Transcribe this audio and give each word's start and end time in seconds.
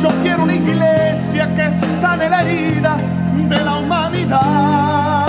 Yo 0.00 0.08
quiero 0.22 0.44
una 0.44 0.54
iglesia 0.54 1.52
que 1.56 1.72
sane 1.72 2.28
la 2.28 2.42
herida 2.42 2.96
de 3.48 3.64
la 3.64 3.78
humanidad. 3.78 5.26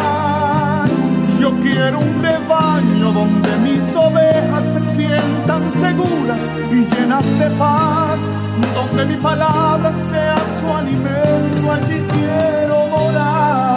Yo 1.39 1.51
quiero 1.61 1.99
un 1.99 2.21
rebaño 2.21 3.11
donde 3.11 3.49
mis 3.63 3.95
ovejas 3.95 4.73
se 4.73 4.81
sientan 4.81 5.71
seguras 5.71 6.47
y 6.71 6.85
llenas 6.85 7.39
de 7.39 7.49
paz, 7.57 8.27
donde 8.75 9.05
mi 9.05 9.15
palabra 9.15 9.91
sea 9.91 10.35
su 10.37 10.67
alimento, 10.71 11.71
allí 11.71 12.05
quiero 12.13 12.75
morar. 12.89 13.69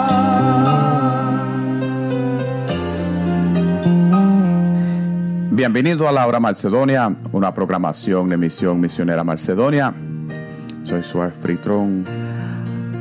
Bienvenido 5.49 6.07
a 6.07 6.11
la 6.11 6.27
Hora 6.27 6.39
Macedonia, 6.39 7.15
una 7.31 7.51
programación 7.51 8.29
de 8.29 8.37
Misión 8.37 8.79
Misionera 8.79 9.23
Macedonia. 9.23 9.91
Soy 10.93 11.03
su 11.03 11.21
anfitrión, 11.23 12.05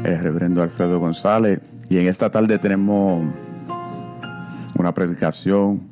el 0.03 0.19
reverendo 0.19 0.63
Alfredo 0.63 0.99
González, 0.99 1.61
y 1.91 1.99
en 1.99 2.09
esta 2.09 2.31
tarde 2.31 2.59
tenemos 2.59 3.23
una 4.79 4.95
predicación 4.95 5.83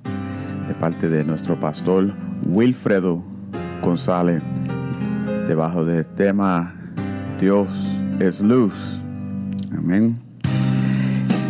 de 0.66 0.72
parte 0.72 1.10
de 1.10 1.22
nuestro 1.24 1.56
pastor 1.56 2.14
Wilfredo 2.46 3.22
González, 3.82 4.42
debajo 5.46 5.84
del 5.84 6.06
tema 6.06 6.74
Dios 7.38 7.68
es 8.18 8.40
luz. 8.40 8.98
Amén. 9.76 10.18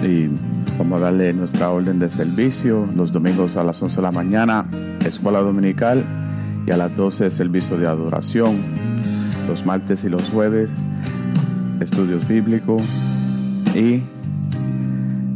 Y 0.02 0.30
Vamos 0.78 0.96
a 0.96 1.04
darle 1.04 1.32
nuestra 1.32 1.70
orden 1.70 2.00
de 2.00 2.10
servicio 2.10 2.88
los 2.96 3.12
domingos 3.12 3.56
a 3.56 3.62
las 3.62 3.80
11 3.80 3.96
de 3.96 4.02
la 4.02 4.10
mañana, 4.10 4.66
escuela 5.04 5.42
dominical, 5.42 6.02
y 6.66 6.72
a 6.72 6.76
las 6.76 6.96
12 6.96 7.30
servicio 7.30 7.78
de 7.78 7.86
adoración. 7.86 8.79
Los 9.50 9.66
martes 9.66 10.04
y 10.04 10.08
los 10.08 10.30
jueves, 10.30 10.70
estudios 11.80 12.28
bíblicos 12.28 12.82
y 13.74 14.00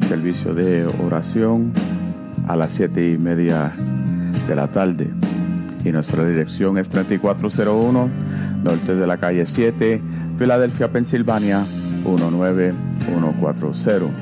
servicio 0.06 0.54
de 0.54 0.86
oración 1.04 1.72
a 2.46 2.54
las 2.54 2.74
7 2.74 3.10
y 3.10 3.18
media 3.18 3.72
de 4.46 4.54
la 4.54 4.68
tarde. 4.68 5.10
Y 5.84 5.90
nuestra 5.90 6.24
dirección 6.24 6.78
es 6.78 6.88
3401 6.90 8.08
norte 8.62 8.94
de 8.94 9.04
la 9.04 9.16
calle 9.16 9.46
7, 9.46 10.00
Filadelfia, 10.38 10.92
Pensilvania 10.92 11.64
19140 12.04 14.14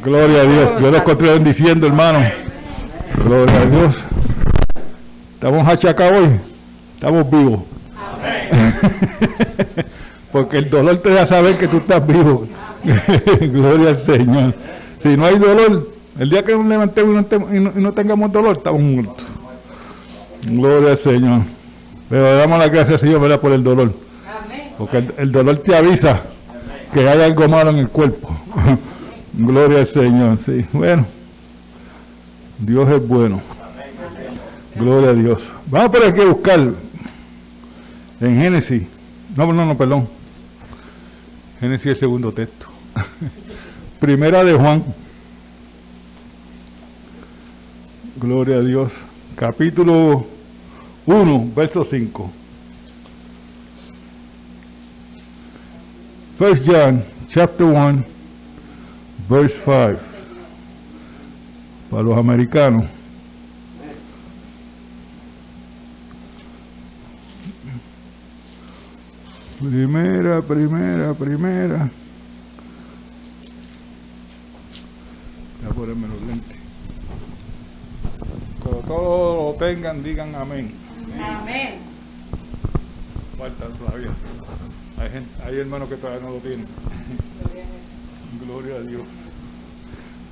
Gloria 0.07 0.39
a 0.39 0.45
Dios. 0.45 0.79
Dios 0.79 0.91
los 0.93 1.01
continúe 1.03 1.33
bendiciendo, 1.33 1.85
hermano. 1.85 2.19
Gloria 3.25 3.59
a 3.59 3.65
Dios. 3.65 3.97
Estamos 5.33 5.67
achacados 5.67 6.19
hoy. 6.19 6.39
Estamos 6.93 7.29
vivos. 7.29 7.59
Porque 10.31 10.59
el 10.59 10.69
dolor 10.69 10.95
te 10.99 11.09
da 11.09 11.25
saber 11.25 11.57
que 11.57 11.67
tú 11.67 11.77
estás 11.77 12.07
vivo. 12.07 12.47
Gloria 13.41 13.89
al 13.89 13.97
Señor. 13.97 14.53
Si 14.97 15.17
no 15.17 15.25
hay 15.25 15.37
dolor, 15.39 15.91
el 16.17 16.29
día 16.29 16.41
que 16.41 16.53
nos 16.53 16.65
levantemos 16.67 17.25
y 17.51 17.59
no, 17.59 17.73
y 17.75 17.81
no 17.81 17.91
tengamos 17.91 18.31
dolor, 18.31 18.55
estamos 18.55 18.81
muertos. 18.81 19.27
Gloria 20.49 20.91
al 20.91 20.97
Señor. 20.97 21.41
Pero 22.09 22.23
le 22.23 22.35
damos 22.35 22.57
la 22.57 22.69
gracias, 22.69 23.01
Señor, 23.01 23.19
¿verdad? 23.19 23.41
por 23.41 23.51
el 23.51 23.61
dolor. 23.61 23.91
Porque 24.77 25.03
el, 25.17 25.33
dolor 25.33 25.57
te 25.57 25.75
avisa 25.75 26.21
que 26.93 27.09
hay 27.09 27.21
algo 27.23 27.45
malo 27.49 27.71
en 27.71 27.79
el 27.79 27.89
cuerpo. 27.89 28.33
Gloria 29.39 29.79
al 29.79 29.87
Señor, 29.87 30.39
sí. 30.39 30.65
Bueno, 30.73 31.05
Dios 32.57 32.89
es 32.89 33.07
bueno. 33.07 33.39
Gloria 34.75 35.11
a 35.11 35.13
Dios. 35.13 35.51
Vamos 35.67 35.91
por 35.91 36.03
aquí 36.03 36.21
a 36.21 36.25
buscar 36.25 36.59
en 38.19 38.41
Génesis. 38.41 38.83
No, 39.35 39.53
no, 39.53 39.63
no, 39.63 39.77
perdón. 39.77 40.07
Génesis 41.59 41.85
el 41.85 41.97
segundo 41.97 42.31
texto. 42.31 42.65
Primera 43.99 44.43
de 44.43 44.53
Juan. 44.53 44.83
Gloria 48.19 48.57
a 48.57 48.61
Dios. 48.61 48.93
Capítulo 49.35 50.25
1, 51.05 51.51
verso 51.55 51.83
5. 51.83 52.31
First 56.39 56.67
John, 56.67 57.03
chapter 57.27 57.67
1, 57.67 58.16
verse 59.29 59.61
5. 59.63 59.99
Para 61.89 62.03
los 62.03 62.17
americanos. 62.17 62.85
Primera, 69.59 70.41
primera, 70.41 71.13
primera. 71.13 71.89
Voy 75.61 75.69
a 75.69 75.73
ponerme 75.73 76.07
los 76.07 76.21
lentes. 76.21 76.57
Cuando 78.61 78.81
todos 78.81 79.59
lo 79.59 79.65
tengan, 79.65 80.03
digan 80.03 80.35
amén. 80.35 80.71
Amén. 81.19 81.79
Falta 83.37 83.65
todavía. 83.65 84.11
Hay, 84.99 85.09
gente, 85.09 85.43
hay 85.43 85.57
hermanos 85.57 85.89
que 85.89 85.95
todavía 85.95 86.21
no 86.21 86.33
lo 86.33 86.39
tienen. 86.39 86.67
Gloria 88.45 88.75
a 88.75 88.81
Dios. 88.81 89.01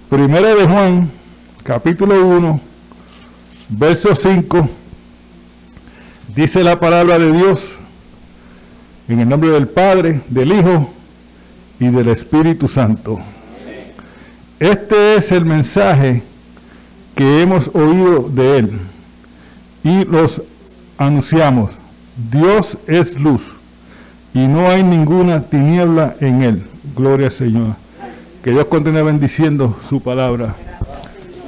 Primera 0.09 0.53
de 0.53 0.67
Juan, 0.67 1.09
capítulo 1.63 2.27
1, 2.27 2.59
verso 3.69 4.13
5, 4.13 4.69
dice 6.35 6.63
la 6.63 6.79
palabra 6.79 7.17
de 7.17 7.31
Dios, 7.31 7.79
En 9.07 9.21
el 9.21 9.29
nombre 9.29 9.49
del 9.49 9.67
Padre, 9.67 10.21
del 10.27 10.51
Hijo 10.51 10.91
y 11.79 11.87
del 11.87 12.09
Espíritu 12.09 12.67
Santo. 12.67 13.19
Este 14.59 15.15
es 15.15 15.31
el 15.31 15.45
mensaje 15.45 16.21
que 17.15 17.41
hemos 17.41 17.69
oído 17.73 18.29
de 18.29 18.57
Él 18.59 18.79
y 19.83 20.05
los 20.05 20.41
anunciamos. 20.97 21.79
Dios 22.31 22.77
es 22.87 23.19
luz 23.19 23.55
y 24.33 24.47
no 24.47 24.69
hay 24.69 24.83
ninguna 24.83 25.41
tiniebla 25.41 26.15
en 26.19 26.41
Él. 26.43 26.63
Gloria 26.95 27.27
al 27.27 27.31
Señor. 27.31 27.84
Que 28.45 28.51
Dios 28.51 28.65
continúe 28.65 29.03
bendiciendo 29.03 29.75
su 29.89 29.99
palabra. 29.99 30.53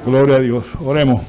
Gloria 0.04 0.34
a 0.34 0.40
Dios. 0.40 0.72
Oremos. 0.84 1.22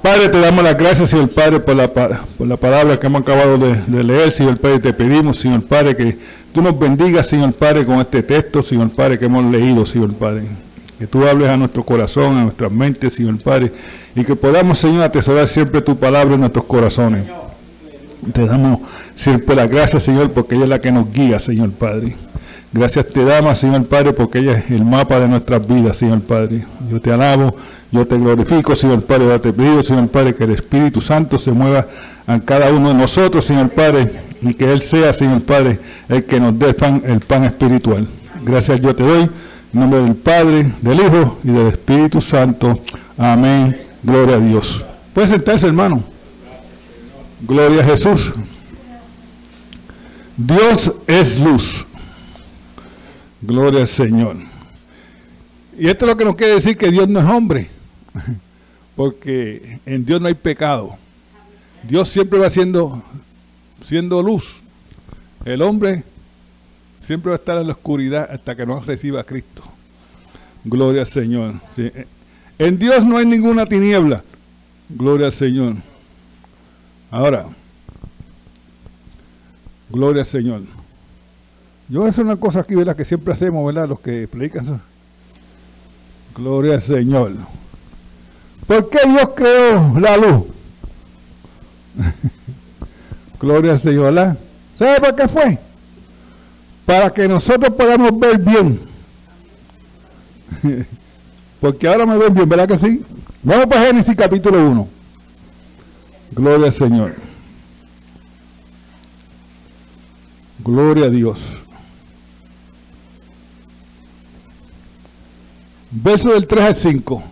Padre, 0.00 0.28
te 0.28 0.38
damos 0.38 0.62
las 0.62 0.78
gracias, 0.78 1.10
Señor 1.10 1.30
Padre, 1.30 1.58
por 1.58 1.74
la, 1.74 1.92
por 1.92 2.46
la 2.46 2.56
palabra 2.56 3.00
que 3.00 3.08
hemos 3.08 3.22
acabado 3.22 3.58
de, 3.58 4.04
leer, 4.04 4.30
Señor 4.30 4.60
Padre. 4.60 4.78
Te 4.78 4.92
pedimos, 4.92 5.38
Señor 5.38 5.66
Padre, 5.66 5.96
que 5.96 6.16
tú 6.52 6.62
nos 6.62 6.78
bendigas, 6.78 7.26
Señor 7.26 7.54
Padre, 7.54 7.84
con 7.84 7.98
este 7.98 8.22
texto, 8.22 8.62
Señor 8.62 8.90
Padre, 8.90 9.18
que 9.18 9.24
hemos 9.24 9.44
leído, 9.46 9.84
Señor 9.84 10.14
Padre. 10.14 10.46
Que 10.96 11.08
tú 11.08 11.26
hables 11.26 11.48
a 11.50 11.56
nuestro 11.56 11.82
corazón, 11.82 12.36
a 12.36 12.42
nuestras 12.44 12.70
mentes, 12.70 13.14
Señor 13.14 13.42
Padre, 13.42 13.72
y 14.14 14.22
que 14.22 14.36
podamos, 14.36 14.78
Señor, 14.78 15.02
atesorar 15.02 15.48
siempre 15.48 15.82
tu 15.82 15.96
palabra 15.96 16.34
en 16.34 16.40
nuestros 16.42 16.66
corazones. 16.66 17.26
Te 18.32 18.46
damos 18.46 18.78
siempre 19.16 19.56
las 19.56 19.68
gracias, 19.68 20.04
Señor, 20.04 20.30
porque 20.30 20.54
ella 20.54 20.64
es 20.64 20.70
la 20.70 20.80
que 20.80 20.92
nos 20.92 21.12
guía, 21.12 21.40
Señor 21.40 21.72
Padre. 21.72 22.14
Gracias 22.76 23.06
te 23.06 23.24
damos, 23.24 23.56
Señor 23.56 23.86
Padre, 23.86 24.12
porque 24.12 24.38
ella 24.40 24.58
es 24.58 24.70
el 24.70 24.84
mapa 24.84 25.18
de 25.18 25.26
nuestras 25.26 25.66
vidas, 25.66 25.96
Señor 25.96 26.20
Padre. 26.20 26.62
Yo 26.90 27.00
te 27.00 27.10
alabo, 27.10 27.56
yo 27.90 28.06
te 28.06 28.18
glorifico, 28.18 28.76
Señor 28.76 29.02
Padre. 29.02 29.28
Yo 29.28 29.40
te 29.40 29.50
pido, 29.50 29.82
Señor 29.82 30.08
Padre, 30.08 30.34
que 30.34 30.44
el 30.44 30.50
Espíritu 30.50 31.00
Santo 31.00 31.38
se 31.38 31.52
mueva 31.52 31.86
a 32.26 32.38
cada 32.40 32.70
uno 32.70 32.88
de 32.88 32.94
nosotros, 32.96 33.46
Señor 33.46 33.70
Padre, 33.70 34.12
y 34.42 34.52
que 34.52 34.70
Él 34.70 34.82
sea, 34.82 35.14
Señor 35.14 35.42
Padre, 35.42 35.78
el 36.06 36.26
que 36.26 36.38
nos 36.38 36.58
dé 36.58 36.76
el 37.04 37.20
pan 37.20 37.44
espiritual. 37.44 38.06
Gracias 38.44 38.78
yo 38.82 38.94
te 38.94 39.04
doy, 39.04 39.22
en 39.22 39.80
nombre 39.80 40.00
del 40.00 40.14
Padre, 40.14 40.70
del 40.82 41.00
Hijo 41.00 41.38
y 41.44 41.52
del 41.52 41.68
Espíritu 41.68 42.20
Santo. 42.20 42.78
Amén. 43.16 43.74
Gloria 44.02 44.36
a 44.36 44.38
Dios. 44.40 44.84
Puede 45.14 45.28
sentarse, 45.28 45.66
hermano. 45.66 46.04
Gloria 47.40 47.80
a 47.80 47.86
Jesús. 47.86 48.34
Dios 50.36 50.92
es 51.06 51.38
luz. 51.38 51.85
Gloria 53.46 53.82
al 53.82 53.86
Señor. 53.86 54.36
Y 55.78 55.88
esto 55.88 56.04
es 56.04 56.10
lo 56.10 56.16
que 56.16 56.24
nos 56.24 56.34
quiere 56.34 56.54
decir 56.54 56.76
que 56.76 56.90
Dios 56.90 57.08
no 57.08 57.20
es 57.20 57.26
hombre, 57.26 57.68
porque 58.96 59.78
en 59.86 60.04
Dios 60.04 60.20
no 60.20 60.26
hay 60.26 60.34
pecado. 60.34 60.96
Dios 61.84 62.08
siempre 62.08 62.40
va 62.40 62.50
siendo, 62.50 63.00
siendo 63.80 64.20
luz. 64.20 64.62
El 65.44 65.62
hombre 65.62 66.02
siempre 66.96 67.30
va 67.30 67.36
a 67.36 67.38
estar 67.38 67.58
en 67.58 67.68
la 67.68 67.74
oscuridad 67.74 68.28
hasta 68.32 68.56
que 68.56 68.66
no 68.66 68.80
reciba 68.80 69.20
a 69.20 69.24
Cristo. 69.24 69.62
Gloria 70.64 71.02
al 71.02 71.06
Señor. 71.06 71.54
En 72.58 72.78
Dios 72.78 73.04
no 73.04 73.18
hay 73.18 73.26
ninguna 73.26 73.64
tiniebla. 73.64 74.24
Gloria 74.88 75.26
al 75.26 75.32
Señor. 75.32 75.74
Ahora, 77.12 77.46
gloria 79.88 80.22
al 80.22 80.26
Señor. 80.26 80.62
Yo 81.88 82.00
voy 82.00 82.10
una 82.18 82.36
cosa 82.36 82.60
aquí, 82.60 82.74
¿verdad? 82.74 82.96
Que 82.96 83.04
siempre 83.04 83.32
hacemos, 83.32 83.64
¿verdad? 83.64 83.88
Los 83.88 84.00
que 84.00 84.26
predican. 84.26 84.80
Gloria 86.34 86.74
al 86.74 86.80
Señor. 86.80 87.32
¿Por 88.66 88.90
qué 88.90 88.98
Dios 89.06 89.30
creó 89.36 89.98
la 89.98 90.16
luz? 90.16 90.44
Gloria 93.40 93.72
al 93.72 93.78
Señor, 93.78 94.14
¿verdad? 94.14 94.36
¿Sabe 94.76 95.00
por 95.00 95.14
qué 95.14 95.28
fue? 95.28 95.58
Para 96.84 97.10
que 97.12 97.28
nosotros 97.28 97.72
podamos 97.74 98.18
ver 98.18 98.38
bien. 98.38 98.80
Porque 101.60 101.88
ahora 101.88 102.04
me 102.04 102.18
ven 102.18 102.34
bien, 102.34 102.48
¿verdad 102.48 102.68
que 102.68 102.78
sí? 102.78 103.02
Vamos 103.42 103.66
para 103.66 103.86
Génesis 103.86 104.16
capítulo 104.16 104.68
1. 104.68 104.88
Gloria 106.32 106.66
al 106.66 106.72
Señor. 106.72 107.14
Gloria 110.64 111.06
a 111.06 111.10
Dios. 111.10 111.65
Verso 116.02 116.34
del 116.34 116.46
3 116.46 116.62
al 116.62 116.76
5. 116.76 117.22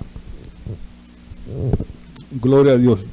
Gloria 2.41 2.73
a 2.73 2.77
Dios. 2.79 3.05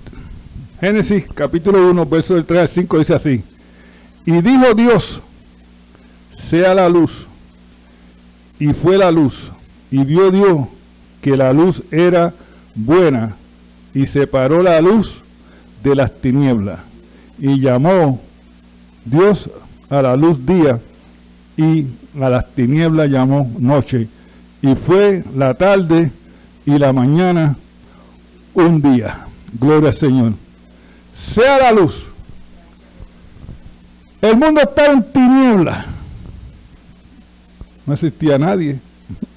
Génesis 0.80 1.25
capítulo 1.33 1.92
1, 1.92 2.06
verso 2.06 2.36
del 2.36 2.45
3 2.45 2.62
al 2.62 2.68
5 2.69 3.00
dice 3.00 3.13
así. 3.13 3.44
Y 4.25 4.31
dijo 4.42 4.74
Dios, 4.74 5.19
sea 6.31 6.74
la 6.74 6.88
luz. 6.88 7.27
Y 8.59 8.71
fue 8.71 8.98
la 8.98 9.12
luz. 9.12 9.51
Y 9.92 10.06
vio 10.06 10.31
Dios 10.31 10.68
que 11.21 11.36
la 11.36 11.51
luz 11.51 11.83
era 11.92 12.33
buena. 12.74 13.36
Y 13.94 14.06
separó 14.06 14.63
la 14.63 14.80
luz 14.80 15.21
de 15.83 15.95
las 15.95 16.13
tinieblas. 16.13 16.80
Y 17.38 17.59
llamó 17.59 18.21
Dios 19.03 19.50
a 19.89 20.01
la 20.01 20.15
luz 20.15 20.45
día. 20.45 20.80
Y 21.57 21.88
a 22.21 22.30
las 22.30 22.50
tinieblas 22.53 23.09
llamó 23.09 23.51
noche 23.59 24.07
y 24.62 24.75
fue 24.75 25.24
la 25.36 25.54
tarde 25.54 26.12
y 26.66 26.78
la 26.78 26.94
mañana 26.94 27.56
un 28.54 28.81
día. 28.81 29.25
Gloria 29.60 29.90
al 29.90 29.94
Señor. 29.94 30.34
Sea 31.13 31.58
la 31.60 31.72
luz. 31.72 32.06
El 34.22 34.38
mundo 34.38 34.62
estaba 34.62 34.94
en 34.94 35.04
tinieblas. 35.12 35.86
No 37.86 37.94
existía 37.94 38.38
nadie. 38.38 38.80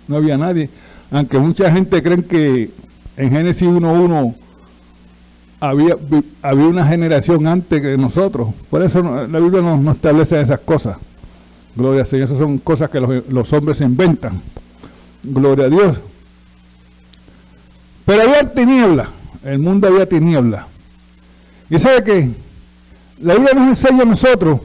No 0.06 0.16
había 0.16 0.36
nadie. 0.36 0.68
Aunque 1.10 1.38
mucha 1.38 1.70
gente 1.70 2.02
cree 2.02 2.24
que 2.24 2.70
en 3.16 3.30
Génesis 3.30 3.66
1.1 3.66 4.34
había, 5.60 5.96
había 6.42 6.66
una 6.66 6.86
generación 6.86 7.46
antes 7.46 7.80
que 7.80 7.96
nosotros. 7.96 8.48
Por 8.68 8.82
eso 8.82 9.26
la 9.26 9.40
Biblia 9.40 9.62
no, 9.62 9.90
establece 9.90 10.38
esas 10.38 10.60
cosas. 10.60 10.98
Gloria 11.74 12.00
al 12.00 12.06
Señor. 12.06 12.26
Esas 12.26 12.38
son 12.38 12.58
cosas 12.58 12.90
que 12.90 13.00
los, 13.00 13.26
los 13.28 13.52
hombres 13.54 13.80
inventan. 13.80 14.42
Gloria 15.24 15.66
a 15.66 15.68
Dios. 15.68 16.00
Pero 18.06 18.22
había 18.22 18.52
tiniebla, 18.52 19.08
el 19.42 19.58
mundo 19.58 19.88
había 19.88 20.08
tiniebla. 20.08 20.66
Y 21.70 21.78
sabe 21.78 22.04
que 22.04 22.30
la 23.20 23.34
Biblia 23.34 23.54
nos 23.54 23.68
enseña 23.68 24.02
a 24.02 24.06
nosotros 24.06 24.60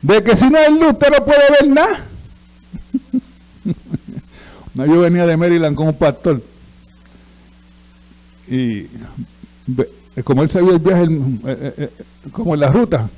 de 0.00 0.22
que 0.22 0.36
si 0.36 0.48
no 0.48 0.58
hay 0.58 0.70
luz 0.70 0.92
usted 0.92 1.10
no 1.10 1.24
puede 1.24 1.42
ver 1.60 1.68
nada. 1.68 2.06
yo 4.86 5.00
venía 5.00 5.26
de 5.26 5.36
Maryland 5.36 5.76
con 5.76 5.88
un 5.88 5.94
pastor 5.94 6.40
y 8.48 8.86
como 10.24 10.42
él 10.42 10.50
sabía 10.50 10.72
el 10.72 10.78
viaje, 10.78 11.04
eh, 11.04 11.08
eh, 11.46 11.74
eh, 11.78 12.04
como 12.32 12.54
en 12.54 12.60
la 12.60 12.70
ruta, 12.70 13.08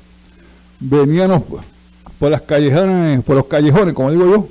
veníamos 0.79 1.43
por 2.17 2.31
las 2.31 2.41
callejones, 2.41 3.21
por 3.23 3.35
los 3.35 3.45
callejones, 3.45 3.93
como 3.93 4.11
digo 4.11 4.25
yo, 4.25 4.47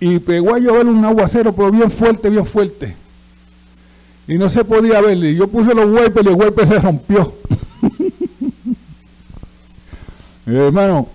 y 0.00 0.18
pegó 0.18 0.54
a 0.54 0.58
llover 0.58 0.86
un 0.86 1.04
aguacero, 1.04 1.54
pero 1.54 1.70
bien 1.70 1.90
fuerte, 1.90 2.30
bien 2.30 2.46
fuerte. 2.46 2.94
Y 4.26 4.36
no 4.36 4.48
se 4.48 4.64
podía 4.64 5.00
ver. 5.00 5.16
Y 5.16 5.36
yo 5.36 5.48
puse 5.48 5.74
los 5.74 5.86
wipers 5.86 6.26
y 6.26 6.28
el 6.28 6.34
wiper 6.34 6.66
se 6.66 6.78
rompió. 6.78 7.32
hermano, 10.46 11.08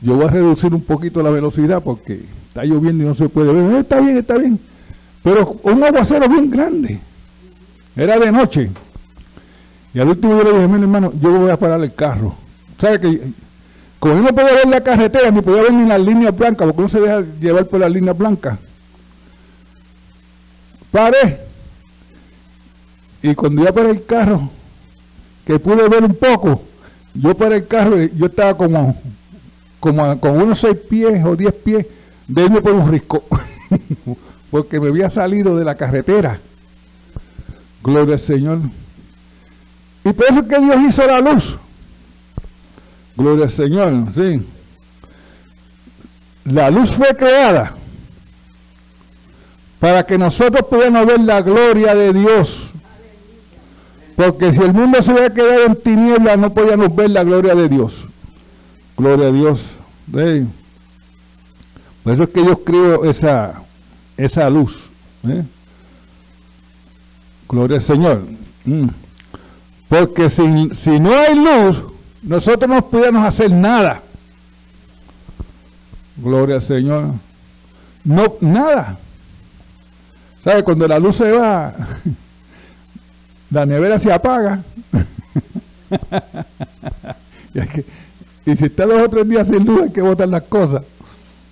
yo 0.00 0.14
voy 0.14 0.26
a 0.26 0.30
reducir 0.30 0.72
un 0.72 0.82
poquito 0.82 1.22
la 1.22 1.30
velocidad 1.30 1.82
porque 1.82 2.24
está 2.48 2.64
lloviendo 2.64 3.04
y 3.04 3.08
no 3.08 3.14
se 3.14 3.28
puede 3.28 3.52
ver. 3.52 3.80
está 3.80 4.00
bien, 4.00 4.18
está 4.18 4.36
bien. 4.36 4.58
Pero 5.22 5.56
un 5.62 5.82
aguacero 5.82 6.28
bien 6.28 6.50
grande. 6.50 7.00
Era 7.96 8.18
de 8.18 8.30
noche. 8.30 8.70
Y 9.92 9.98
al 9.98 10.08
último 10.08 10.36
yo 10.36 10.44
le 10.44 10.52
dije, 10.52 10.68
mi 10.68 10.82
hermano, 10.82 11.12
yo 11.20 11.32
voy 11.32 11.50
a 11.50 11.58
parar 11.58 11.80
el 11.80 11.94
carro. 11.94 12.34
¿Sabe 12.78 13.00
que 13.00 13.32
como 14.06 14.20
yo 14.20 14.22
no 14.22 14.34
podía 14.34 14.52
ver 14.52 14.68
la 14.68 14.80
carretera, 14.80 15.32
ni 15.32 15.40
podía 15.40 15.62
ver 15.62 15.72
ni 15.72 15.88
las 15.88 16.00
líneas 16.00 16.36
blancas, 16.36 16.64
porque 16.66 16.82
no 16.82 16.88
se 16.88 17.00
deja 17.00 17.24
llevar 17.40 17.66
por 17.66 17.80
las 17.80 17.90
líneas 17.90 18.16
blancas. 18.16 18.56
Paré. 20.92 21.40
Y 23.20 23.34
cuando 23.34 23.62
iba 23.62 23.72
para 23.72 23.90
el 23.90 24.04
carro, 24.04 24.48
que 25.44 25.58
pude 25.58 25.88
ver 25.88 26.04
un 26.04 26.14
poco, 26.14 26.62
yo 27.14 27.36
para 27.36 27.56
el 27.56 27.66
carro, 27.66 27.96
yo 27.96 28.26
estaba 28.26 28.56
como, 28.56 28.96
como 29.80 30.20
con 30.20 30.40
unos 30.40 30.60
seis 30.60 30.76
pies 30.88 31.24
o 31.24 31.34
diez 31.34 31.52
pies 31.52 31.86
de 32.28 32.44
irme 32.44 32.60
por 32.60 32.74
un 32.74 32.88
risco. 32.88 33.24
porque 34.52 34.78
me 34.78 34.88
había 34.88 35.10
salido 35.10 35.56
de 35.56 35.64
la 35.64 35.74
carretera. 35.74 36.38
Gloria 37.82 38.14
al 38.14 38.20
Señor. 38.20 38.60
Y 40.04 40.12
por 40.12 40.26
eso 40.26 40.38
es 40.38 40.46
que 40.46 40.60
Dios 40.60 40.76
hizo 40.86 41.04
la 41.08 41.20
luz. 41.20 41.58
Gloria 43.16 43.44
al 43.44 43.50
Señor, 43.50 43.92
sí. 44.12 44.44
La 46.44 46.70
luz 46.70 46.90
fue 46.90 47.16
creada 47.16 47.74
para 49.80 50.04
que 50.04 50.18
nosotros 50.18 50.66
pudiéramos 50.68 51.06
ver 51.06 51.20
la 51.20 51.42
gloria 51.42 51.94
de 51.94 52.12
Dios. 52.12 52.72
Porque 54.16 54.52
si 54.52 54.62
el 54.62 54.72
mundo 54.72 55.02
se 55.02 55.12
hubiera 55.12 55.32
quedado 55.32 55.66
en 55.66 55.76
tinieblas, 55.76 56.38
no 56.38 56.52
podíamos 56.52 56.94
ver 56.94 57.10
la 57.10 57.22
gloria 57.22 57.54
de 57.54 57.68
Dios. 57.68 58.06
Gloria 58.96 59.28
a 59.28 59.32
Dios. 59.32 59.72
Por 60.10 62.14
eso 62.14 62.22
es 62.22 62.28
que 62.30 62.44
yo 62.44 62.64
creo 62.64 63.04
esa, 63.04 63.62
esa 64.16 64.48
luz. 64.48 64.88
Gloria 67.48 67.76
al 67.76 67.82
Señor. 67.82 68.22
Mm. 68.64 68.88
Porque 69.88 70.28
si, 70.28 70.42
no 70.98 71.12
hay 71.12 71.34
luz, 71.34 71.82
nosotros 72.26 72.68
no 72.68 72.84
pudiéramos 72.84 73.24
hacer 73.24 73.50
nada. 73.50 74.02
Gloria 76.16 76.56
al 76.56 76.62
Señor. 76.62 77.12
No, 78.02 78.34
nada. 78.40 78.98
¿Sabe? 80.42 80.64
Cuando 80.64 80.88
la 80.88 80.98
luz 80.98 81.16
se 81.16 81.30
va, 81.30 81.72
la 83.50 83.64
nevera 83.64 83.98
se 83.98 84.12
apaga. 84.12 84.60
y, 88.44 88.56
si 88.56 88.64
está 88.64 88.86
dos 88.86 89.02
o 89.02 89.08
tres 89.08 89.28
días 89.28 89.46
sin 89.46 89.64
luz, 89.64 89.84
hay 89.84 89.90
que 89.90 90.02
botar 90.02 90.28
las 90.28 90.42
cosas. 90.42 90.82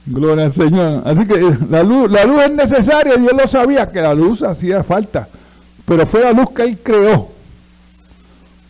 Gloria 0.07 0.47
al 0.47 0.53
Señor. 0.53 1.03
Así 1.07 1.25
que 1.25 1.57
la 1.71 1.85
luz, 1.85 2.11
la 2.11 2.25
luz 2.25 2.43
es 2.43 2.51
necesaria. 2.51 3.15
Dios 3.17 3.33
lo 3.33 3.47
sabía 3.47 3.89
que 3.89 4.01
la 4.01 4.13
luz 4.13 4.43
hacía 4.43 4.83
falta. 4.83 5.29
Pero 5.85 6.05
fue 6.05 6.23
la 6.23 6.33
luz 6.33 6.51
que 6.51 6.63
Él 6.63 6.79
creó. 6.83 7.29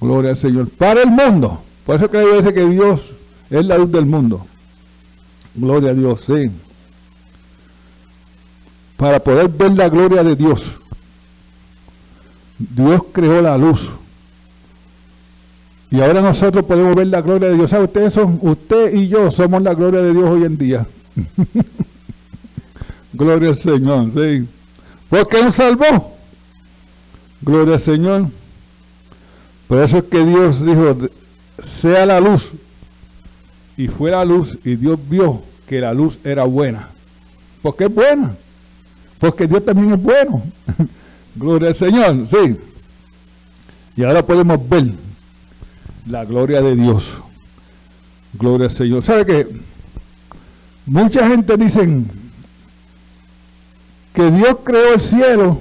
Gloria 0.02 0.32
al 0.32 0.36
Señor. 0.36 0.68
Para 0.68 1.00
el 1.02 1.10
mundo. 1.10 1.64
Por 1.84 1.96
eso 1.96 2.10
creo 2.10 2.42
que 2.42 2.66
Dios 2.66 3.12
es 3.50 3.64
la 3.64 3.78
luz 3.78 3.92
del 3.92 4.06
mundo. 4.06 4.46
Gloria 5.54 5.90
a 5.90 5.94
Dios, 5.94 6.22
sí. 6.22 6.50
Para 8.96 9.20
poder 9.20 9.48
ver 9.48 9.72
la 9.72 9.88
gloria 9.88 10.22
de 10.22 10.34
Dios. 10.34 10.72
Dios 12.58 13.02
creó 13.12 13.42
la 13.42 13.58
luz. 13.58 13.90
Y 15.90 16.00
ahora 16.00 16.22
nosotros 16.22 16.64
podemos 16.64 16.96
ver 16.96 17.08
la 17.08 17.20
gloria 17.20 17.48
de 17.48 17.54
Dios. 17.54 17.70
¿Sabe? 17.70 17.84
Ustedes 17.84 18.12
son, 18.14 18.38
usted 18.42 18.94
y 18.94 19.08
yo 19.08 19.30
somos 19.30 19.62
la 19.62 19.74
gloria 19.74 20.00
de 20.00 20.12
Dios 20.12 20.28
hoy 20.28 20.44
en 20.44 20.56
día. 20.56 20.86
gloria 23.12 23.50
al 23.50 23.56
Señor, 23.56 24.10
sí. 24.10 24.48
Porque 25.08 25.42
nos 25.42 25.54
salvó. 25.54 26.16
Gloria 27.42 27.74
al 27.74 27.80
Señor. 27.80 28.26
Por 29.68 29.78
eso 29.78 29.98
es 29.98 30.04
que 30.04 30.24
Dios 30.24 30.64
dijo, 30.64 30.96
sea 31.58 32.06
la 32.06 32.20
luz. 32.20 32.52
Y 33.76 33.88
fue 33.88 34.10
la 34.10 34.24
luz 34.24 34.58
y 34.64 34.76
Dios 34.76 34.98
vio 35.08 35.42
que 35.66 35.80
la 35.80 35.92
luz 35.94 36.18
era 36.24 36.44
buena. 36.44 36.88
Porque 37.62 37.84
es 37.84 37.94
buena. 37.94 38.34
Porque 39.18 39.46
Dios 39.46 39.64
también 39.64 39.92
es 39.92 40.02
bueno. 40.02 40.42
gloria 41.34 41.68
al 41.68 41.74
Señor, 41.74 42.26
sí. 42.26 42.56
Y 43.96 44.04
ahora 44.04 44.24
podemos 44.24 44.68
ver 44.68 44.86
la 46.06 46.24
gloria 46.24 46.60
de 46.60 46.76
Dios. 46.76 47.14
Gloria 48.34 48.66
al 48.66 48.72
Señor. 48.72 49.02
¿Sabe 49.02 49.24
qué? 49.24 49.48
Mucha 50.86 51.26
gente 51.28 51.56
dicen 51.56 52.06
que 54.12 54.30
Dios 54.30 54.58
creó 54.62 54.94
el 54.94 55.00
cielo, 55.00 55.60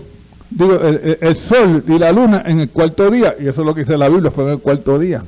digo, 0.49 0.79
el, 0.79 1.35
sol 1.35 1.83
y 1.87 1.97
la 1.97 2.11
luna 2.11 2.43
en 2.45 2.59
el 2.59 2.69
cuarto 2.69 3.09
día, 3.09 3.35
y 3.39 3.47
eso 3.47 3.61
es 3.61 3.65
lo 3.65 3.73
que 3.73 3.81
dice 3.81 3.97
la 3.97 4.09
Biblia, 4.09 4.31
fue 4.31 4.43
en 4.43 4.49
el 4.51 4.59
cuarto 4.59 4.99
día. 4.99 5.23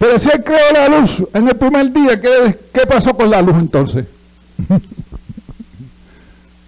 Pero 0.00 0.18
si 0.18 0.30
Él 0.30 0.42
creó 0.42 0.72
la 0.72 0.88
luz 0.88 1.22
en 1.34 1.46
el 1.46 1.56
primer 1.56 1.92
día, 1.92 2.18
¿qué, 2.18 2.86
pasó 2.88 3.12
con 3.12 3.28
la 3.28 3.42
luz 3.42 3.56
entonces? 3.56 4.06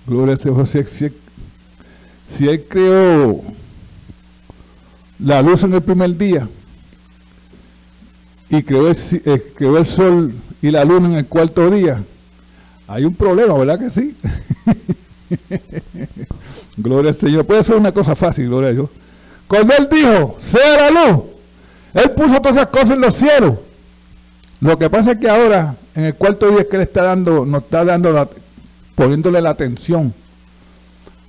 Gloria 0.06 0.34
a 0.34 0.36
Dios, 0.36 0.68
si, 0.68 1.08
si 2.26 2.46
Él 2.46 2.62
creó 2.68 3.40
la 5.18 5.40
luz 5.40 5.62
en 5.62 5.72
el 5.72 5.80
primer 5.80 6.14
día 6.14 6.46
y 8.50 8.62
creó 8.62 8.88
el, 8.88 8.96
eh, 9.24 9.52
creó 9.56 9.78
el 9.78 9.86
sol 9.86 10.34
y 10.60 10.70
la 10.70 10.84
luna 10.84 11.08
en 11.08 11.14
el 11.14 11.26
cuarto 11.26 11.70
día, 11.70 12.02
hay 12.86 13.06
un 13.06 13.14
problema, 13.14 13.54
¿verdad 13.54 13.80
que 13.80 13.88
sí? 13.88 14.14
gloria 16.76 17.12
al 17.12 17.16
Señor. 17.16 17.46
Puede 17.46 17.64
ser 17.64 17.76
una 17.76 17.92
cosa 17.92 18.14
fácil, 18.14 18.48
gloria 18.48 18.68
a 18.68 18.72
Dios. 18.72 18.90
Cuando 19.48 19.72
Él 19.72 19.88
dijo, 19.90 20.36
sea 20.38 20.90
la 20.90 20.90
luz, 20.90 21.31
Él 21.94 22.10
puso 22.12 22.40
todas 22.40 22.56
esas 22.56 22.68
cosas 22.68 22.90
en 22.90 23.00
los 23.00 23.14
cielos. 23.14 23.54
Lo 24.60 24.78
que 24.78 24.88
pasa 24.88 25.12
es 25.12 25.18
que 25.18 25.28
ahora, 25.28 25.74
en 25.94 26.04
el 26.04 26.14
cuarto 26.14 26.50
día 26.50 26.68
que 26.68 26.76
Él 26.76 26.82
está 26.82 27.02
dando, 27.02 27.44
nos 27.44 27.62
está 27.62 27.84
dando, 27.84 28.28
poniéndole 28.94 29.42
la 29.42 29.50
atención 29.50 30.14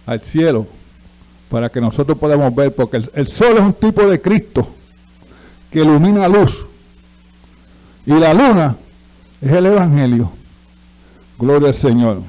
al 0.05 0.21
cielo 0.21 0.67
para 1.49 1.69
que 1.69 1.79
nosotros 1.79 2.17
podamos 2.17 2.53
ver, 2.55 2.73
porque 2.73 3.03
el, 3.13 3.27
sol 3.27 3.57
es 3.57 3.61
un 3.61 3.73
tipo 3.73 4.07
de 4.07 4.19
Cristo 4.19 4.67
que 5.69 5.81
ilumina 5.81 6.27
luz. 6.27 6.65
Y 8.05 8.13
la 8.13 8.33
luna 8.33 8.75
es 9.39 9.51
el 9.51 9.67
Evangelio. 9.67 10.31
Gloria 11.37 11.67
al 11.67 11.75
Señor. 11.75 12.21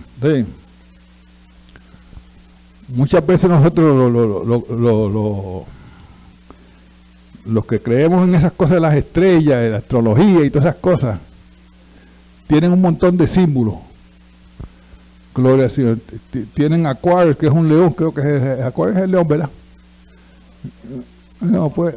Muchas 2.88 3.26
veces 3.26 3.49
nosotros 3.49 5.64
los 7.47 7.67
que 7.67 7.81
creemos 7.81 8.27
en 8.27 8.35
esas 8.35 8.53
cosas 8.53 8.77
de 8.77 8.81
las 8.81 8.95
estrellas, 8.95 9.63
de 9.63 9.71
la 9.71 9.79
astrología 9.79 10.45
y 10.45 10.51
todas 10.51 10.67
esas 10.67 10.81
cosas, 10.81 11.19
tienen 12.47 12.73
un 12.73 12.81
montón 12.81 13.17
de 13.17 13.27
símbolos. 13.27 13.75
Gloria 15.35 15.65
al 15.65 15.71
Señor. 15.71 15.99
Tienen 16.55 16.87
Acuario, 16.87 17.37
que 17.37 17.47
es 17.47 17.53
un 17.53 17.69
león, 17.69 17.93
creo 17.93 18.15
que 18.15 18.21
es 18.21 18.65
Acuario 18.65 18.97
es 18.97 19.03
el 19.03 19.11
león, 19.11 19.29
¿verdad? 19.29 19.51
No, 21.41 21.71
pues, 21.71 21.97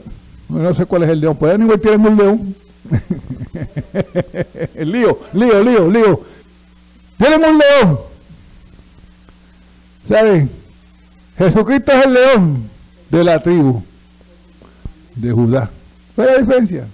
no 0.50 0.74
sé 0.74 0.86
cuál 0.86 1.04
es 1.04 1.10
el 1.10 1.22
león. 1.22 1.38
Pues 1.38 1.58
igual 1.60 1.80
tienen 1.80 2.06
un 2.06 2.18
león. 2.18 2.56
el 4.76 4.92
lío, 4.92 5.20
lío, 5.34 5.64
lío, 5.64 5.90
lío. 5.90 6.22
Tienen 7.18 7.46
un 7.46 7.58
león. 7.58 8.00
¿Saben? 10.06 10.50
Jesucristo 11.38 11.92
es 11.92 12.06
el 12.06 12.14
león 12.14 12.70
de 13.10 13.24
la 13.24 13.40
tribu 13.40 13.84
de 15.18 15.32
Judá. 15.32 15.70
¿Cuál 16.16 16.28
la 16.28 16.38
diferencia? 16.40 16.88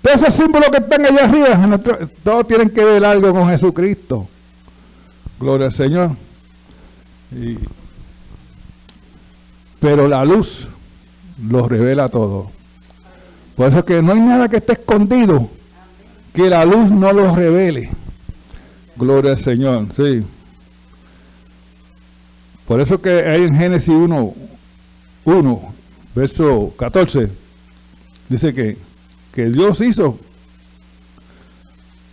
Todos 0.00 0.22
esos 0.22 0.34
símbolos 0.34 0.68
que 0.70 0.78
están 0.78 1.04
allá 1.04 1.24
arriba, 1.24 1.80
todos 2.24 2.46
tienen 2.46 2.70
que 2.70 2.84
ver 2.84 3.04
algo 3.04 3.32
con 3.32 3.48
Jesucristo. 3.48 4.26
Gloria 5.38 5.66
al 5.66 5.72
Señor. 5.72 6.10
pero 9.80 10.08
la 10.08 10.24
luz 10.24 10.68
lo 11.48 11.68
revela 11.68 12.08
todo. 12.08 12.50
Por 13.56 13.68
eso 13.68 13.78
es 13.80 13.84
que 13.84 14.02
no 14.02 14.12
hay 14.12 14.20
nada 14.20 14.48
que 14.48 14.56
esté 14.56 14.72
escondido 14.72 15.48
que 16.32 16.48
la 16.48 16.64
luz 16.64 16.90
no 16.90 17.12
lo 17.12 17.34
revele. 17.34 17.90
Gloria 18.96 19.32
al 19.32 19.38
Señor, 19.38 19.86
sí. 19.94 20.24
Por 22.66 22.80
eso 22.80 23.00
que 23.00 23.10
hay 23.10 23.42
en 23.42 23.54
Génesis 23.54 23.88
1, 23.88 24.34
1, 25.24 25.71
verso 26.14 26.72
14, 26.76 27.28
dice 28.28 28.54
que, 28.54 28.76
que 29.32 29.46
Dios 29.46 29.80
hizo. 29.80 30.18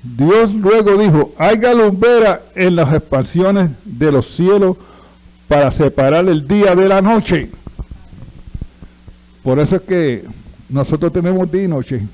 Dios 0.01 0.53
luego 0.53 0.97
dijo, 0.97 1.33
haya 1.37 1.73
lumbera 1.73 2.41
en 2.55 2.75
las 2.75 2.93
expansiones 2.93 3.71
de 3.83 4.11
los 4.11 4.27
cielos 4.27 4.77
para 5.47 5.71
separar 5.71 6.27
el 6.29 6.47
día 6.47 6.75
de 6.75 6.87
la 6.87 7.01
noche. 7.01 7.49
Por 9.43 9.59
eso 9.59 9.77
es 9.77 9.81
que 9.81 10.23
nosotros 10.69 11.11
tenemos 11.11 11.51
día 11.51 11.63
y 11.63 11.67
noche. 11.67 12.07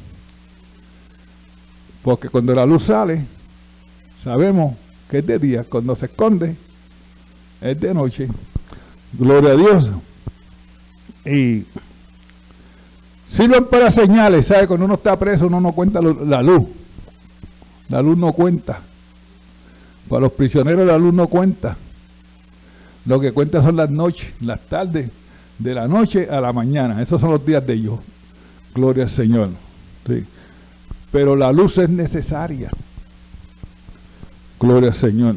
Porque 2.02 2.30
cuando 2.30 2.56
la 2.56 2.66
luz 2.66 2.84
sale, 2.84 3.26
sabemos 4.18 4.76
que 5.10 5.20
es 5.20 5.26
de 5.26 5.38
día. 5.38 5.64
Cuando 5.64 5.96
se 5.96 6.06
esconde, 6.06 6.56
es 7.62 7.80
de 7.80 7.94
noche. 7.94 8.28
Gloria 9.14 9.52
a 9.52 9.56
Dios. 9.56 9.92
Y 11.26 11.66
sirven 13.28 13.66
para 13.66 13.90
señales, 13.90 14.48
¿sabe? 14.48 14.68
Cuando 14.68 14.86
uno 14.86 14.96
está 14.96 15.18
preso, 15.18 15.48
uno 15.48 15.60
no 15.60 15.72
cuenta 15.72 16.02
la 16.02 16.42
luz. 16.42 16.68
La 17.90 18.02
luz 18.02 18.18
no 18.18 18.34
cuenta. 18.34 18.80
Para 20.08 20.22
los 20.22 20.32
prisioneros 20.34 20.86
la 20.86 20.98
luz 20.98 21.14
no 21.14 21.28
cuenta. 21.28 21.76
Lo 23.06 23.20
que 23.20 23.32
cuenta 23.32 23.62
son 23.62 23.76
las 23.76 23.90
noches, 23.90 24.34
las 24.42 24.60
tardes, 24.62 25.10
de 25.58 25.74
la 25.74 25.88
noche 25.88 26.28
a 26.30 26.42
la 26.42 26.54
mañana. 26.54 27.02
Esos 27.02 27.22
son 27.22 27.32
los 27.32 27.46
días 27.46 27.66
de 27.66 27.74
ellos. 27.74 28.00
Gloria 28.74 29.04
al 29.04 29.10
Señor. 29.10 29.50
Pero 31.12 31.36
la 31.36 31.52
luz 31.52 31.78
es 31.78 31.90
necesaria. 31.90 32.70
Gloria 34.60 34.90
al 34.90 34.96
Señor. 34.96 35.36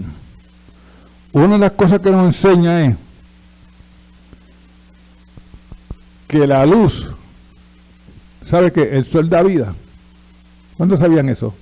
Una 1.32 1.54
de 1.54 1.58
las 1.58 1.72
cosas 1.72 2.00
que 2.00 2.10
nos 2.10 2.24
enseña 2.26 2.86
es 2.86 2.96
que 6.28 6.46
la 6.46 6.64
luz, 6.66 7.08
¿sabe 8.44 8.70
que 8.70 8.82
El 8.96 9.04
sol 9.04 9.28
da 9.28 9.42
vida. 9.42 9.74
¿Cuándo 10.76 10.96
sabían 10.96 11.28
eso? 11.28 11.54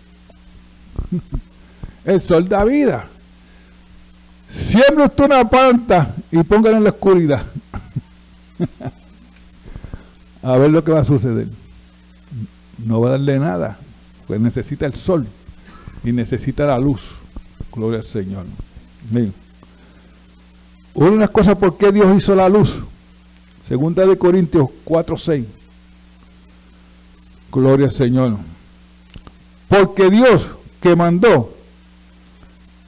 El 2.05 2.21
sol 2.21 2.47
da 2.49 2.65
vida. 2.65 3.07
Siempre 4.49 5.05
usted 5.05 5.25
una 5.25 5.49
planta 5.49 6.15
y 6.31 6.43
póngala 6.43 6.77
en 6.77 6.85
la 6.85 6.91
oscuridad. 6.91 7.43
a 10.43 10.57
ver 10.57 10.71
lo 10.71 10.85
que 10.85 10.93
va 10.93 11.01
a 11.01 11.05
suceder. 11.05 11.49
No 12.85 13.01
va 13.01 13.09
a 13.09 13.11
darle 13.13 13.39
nada, 13.39 13.79
pues 14.27 14.41
necesita 14.41 14.87
el 14.87 14.95
sol 14.95 15.27
y 16.05 16.13
necesita 16.13 16.67
la 16.67 16.79
luz. 16.79 17.17
Gloria 17.73 18.01
al 18.01 18.05
Señor. 18.05 18.47
Una 20.95 21.11
de 21.11 21.17
las 21.17 21.31
cosas 21.31 21.57
por 21.57 21.77
qué 21.77 21.93
Dios 21.93 22.17
hizo 22.17 22.35
la 22.35 22.49
luz. 22.49 22.77
Segunda 23.67 24.07
de 24.07 24.17
Corintios 24.17 24.69
4, 24.85 25.17
6. 25.17 25.45
Gloria 27.51 27.87
al 27.87 27.93
Señor. 27.93 28.37
Porque 29.67 30.09
Dios 30.09 30.51
que 30.81 30.95
mandó 30.95 31.53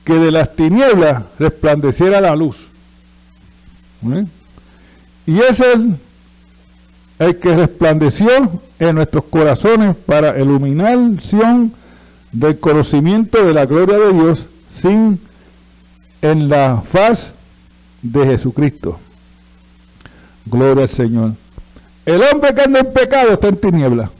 que 0.05 0.15
de 0.15 0.31
las 0.31 0.55
tinieblas 0.55 1.25
resplandeciera 1.37 2.21
la 2.21 2.37
luz. 2.37 2.69
¿Eh? 4.07 4.25
Y 5.27 5.41
es 5.41 5.59
el, 5.59 5.97
el 7.19 7.39
que 7.41 7.57
resplandeció 7.57 8.29
en 8.79 8.95
nuestros 8.95 9.25
corazones 9.25 9.97
para 9.97 10.39
iluminación 10.39 11.73
del 12.31 12.61
conocimiento 12.61 13.45
de 13.45 13.53
la 13.53 13.67
gloria 13.67 13.99
de 13.99 14.13
Dios 14.13 14.47
sin 14.69 15.21
en 16.23 16.49
la 16.49 16.83
faz 16.87 17.33
de 18.01 18.27
Jesucristo. 18.27 19.01
Gloria 20.51 20.83
al 20.83 20.89
Señor. 20.89 21.33
El 22.07 22.23
hombre 22.23 22.55
que 22.55 22.63
anda 22.63 22.81
en 22.81 22.93
pecado 22.93 23.33
está 23.33 23.49
en 23.49 23.57
tiniebla. 23.57 24.11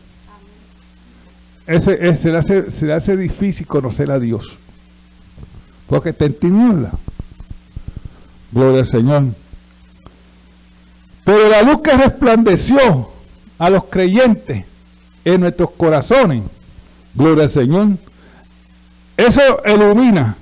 Ese, 1.67 2.15
se, 2.15 2.31
le 2.31 2.39
hace, 2.39 2.71
se 2.71 2.87
le 2.87 2.93
hace 2.93 3.17
difícil 3.17 3.67
conocer 3.67 4.11
a 4.11 4.19
Dios. 4.19 4.59
Porque 5.87 6.11
está 6.11 6.27
en 6.27 6.35
tiniebla. 6.35 6.93
Gloria 8.53 8.81
al 8.81 8.87
Señor. 8.87 9.25
Pero 11.25 11.49
la 11.49 11.63
luz 11.63 11.81
que 11.83 11.93
resplandeció 11.93 13.11
a 13.59 13.71
los 13.71 13.85
creyentes 13.85 14.65
en 15.25 15.41
nuestros 15.41 15.71
corazones, 15.73 16.43
gloria 17.15 17.45
al 17.45 17.51
Señor, 17.51 17.89
eso 19.17 19.41
ilumina 19.67 20.37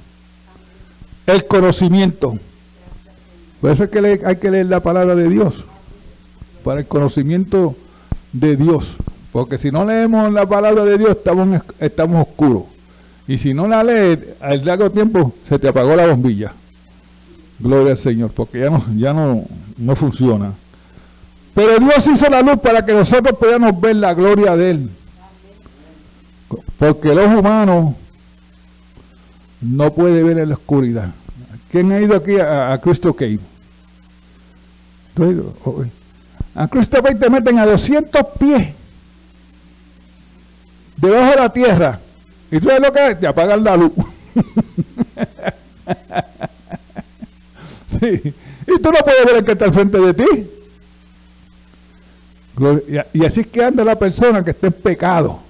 el 1.26 1.44
conocimiento. 1.46 2.38
Por 3.60 3.70
eso 3.70 3.84
es 3.84 3.90
que 3.90 4.20
hay 4.24 4.36
que 4.36 4.50
leer 4.50 4.66
la 4.66 4.80
palabra 4.80 5.14
de 5.14 5.28
Dios, 5.28 5.64
para 6.66 6.80
el 6.80 6.86
conocimiento 6.86 7.76
de 8.32 8.56
Dios. 8.56 8.96
Porque 9.30 9.56
si 9.56 9.70
no 9.70 9.84
leemos 9.84 10.32
la 10.32 10.48
palabra 10.48 10.84
de 10.84 10.98
Dios, 10.98 11.10
estamos, 11.12 11.62
estamos 11.78 12.26
oscuros. 12.26 12.64
Y 13.28 13.38
si 13.38 13.54
no 13.54 13.68
la 13.68 13.84
lees, 13.84 14.18
al 14.40 14.64
largo 14.64 14.90
tiempo 14.90 15.32
se 15.44 15.60
te 15.60 15.68
apagó 15.68 15.94
la 15.94 16.08
bombilla. 16.08 16.52
Gloria 17.60 17.92
al 17.92 17.96
Señor, 17.96 18.32
porque 18.32 18.58
ya 18.58 18.70
no, 18.70 18.84
ya 18.96 19.12
no, 19.12 19.44
no 19.78 19.94
funciona. 19.94 20.54
Pero 21.54 21.78
Dios 21.78 22.04
hizo 22.08 22.28
la 22.28 22.42
luz 22.42 22.58
para 22.60 22.84
que 22.84 22.92
nosotros 22.92 23.38
podamos 23.38 23.80
ver 23.80 23.94
la 23.94 24.12
gloria 24.12 24.56
de 24.56 24.70
Él. 24.70 24.90
Porque 26.80 27.14
los 27.14 27.26
humanos 27.26 27.94
no 29.60 29.94
puede 29.94 30.24
ver 30.24 30.38
en 30.38 30.48
la 30.48 30.56
oscuridad. 30.56 31.14
¿Quién 31.70 31.92
ha 31.92 32.00
ido 32.00 32.16
aquí 32.16 32.40
a, 32.40 32.76
Cristo 32.82 33.14
Cave? 33.14 33.38
A 36.56 36.66
Cristo 36.68 37.02
Cave 37.02 37.16
te 37.16 37.28
meten 37.28 37.58
a 37.58 37.66
200 37.66 38.26
pies 38.38 38.68
debajo 40.96 41.30
de 41.30 41.36
la 41.36 41.52
tierra. 41.52 42.00
¿Y 42.50 42.58
tú 42.58 42.68
sabes 42.68 42.80
lo 42.80 42.90
que 42.94 43.08
es? 43.08 43.20
Te 43.20 43.26
apagan 43.26 43.62
la 43.62 43.76
luz. 43.76 43.92
sí. 48.00 48.32
Y 48.66 48.80
tú 48.80 48.90
no 48.90 48.98
puedes 49.04 49.26
ver 49.26 49.36
el 49.36 49.44
que 49.44 49.52
está 49.52 49.66
al 49.66 49.72
frente 49.72 50.00
de 50.00 50.14
ti. 50.14 50.24
Y 53.12 53.26
así 53.26 53.42
es 53.42 53.46
que 53.48 53.62
anda 53.62 53.84
la 53.84 53.98
persona 53.98 54.42
que 54.42 54.52
está 54.52 54.68
en 54.68 54.72
pecado. 54.72 55.40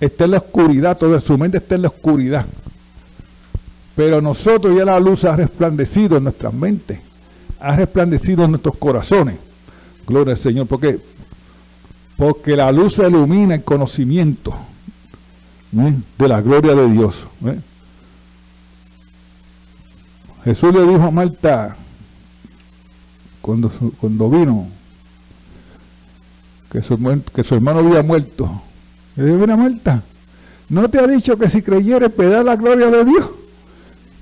Está 0.00 0.24
en 0.24 0.30
la 0.30 0.38
oscuridad, 0.38 0.96
toda 0.96 1.20
su 1.20 1.36
mente 1.36 1.58
está 1.58 1.74
en 1.74 1.82
la 1.82 1.88
oscuridad. 1.88 2.46
Pero 3.94 4.22
nosotros 4.22 4.74
ya 4.74 4.86
la 4.86 4.98
luz 4.98 5.26
ha 5.26 5.36
resplandecido 5.36 6.16
en 6.16 6.24
nuestras 6.24 6.54
mentes, 6.54 6.98
ha 7.60 7.76
resplandecido 7.76 8.44
en 8.44 8.52
nuestros 8.52 8.78
corazones. 8.78 9.49
Gloria 10.06 10.32
al 10.32 10.38
Señor, 10.38 10.66
porque 10.66 10.98
porque 12.20 12.54
la 12.54 12.70
luz 12.70 12.98
ilumina 12.98 13.54
el 13.54 13.64
conocimiento 13.64 14.54
de 15.72 16.28
la 16.28 16.42
gloria 16.42 16.74
de 16.74 16.90
Dios. 16.90 17.26
Jesús 20.44 20.74
le 20.74 20.82
dijo 20.82 21.02
a 21.02 21.10
Marta 21.10 21.76
cuando, 23.40 23.70
cuando 23.98 24.28
vino 24.28 24.68
que 26.70 26.82
su, 26.82 27.22
que 27.34 27.42
su 27.42 27.54
hermano 27.54 27.78
había 27.78 28.02
muerto. 28.02 28.50
Le 29.16 29.24
dijo, 29.24 29.38
mira 29.38 29.56
Marta, 29.56 30.02
¿no 30.68 30.90
te 30.90 30.98
ha 30.98 31.06
dicho 31.06 31.38
que 31.38 31.48
si 31.48 31.62
creyeres 31.62 32.14
verás 32.14 32.44
la 32.44 32.56
gloria 32.56 32.88
de 32.88 33.02
Dios? 33.02 33.30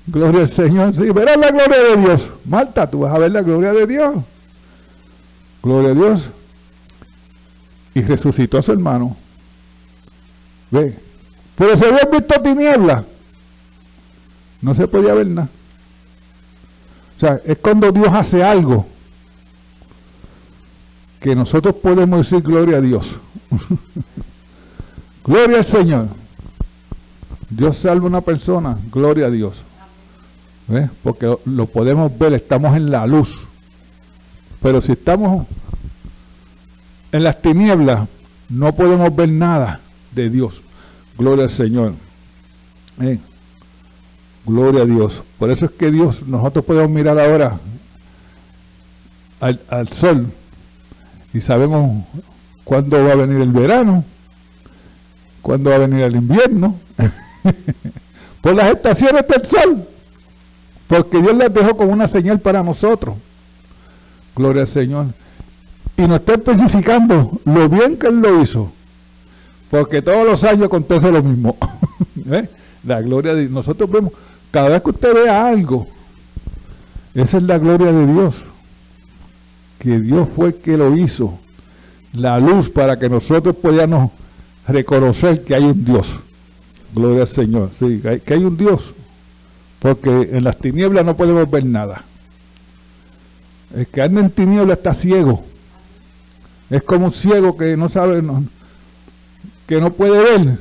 Gloria 0.07 0.43
al 0.43 0.49
Señor. 0.49 0.95
Sí, 0.95 1.11
verás 1.11 1.37
la 1.37 1.51
gloria 1.51 1.79
de 1.79 1.97
Dios. 1.97 2.29
Marta, 2.45 2.89
tú 2.89 3.01
vas 3.01 3.13
a 3.13 3.19
ver 3.19 3.33
la 3.33 3.43
gloria 3.43 3.73
de 3.73 3.89
Dios. 3.89 4.15
Gloria 5.63 5.91
a 5.91 5.95
Dios 5.95 6.31
y 7.95 8.03
resucitó 8.03 8.59
a 8.59 8.63
su 8.63 8.73
hermano. 8.73 9.17
Ve. 10.71 10.97
Pero 11.57 11.77
se 11.77 11.87
había 11.87 12.05
visto 12.05 12.41
tiniebla. 12.41 13.05
No 14.61 14.75
se 14.75 14.87
podía 14.87 15.15
ver 15.15 15.27
nada. 15.27 15.49
O 17.17 17.21
sea, 17.21 17.41
es 17.45 17.59
cuando 17.59 17.91
Dios 17.91 18.09
hace 18.13 18.45
algo 18.45 18.87
que 21.21 21.35
nosotros 21.35 21.75
podemos 21.75 22.31
decir 22.31 22.45
gloria 22.45 22.77
a 22.77 22.81
Dios. 22.81 23.17
gloria 25.25 25.59
al 25.59 25.65
Señor. 25.65 26.09
Dios 27.51 27.77
salva 27.77 28.05
a 28.05 28.09
una 28.09 28.21
persona, 28.21 28.79
gloria 28.93 29.27
a 29.27 29.31
Dios. 29.31 29.63
¿Ve? 30.69 30.89
Porque 31.03 31.37
lo 31.47 31.67
podemos 31.67 32.17
ver, 32.17 32.35
estamos 32.35 32.77
en 32.77 32.91
la 32.91 33.07
luz. 33.07 33.48
Pero 34.63 34.81
si 34.83 34.93
estamos 34.93 35.47
en 37.13 37.23
las 37.23 37.41
tinieblas 37.41 38.09
no 38.49 38.75
podemos 38.75 39.15
ver 39.15 39.29
nada 39.29 39.81
de 40.13 40.31
Dios. 40.31 40.63
Gloria 41.17 41.45
al 41.45 41.51
Señor. 41.51 41.95
Gloria 44.47 44.83
a 44.83 44.87
Dios. 44.87 45.23
Por 45.39 45.51
eso 45.51 45.67
es 45.67 45.73
que 45.73 45.91
Dios, 45.91 46.27
nosotros 46.27 46.65
podemos 46.65 46.91
mirar 46.91 47.19
ahora 47.19 47.59
al, 49.41 49.61
al 49.69 49.89
sol 49.89 50.27
y 51.33 51.41
sabemos 51.41 52.05
cuándo 52.65 53.05
va 53.05 53.13
a 53.13 53.17
venir 53.17 53.41
el 53.41 53.53
verano, 53.53 54.05
cuándo 55.43 55.71
va 55.71 55.77
a 55.77 55.81
venir 55.81 56.01
el 56.01 56.17
invierno. 56.17 56.79
Por 58.41 58.55
las 58.55 58.71
estaciones 58.71 59.27
del 59.29 59.45
sol. 59.45 59.85
Porque 60.87 61.21
Dios 61.21 61.37
las 61.37 61.53
dejó 61.53 61.77
como 61.77 61.93
una 61.93 62.09
señal 62.09 62.41
para 62.41 62.63
nosotros. 62.63 63.17
Gloria 64.39 64.63
al 64.63 64.69
Señor 64.69 65.07
y 65.99 66.03
nos 66.07 66.21
está 66.21 66.35
especificando 66.35 67.41
lo 67.45 67.69
bien 67.69 67.97
que 67.97 68.07
él 68.07 68.21
lo 68.21 68.41
hizo. 68.41 68.71
Porque 69.69 70.01
todos 70.01 70.25
los 70.25 70.45
años 70.45 70.67
acontece 70.67 71.11
lo 71.11 71.23
mismo. 71.23 71.57
¿Eh? 72.31 72.49
La 72.85 73.03
gloria 73.03 73.35
de 73.35 73.49
Nosotros 73.49 73.91
vemos, 73.91 74.13
cada 74.53 74.69
vez 74.69 74.83
que 74.83 74.91
usted 74.91 75.13
vea 75.13 75.49
algo, 75.49 75.89
esa 77.15 77.39
es 77.39 77.43
la 77.43 77.59
gloria 77.59 77.93
de 77.93 78.07
Dios. 78.07 78.45
Que 79.81 79.99
Dios 79.99 80.29
fue 80.35 80.49
el 80.49 80.55
que 80.55 80.77
lo 80.77 80.97
hizo. 80.97 81.37
La 82.13 82.39
luz 82.39 82.71
para 82.71 82.97
que 82.97 83.09
nosotros 83.09 83.57
podamos 83.57 84.13
reconocer 84.69 85.43
que 85.43 85.57
hay 85.57 85.65
un 85.65 85.85
Dios. 85.85 86.15
Gloria 86.95 87.23
al 87.23 87.29
Señor. 87.29 87.71
Sí, 87.77 88.01
que 88.25 88.35
hay 88.35 88.45
un 88.45 88.57
Dios. 88.57 88.95
Porque 89.81 90.31
en 90.33 90.45
las 90.45 90.57
tinieblas 90.59 91.05
no 91.05 91.17
podemos 91.17 91.51
ver 91.51 91.67
nada. 91.67 92.05
El 93.75 93.87
que 93.87 94.03
anda 94.03 94.21
en 94.21 94.31
tinieblas 94.31 94.79
está 94.79 94.95
ciego. 94.95 95.45
Es 96.71 96.83
como 96.83 97.07
un 97.07 97.13
ciego 97.13 97.57
que 97.57 97.77
no 97.77 97.89
sabe, 97.89 98.23
que 99.67 99.81
no 99.81 99.93
puede 99.93 100.19
ver. 100.23 100.59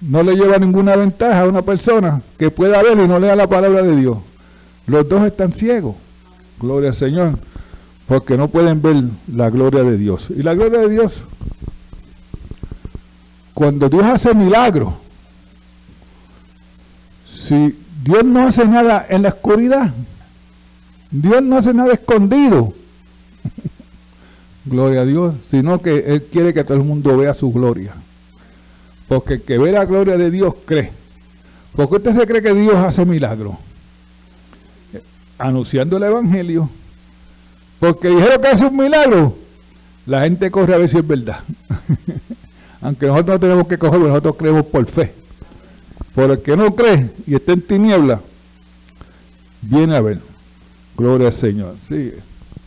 No 0.00 0.22
le 0.22 0.34
lleva 0.34 0.58
ninguna 0.58 0.96
ventaja 0.96 1.42
a 1.42 1.48
una 1.48 1.62
persona 1.62 2.22
que 2.38 2.50
pueda 2.50 2.82
ver 2.82 2.98
y 2.98 3.06
no 3.06 3.18
lea 3.18 3.36
la 3.36 3.46
palabra 3.46 3.82
de 3.82 3.96
Dios. 3.96 4.18
Los 4.86 5.08
dos 5.08 5.26
están 5.26 5.52
ciegos. 5.52 5.96
Gloria 6.58 6.90
al 6.90 6.96
Señor. 6.96 7.38
Porque 8.06 8.36
no 8.36 8.48
pueden 8.48 8.80
ver 8.80 9.04
la 9.32 9.50
gloria 9.50 9.82
de 9.84 9.96
Dios. 9.96 10.30
Y 10.30 10.42
la 10.42 10.54
gloria 10.54 10.80
de 10.80 10.88
Dios, 10.88 11.22
cuando 13.54 13.88
Dios 13.88 14.04
hace 14.04 14.34
milagros, 14.34 14.94
si 17.28 17.78
Dios 18.02 18.24
no 18.24 18.48
hace 18.48 18.66
nada 18.66 19.06
en 19.08 19.22
la 19.22 19.28
oscuridad, 19.28 19.92
Dios 21.10 21.42
no 21.42 21.58
hace 21.58 21.74
nada 21.74 21.92
escondido. 21.92 22.72
Gloria 24.64 25.02
a 25.02 25.06
Dios, 25.06 25.34
sino 25.48 25.80
que 25.80 25.98
Él 25.98 26.24
quiere 26.30 26.54
que 26.54 26.64
todo 26.64 26.76
el 26.76 26.84
mundo 26.84 27.16
vea 27.16 27.34
su 27.34 27.52
gloria. 27.52 27.94
Porque 29.08 29.34
el 29.34 29.42
que 29.42 29.58
ve 29.58 29.72
la 29.72 29.84
gloria 29.84 30.16
de 30.16 30.30
Dios 30.30 30.54
cree. 30.64 30.92
porque 31.74 31.96
usted 31.96 32.14
se 32.14 32.26
cree 32.26 32.42
que 32.42 32.54
Dios 32.54 32.76
hace 32.76 33.04
milagros? 33.04 33.56
Anunciando 35.38 35.96
el 35.96 36.04
Evangelio. 36.04 36.70
Porque 37.80 38.08
dijeron 38.08 38.40
que 38.40 38.48
hace 38.48 38.66
un 38.66 38.76
milagro. 38.76 39.36
la 40.06 40.22
gente 40.22 40.50
corre 40.50 40.74
a 40.74 40.78
ver 40.78 40.88
si 40.88 40.98
es 40.98 41.06
verdad. 41.06 41.40
Aunque 42.82 43.06
nosotros 43.06 43.34
no 43.34 43.40
tenemos 43.40 43.66
que 43.66 43.78
coger, 43.78 44.00
nosotros 44.00 44.36
creemos 44.38 44.66
por 44.66 44.86
fe. 44.86 45.12
Por 46.14 46.30
el 46.30 46.42
que 46.42 46.56
no 46.56 46.74
cree 46.74 47.10
y 47.26 47.34
está 47.34 47.52
en 47.52 47.62
tiniebla, 47.62 48.20
viene 49.62 49.96
a 49.96 50.00
ver. 50.00 50.29
Gloria 51.00 51.28
al 51.28 51.32
Señor. 51.32 51.76
Sí. 51.80 52.12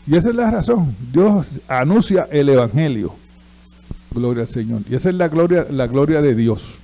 Y 0.08 0.16
esa 0.16 0.30
es 0.30 0.34
la 0.34 0.50
razón. 0.50 0.92
Dios 1.12 1.60
anuncia 1.68 2.26
el 2.32 2.48
Evangelio. 2.48 3.14
Gloria 4.10 4.42
al 4.42 4.48
Señor. 4.48 4.82
Y 4.90 4.96
esa 4.96 5.10
es 5.10 5.14
la 5.14 5.28
gloria, 5.28 5.68
la 5.70 5.86
gloria 5.86 6.20
de 6.20 6.34
Dios. 6.34 6.74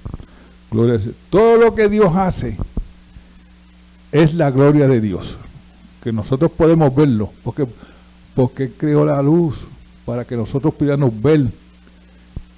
Gloria 0.71 0.97
Todo 1.29 1.57
lo 1.57 1.75
que 1.75 1.89
Dios 1.89 2.15
hace 2.15 2.57
es 4.13 4.35
la 4.35 4.53
gloria 4.53 4.87
de 4.87 5.01
Dios. 5.01 5.39
Que 6.05 6.13
nosotros 6.13 6.53
podemos 6.53 6.95
verlo. 6.95 7.33
Porque, 7.43 7.67
porque 8.37 8.71
creó 8.71 9.05
la 9.05 9.21
luz 9.21 9.67
para 10.05 10.25
que 10.25 10.37
nosotros 10.37 10.73
pudiéramos 10.75 11.21
ver 11.21 11.47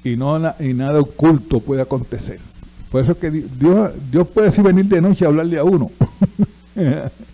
y, 0.04 0.16
no, 0.16 0.38
y 0.60 0.74
nada 0.74 1.00
oculto 1.00 1.60
puede 1.60 1.80
acontecer. 1.80 2.40
Por 2.90 3.02
eso 3.02 3.12
es 3.12 3.18
que 3.18 3.30
Dios, 3.30 3.90
Dios 4.10 4.28
puede 4.28 4.50
venir 4.62 4.84
de 4.84 5.00
noche 5.00 5.24
a 5.24 5.28
hablarle 5.28 5.58
a 5.58 5.64
uno. 5.64 5.90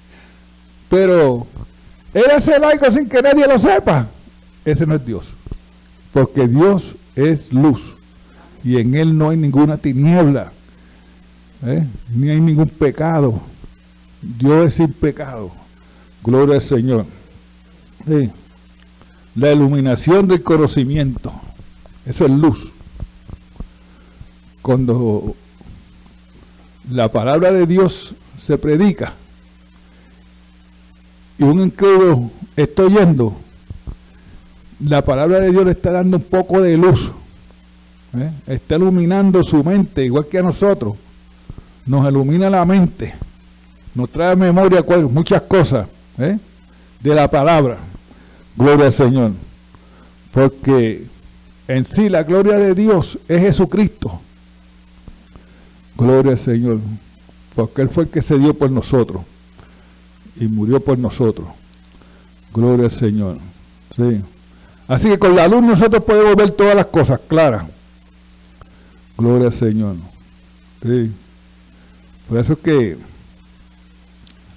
Pero 0.88 1.46
él 2.14 2.24
hace 2.34 2.54
algo 2.54 2.90
sin 2.90 3.08
que 3.08 3.20
nadie 3.22 3.46
lo 3.46 3.58
sepa. 3.58 4.06
Ese 4.64 4.86
no 4.86 4.94
es 4.94 5.04
Dios. 5.04 5.34
Porque 6.12 6.48
Dios 6.48 6.96
es 7.14 7.52
luz. 7.52 7.94
Y 8.64 8.78
en 8.78 8.94
Él 8.94 9.16
no 9.16 9.30
hay 9.30 9.36
ninguna 9.36 9.76
tiniebla. 9.76 10.52
¿eh? 11.64 11.86
Ni 12.08 12.30
hay 12.30 12.40
ningún 12.40 12.68
pecado. 12.68 13.40
Dios 14.20 14.68
es 14.68 14.74
sin 14.74 14.92
pecado. 14.92 15.50
Gloria 16.24 16.56
al 16.56 16.60
Señor. 16.60 17.06
La 19.34 19.52
iluminación 19.52 20.26
del 20.26 20.42
conocimiento. 20.42 21.32
Eso 22.06 22.24
es 22.24 22.30
luz. 22.30 22.72
Cuando 24.62 25.36
la 26.90 27.12
palabra 27.12 27.52
de 27.52 27.66
Dios 27.66 28.14
se 28.36 28.58
predica 28.58 29.12
y 31.38 31.44
un 31.44 31.60
incrédulo 31.60 32.30
está 32.56 32.82
oyendo, 32.82 33.36
la 34.80 35.02
palabra 35.02 35.40
de 35.40 35.50
Dios 35.50 35.64
le 35.64 35.70
está 35.70 35.92
dando 35.92 36.16
un 36.16 36.22
poco 36.22 36.60
de 36.60 36.76
luz. 36.76 37.12
¿eh? 38.16 38.30
Está 38.46 38.76
iluminando 38.76 39.42
su 39.42 39.62
mente, 39.62 40.04
igual 40.04 40.26
que 40.26 40.38
a 40.38 40.42
nosotros. 40.42 40.94
Nos 41.86 42.08
ilumina 42.08 42.50
la 42.50 42.64
mente. 42.64 43.14
Nos 43.94 44.10
trae 44.10 44.36
memoria 44.36 44.84
muchas 45.10 45.42
cosas 45.42 45.88
¿eh? 46.18 46.38
de 47.00 47.14
la 47.14 47.30
palabra. 47.30 47.78
Gloria 48.56 48.86
al 48.86 48.92
Señor. 48.92 49.32
Porque 50.32 51.06
en 51.66 51.84
sí 51.84 52.08
la 52.08 52.22
gloria 52.22 52.58
de 52.58 52.74
Dios 52.74 53.18
es 53.28 53.40
Jesucristo. 53.40 54.20
Gloria 55.96 56.32
al 56.32 56.38
Señor. 56.38 56.78
Porque 57.54 57.82
Él 57.82 57.88
fue 57.88 58.04
el 58.04 58.10
que 58.10 58.22
se 58.22 58.38
dio 58.38 58.54
por 58.54 58.70
nosotros. 58.70 59.22
Y 60.40 60.46
murió 60.46 60.80
por 60.80 60.98
nosotros. 60.98 61.48
Gloria 62.52 62.86
al 62.86 62.90
Señor. 62.90 63.38
Sí. 63.96 64.22
Así 64.86 65.08
que 65.08 65.18
con 65.18 65.36
la 65.36 65.48
luz 65.48 65.62
nosotros 65.62 66.02
podemos 66.04 66.36
ver 66.36 66.50
todas 66.52 66.74
las 66.74 66.86
cosas 66.86 67.20
claras. 67.26 67.64
Gloria 69.16 69.48
al 69.48 69.52
Señor. 69.52 69.96
Sí. 70.82 71.12
Por 72.28 72.38
eso 72.38 72.52
es 72.54 72.58
que 72.60 72.96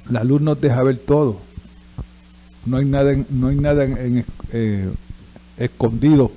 la 0.10 0.24
luz 0.24 0.41
nos 0.41 0.60
deja 0.60 0.84
ver 0.84 0.98
todo. 0.98 1.39
No 2.65 2.78
hay 2.78 2.86
nada, 2.86 3.15
no 3.30 3.48
hay 3.48 3.56
nada 3.56 3.84
en, 3.86 4.26
eh, 4.52 4.89
escondido 5.58 6.32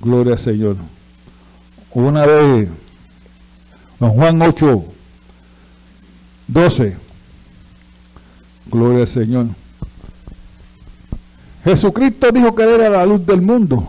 Gloria 0.00 0.34
al 0.34 0.38
Señor. 0.38 0.76
Una 1.92 2.26
vez, 2.26 2.68
Juan 3.98 4.42
8, 4.42 4.84
12. 6.48 7.05
Gloria 8.70 9.00
al 9.00 9.06
Señor. 9.06 9.46
Jesucristo 11.64 12.30
dijo 12.30 12.54
que 12.54 12.62
era 12.62 12.88
la 12.88 13.06
luz 13.06 13.24
del 13.26 13.42
mundo. 13.42 13.88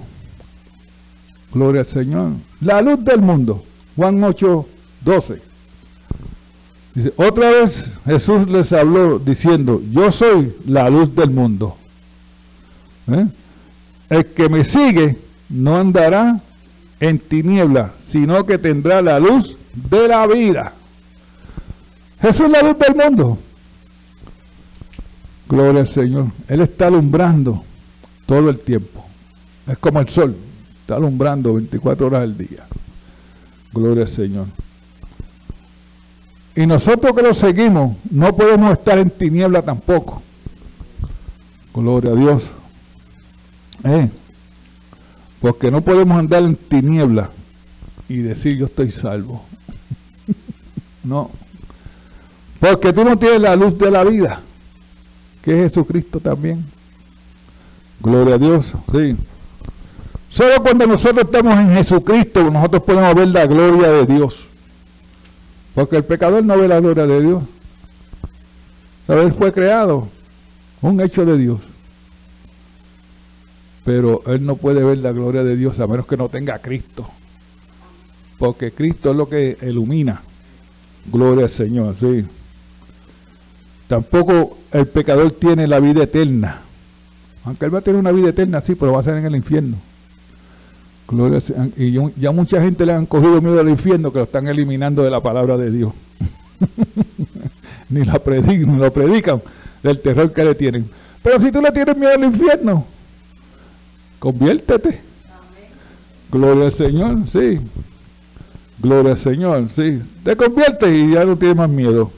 Gloria 1.54 1.82
al 1.82 1.88
Señor. 1.88 2.32
La 2.62 2.82
luz 2.82 3.04
del 3.04 3.22
mundo. 3.22 3.64
Juan 3.96 4.24
8, 4.24 4.68
12. 5.02 5.42
Dice, 6.96 7.14
otra 7.16 7.50
vez 7.52 7.92
Jesús 8.06 8.48
les 8.48 8.74
habló 8.74 9.20
diciendo, 9.20 9.82
yo 9.92 10.12
soy 10.12 10.56
la 10.66 10.90
luz 10.90 11.14
del 11.14 11.30
mundo. 11.30 11.78
¿Eh? 13.12 13.28
El 14.10 14.26
que 14.26 14.50
me 14.50 14.64
sigue 14.64 15.18
no 15.50 15.78
andará 15.78 16.42
en 17.00 17.20
tiniebla, 17.20 17.94
sino 18.02 18.46
que 18.46 18.58
tendrá 18.58 19.02
la 19.02 19.20
luz 19.20 19.56
de 19.74 20.08
la 20.08 20.26
vida. 20.26 20.74
Jesús 22.22 22.48
es 22.48 22.52
la 22.52 22.62
luz 22.64 22.78
del 22.80 22.96
mundo. 22.96 23.38
Gloria 25.48 25.82
al 25.82 25.88
Señor. 25.88 26.28
Él 26.48 26.62
está 26.62 26.88
alumbrando 26.88 27.64
todo 28.26 28.50
el 28.50 28.60
tiempo. 28.60 29.06
Es 29.66 29.78
como 29.78 30.00
el 30.00 30.10
sol. 30.10 30.36
Está 30.82 30.96
alumbrando 30.96 31.54
24 31.54 32.08
horas 32.08 32.24
al 32.24 32.38
día. 32.38 32.66
Gloria 33.74 34.04
al 34.04 34.10
Señor. 34.10 34.48
Y 36.56 36.66
nosotros 36.66 37.16
que 37.16 37.22
lo 37.22 37.34
seguimos, 37.34 37.96
no 38.10 38.36
podemos 38.36 38.72
estar 38.72 38.98
en 38.98 39.10
tiniebla 39.10 39.62
tampoco. 39.62 40.22
Gloria 41.74 42.12
a 42.12 42.16
Dios. 42.16 42.48
Eh, 43.84 44.10
porque 45.40 45.70
no 45.70 45.82
podemos 45.82 46.18
andar 46.18 46.42
en 46.42 46.56
tiniebla 46.56 47.30
y 48.10 48.18
decir 48.18 48.58
yo 48.58 48.66
estoy 48.66 48.92
salvo. 48.92 49.44
no. 51.04 51.30
Porque 52.60 52.92
tú 52.92 53.04
no 53.04 53.18
tienes 53.18 53.42
la 53.42 53.56
luz 53.56 53.78
de 53.78 53.92
la 53.92 54.04
vida, 54.04 54.42
que 55.42 55.66
es 55.66 55.72
Jesucristo 55.72 56.20
también. 56.20 56.66
Gloria 58.00 58.36
a 58.36 58.38
Dios. 58.38 58.74
Sí. 58.92 59.16
Solo 60.30 60.62
cuando 60.62 60.86
nosotros 60.86 61.26
estamos 61.26 61.58
en 61.58 61.74
Jesucristo, 61.74 62.50
nosotros 62.52 62.84
podemos 62.84 63.16
ver 63.16 63.28
la 63.30 63.46
gloria 63.46 63.92
de 63.92 64.06
Dios. 64.06 64.48
Porque 65.74 65.98
el 65.98 66.04
pecador 66.04 66.44
no 66.44 66.58
ve 66.58 66.68
la 66.68 66.80
gloria 66.80 67.06
de 67.06 67.22
Dios. 67.22 67.44
¿Sabes? 69.06 69.36
Fue 69.36 69.54
creado 69.54 70.08
un 70.82 71.00
hecho 71.02 71.26
de 71.26 71.38
Dios 71.38 71.62
pero 73.88 74.22
él 74.26 74.46
no 74.46 74.58
puede 74.58 74.84
ver 74.84 74.98
la 74.98 75.14
gloria 75.14 75.46
de 75.46 75.56
Dios 75.56 75.80
a 75.80 75.88
menos 75.88 76.06
que 76.06 76.18
no 76.18 76.28
tenga 76.28 76.56
a 76.56 76.60
Cristo. 76.60 77.08
Porque 78.38 78.74
Cristo 78.74 79.12
es 79.12 79.16
lo 79.16 79.30
que 79.30 79.58
ilumina. 79.62 80.22
Gloria 81.10 81.46
al 81.46 81.50
Señor, 81.50 81.96
sí. 81.96 82.26
Tampoco 83.88 84.58
el 84.72 84.86
pecador 84.88 85.32
tiene 85.32 85.68
la 85.68 85.80
vida 85.80 86.04
eterna. 86.04 86.62
Aunque 87.46 87.66
él 87.66 87.74
va 87.74 87.80
a 87.80 87.82
tener 87.82 88.00
una 88.00 88.12
vida 88.12 88.30
eterna, 88.30 88.60
sí, 88.62 88.76
pero 88.76 88.94
va 88.94 89.00
a 89.00 89.04
ser 89.04 89.18
en 89.18 89.26
el 89.26 89.36
infierno. 89.36 89.78
Gloria 91.08 91.42
y 91.78 91.98
ya 92.18 92.32
mucha 92.32 92.62
gente 92.62 92.86
le 92.86 92.94
han 92.94 93.06
cogido 93.06 93.42
miedo 93.42 93.62
al 93.62 93.70
infierno 93.70 94.12
que 94.12 94.20
lo 94.20 94.26
están 94.26 94.48
eliminando 94.48 95.04
de 95.04 95.10
la 95.10 95.22
palabra 95.22 95.56
de 95.56 95.72
Dios. 95.72 95.94
ni, 97.90 98.04
la 98.04 98.20
predican, 98.20 98.74
ni 98.74 98.78
lo 98.78 98.92
predican 98.92 99.42
del 99.82 100.02
terror 100.02 100.34
que 100.34 100.44
le 100.44 100.56
tienen. 100.56 100.90
Pero 101.24 101.40
si 101.40 101.50
tú 101.50 101.62
le 101.62 101.72
tienes 101.72 101.96
miedo 101.96 102.12
al 102.12 102.24
infierno, 102.26 102.86
Conviértete. 104.20 105.00
Gloria 106.32 106.66
al 106.66 106.72
Señor, 106.72 107.18
sí. 107.32 107.60
Gloria 108.80 109.12
al 109.12 109.18
Señor, 109.18 109.70
sí. 109.70 110.02
Te 110.24 110.36
conviertes 110.36 110.90
y 110.90 111.12
ya 111.12 111.24
no 111.24 111.38
tienes 111.38 111.58
más 111.58 111.70
miedo. 111.70 112.12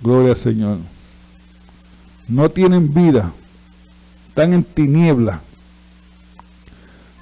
Gloria 0.00 0.30
al 0.30 0.36
Señor. 0.36 0.78
No 2.28 2.50
tienen 2.50 2.92
vida. 2.92 3.32
Están 4.28 4.52
en 4.52 4.64
tiniebla. 4.64 5.40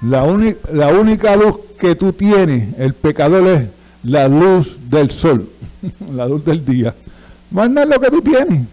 La, 0.00 0.24
la 0.72 0.88
única 0.88 1.36
luz 1.36 1.56
que 1.78 1.94
tú 1.94 2.12
tienes, 2.12 2.76
el 2.78 2.94
pecador, 2.94 3.46
es 3.46 3.68
la 4.02 4.28
luz 4.28 4.78
del 4.88 5.10
sol, 5.10 5.48
la 6.14 6.26
luz 6.26 6.44
del 6.44 6.64
día. 6.64 6.94
Es 7.50 7.88
lo 7.88 8.00
que 8.00 8.10
tú 8.10 8.22
tienes. 8.22 8.66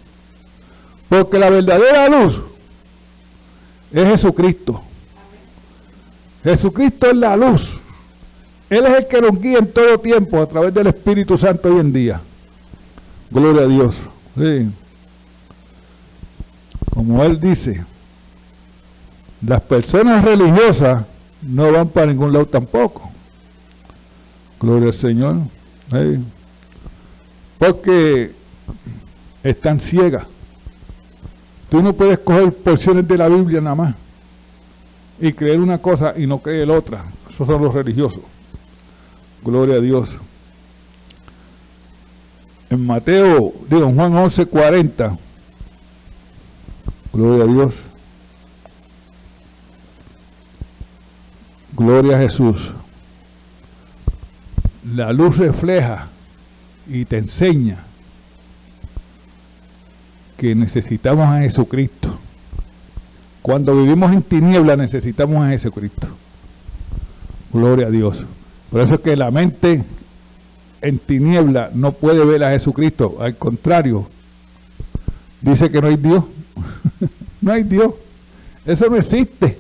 Porque 1.08 1.40
la 1.40 1.50
verdadera 1.50 2.08
luz 2.08 2.42
es 3.92 4.08
Jesucristo. 4.08 4.82
Jesucristo 6.44 7.08
es 7.08 7.18
la 7.18 7.36
luz. 7.36 7.80
Él 8.70 8.86
es 8.86 8.94
el 9.00 9.08
que 9.08 9.22
nos 9.22 9.42
guía 9.42 9.58
en 9.58 9.72
todo 9.72 10.00
tiempo 10.00 10.40
a 10.40 10.46
través 10.46 10.74
del 10.74 10.88
Espíritu 10.88 11.38
Santo 11.38 11.74
hoy 11.74 11.80
en 11.80 11.92
día. 11.92 12.22
Gloria 13.32 13.64
a 13.64 13.68
Dios. 13.68 14.02
Como 16.94 17.24
Él 17.24 17.40
dice, 17.40 17.84
las 19.46 19.62
personas 19.62 20.24
religiosas 20.24 21.06
no 21.42 21.72
van 21.72 21.88
para 21.88 22.08
ningún 22.08 22.34
lado 22.34 22.46
tampoco. 22.46 23.10
Gloria 24.60 24.88
al 24.88 24.94
Señor. 24.94 25.38
Porque 27.58 28.32
están 29.44 29.80
ciegas. 29.80 30.24
Tú 31.70 31.82
no 31.82 31.94
puedes 31.94 32.20
coger 32.20 32.52
porciones 32.54 33.08
de 33.08 33.18
la 33.18 33.28
Biblia 33.30 33.62
nada 33.62 33.76
más. 33.76 33.96
y 35.22 35.34
creer 35.34 35.60
una 35.60 35.78
cosa 35.78 36.14
y 36.18 36.26
no 36.26 36.40
creer 36.40 36.72
otra. 36.72 37.04
Esos 37.30 37.46
son 37.48 37.62
los 37.62 37.74
religiosos. 37.74 38.24
Gloria 39.44 39.76
a 39.76 39.80
Dios. 39.80 40.16
En 42.70 42.86
Mateo, 42.86 43.54
digo, 43.70 43.90
en 43.90 43.96
Juan 43.96 44.16
11, 44.16 44.46
40. 44.46 45.18
Gloria 47.12 47.44
a 47.44 47.48
Dios. 47.48 47.84
Gloria 51.76 52.18
a 52.18 52.20
Jesús. 52.20 52.72
La 54.94 55.12
luz 55.12 55.38
refleja 55.38 56.08
y 56.88 57.06
te 57.06 57.18
enseña 57.18 57.84
que 60.38 60.56
necesitamos 60.56 61.28
a 61.28 61.40
Jesucristo. 61.40 62.18
Cuando 63.42 63.76
vivimos 63.76 64.14
en 64.14 64.22
tiniebla 64.22 64.76
necesitamos 64.76 65.44
a 65.44 65.50
Jesucristo. 65.50 66.08
Gloria 67.52 67.88
a 67.88 67.90
Dios. 67.90 68.26
Por 68.70 68.82
eso 68.82 68.96
es 68.96 69.02
que 69.02 69.16
la 69.16 69.32
mente 69.32 69.84
en 70.82 71.00
tiniebla 71.00 71.72
no 71.74 71.92
puede 71.92 72.24
ver 72.26 72.44
a 72.44 72.52
Jesucristo. 72.52 73.18
Al 73.20 73.36
contrario, 73.36 74.08
dice 75.42 75.70
que 75.70 75.82
no 75.82 75.88
hay 75.88 75.98
Dios. 75.98 76.24
no 77.42 77.52
hay 77.52 77.64
Dios. 77.64 77.94
Eso 78.66 78.90
no 78.90 78.96
existe. 78.96 79.58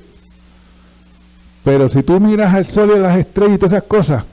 Pero 1.63 1.89
si 1.89 2.03
tú 2.03 2.19
miras 2.19 2.53
al 2.53 2.65
sol 2.65 2.91
y 2.95 2.99
las 2.99 3.17
estrellas 3.17 3.55
y 3.55 3.57
todas 3.57 3.73
esas 3.73 3.83
cosas, 3.83 4.23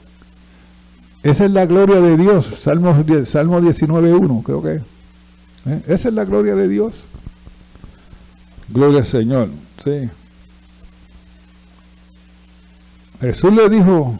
esa 1.23 1.45
es 1.45 1.51
la 1.51 1.65
gloria 1.65 1.99
de 1.99 2.15
Dios. 2.15 2.45
Salmo, 2.45 2.95
Salmo 3.25 3.59
19.1, 3.59 4.43
creo 4.43 4.63
que. 4.63 4.75
¿Eh? 5.69 5.81
Esa 5.87 6.09
es 6.09 6.13
la 6.13 6.23
gloria 6.23 6.55
de 6.55 6.67
Dios. 6.67 7.05
Gloria 8.69 8.99
al 8.99 9.05
Señor. 9.05 9.49
Sí. 9.83 10.09
Jesús 13.19 13.53
le 13.53 13.67
dijo 13.69 14.19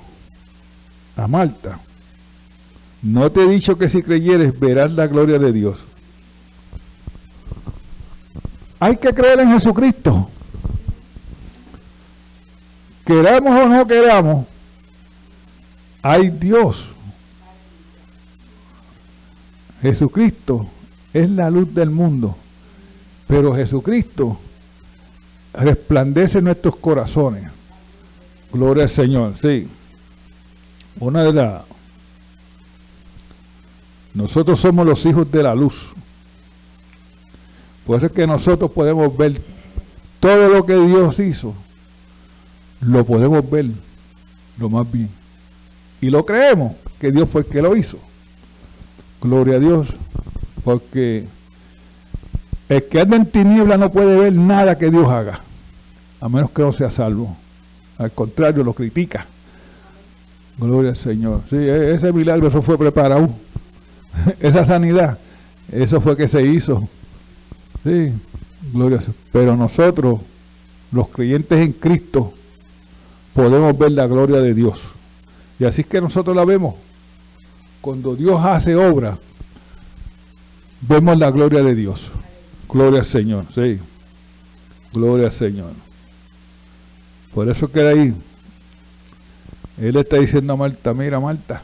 a 1.15 1.27
Marta, 1.27 1.79
no 3.01 3.31
te 3.31 3.43
he 3.43 3.47
dicho 3.47 3.77
que 3.77 3.87
si 3.87 4.01
creyeres 4.01 4.59
verás 4.59 4.91
la 4.91 5.07
gloria 5.07 5.39
de 5.39 5.51
Dios. 5.51 5.83
Hay 8.79 8.97
que 8.97 9.13
creer 9.13 9.39
en 9.39 9.51
Jesucristo. 9.51 10.29
Queramos 13.05 13.65
o 13.65 13.69
no 13.69 13.87
queramos, 13.87 14.45
hay 16.01 16.29
Dios. 16.29 16.89
Jesucristo 19.81 20.67
es 21.13 21.29
la 21.29 21.49
luz 21.49 21.73
del 21.73 21.89
mundo, 21.89 22.35
pero 23.25 23.55
Jesucristo 23.55 24.37
resplandece 25.53 26.39
en 26.39 26.45
nuestros 26.45 26.75
corazones. 26.75 27.49
Gloria 28.51 28.83
al 28.83 28.89
Señor, 28.89 29.35
sí. 29.37 29.67
Una 30.99 31.23
de 31.23 31.33
las... 31.33 31.61
Nosotros 34.17 34.59
somos 34.59 34.83
los 34.83 35.05
hijos 35.05 35.31
de 35.31 35.43
la 35.43 35.53
luz. 35.53 35.89
Por 37.85 37.97
eso 37.97 38.07
es 38.07 38.11
que 38.11 38.25
nosotros 38.25 38.71
podemos 38.71 39.15
ver 39.15 39.39
todo 40.19 40.49
lo 40.49 40.65
que 40.65 40.75
Dios 40.75 41.19
hizo. 41.19 41.53
Lo 42.81 43.05
podemos 43.05 43.47
ver 43.47 43.67
lo 44.57 44.71
más 44.71 44.91
bien. 44.91 45.07
Y 46.01 46.09
lo 46.09 46.25
creemos 46.25 46.73
que 46.99 47.11
Dios 47.11 47.29
fue 47.29 47.41
el 47.41 47.47
que 47.47 47.61
lo 47.61 47.75
hizo. 47.75 47.99
Gloria 49.21 49.57
a 49.57 49.59
Dios. 49.59 49.97
Porque 50.63 51.27
el 52.69 52.83
que 52.85 52.99
anda 52.99 53.17
en 53.17 53.27
tiniebla 53.27 53.77
no 53.77 53.91
puede 53.91 54.17
ver 54.17 54.33
nada 54.33 54.79
que 54.79 54.89
Dios 54.89 55.07
haga. 55.09 55.41
A 56.19 56.27
menos 56.27 56.49
que 56.49 56.63
no 56.63 56.71
sea 56.71 56.89
salvo. 56.89 57.37
Al 57.99 58.11
contrario, 58.11 58.63
lo 58.63 58.73
critica. 58.73 59.27
Gloria 60.57 60.89
al 60.89 60.95
Señor. 60.95 61.43
Sí, 61.47 61.55
e-, 61.55 61.91
ese 61.93 62.11
milagro, 62.11 62.47
eso 62.47 62.63
fue 62.63 62.79
preparado. 62.79 63.29
Esa 64.39 64.65
sanidad, 64.65 65.17
eso 65.71 66.01
fue 66.01 66.15
que 66.17 66.27
se 66.27 66.45
hizo. 66.45 66.87
Sí, 67.83 68.11
gloria 68.73 68.97
al 68.97 69.03
Señor. 69.03 69.17
Pero 69.31 69.55
nosotros, 69.55 70.19
los 70.91 71.09
creyentes 71.09 71.59
en 71.59 71.73
Cristo, 71.73 72.33
podemos 73.33 73.77
ver 73.77 73.91
la 73.91 74.07
gloria 74.07 74.37
de 74.37 74.53
Dios. 74.53 74.83
Y 75.59 75.65
así 75.65 75.81
es 75.81 75.87
que 75.87 76.01
nosotros 76.01 76.35
la 76.35 76.45
vemos. 76.45 76.75
Cuando 77.81 78.15
Dios 78.15 78.43
hace 78.43 78.75
obra, 78.75 79.17
vemos 80.81 81.17
la 81.17 81.31
gloria 81.31 81.63
de 81.63 81.75
Dios. 81.75 82.11
Gloria 82.69 82.99
al 82.99 83.05
Señor, 83.05 83.45
sí. 83.53 83.79
Gloria 84.93 85.27
al 85.27 85.31
Señor. 85.31 85.71
Por 87.33 87.49
eso 87.49 87.71
queda 87.71 87.91
ahí. 87.91 88.13
Él 89.79 89.95
está 89.95 90.17
diciendo 90.17 90.53
a 90.53 90.55
Marta, 90.55 90.93
mira 90.93 91.19
Marta, 91.19 91.61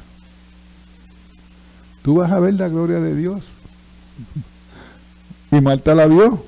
tú 2.03 2.15
vas 2.15 2.31
a 2.31 2.39
ver 2.39 2.53
la 2.53 2.67
gloria 2.67 2.99
de 2.99 3.15
Dios. 3.15 3.45
Y 5.51 5.59
Marta 5.61 5.95
la 5.95 6.05
vio. 6.05 6.43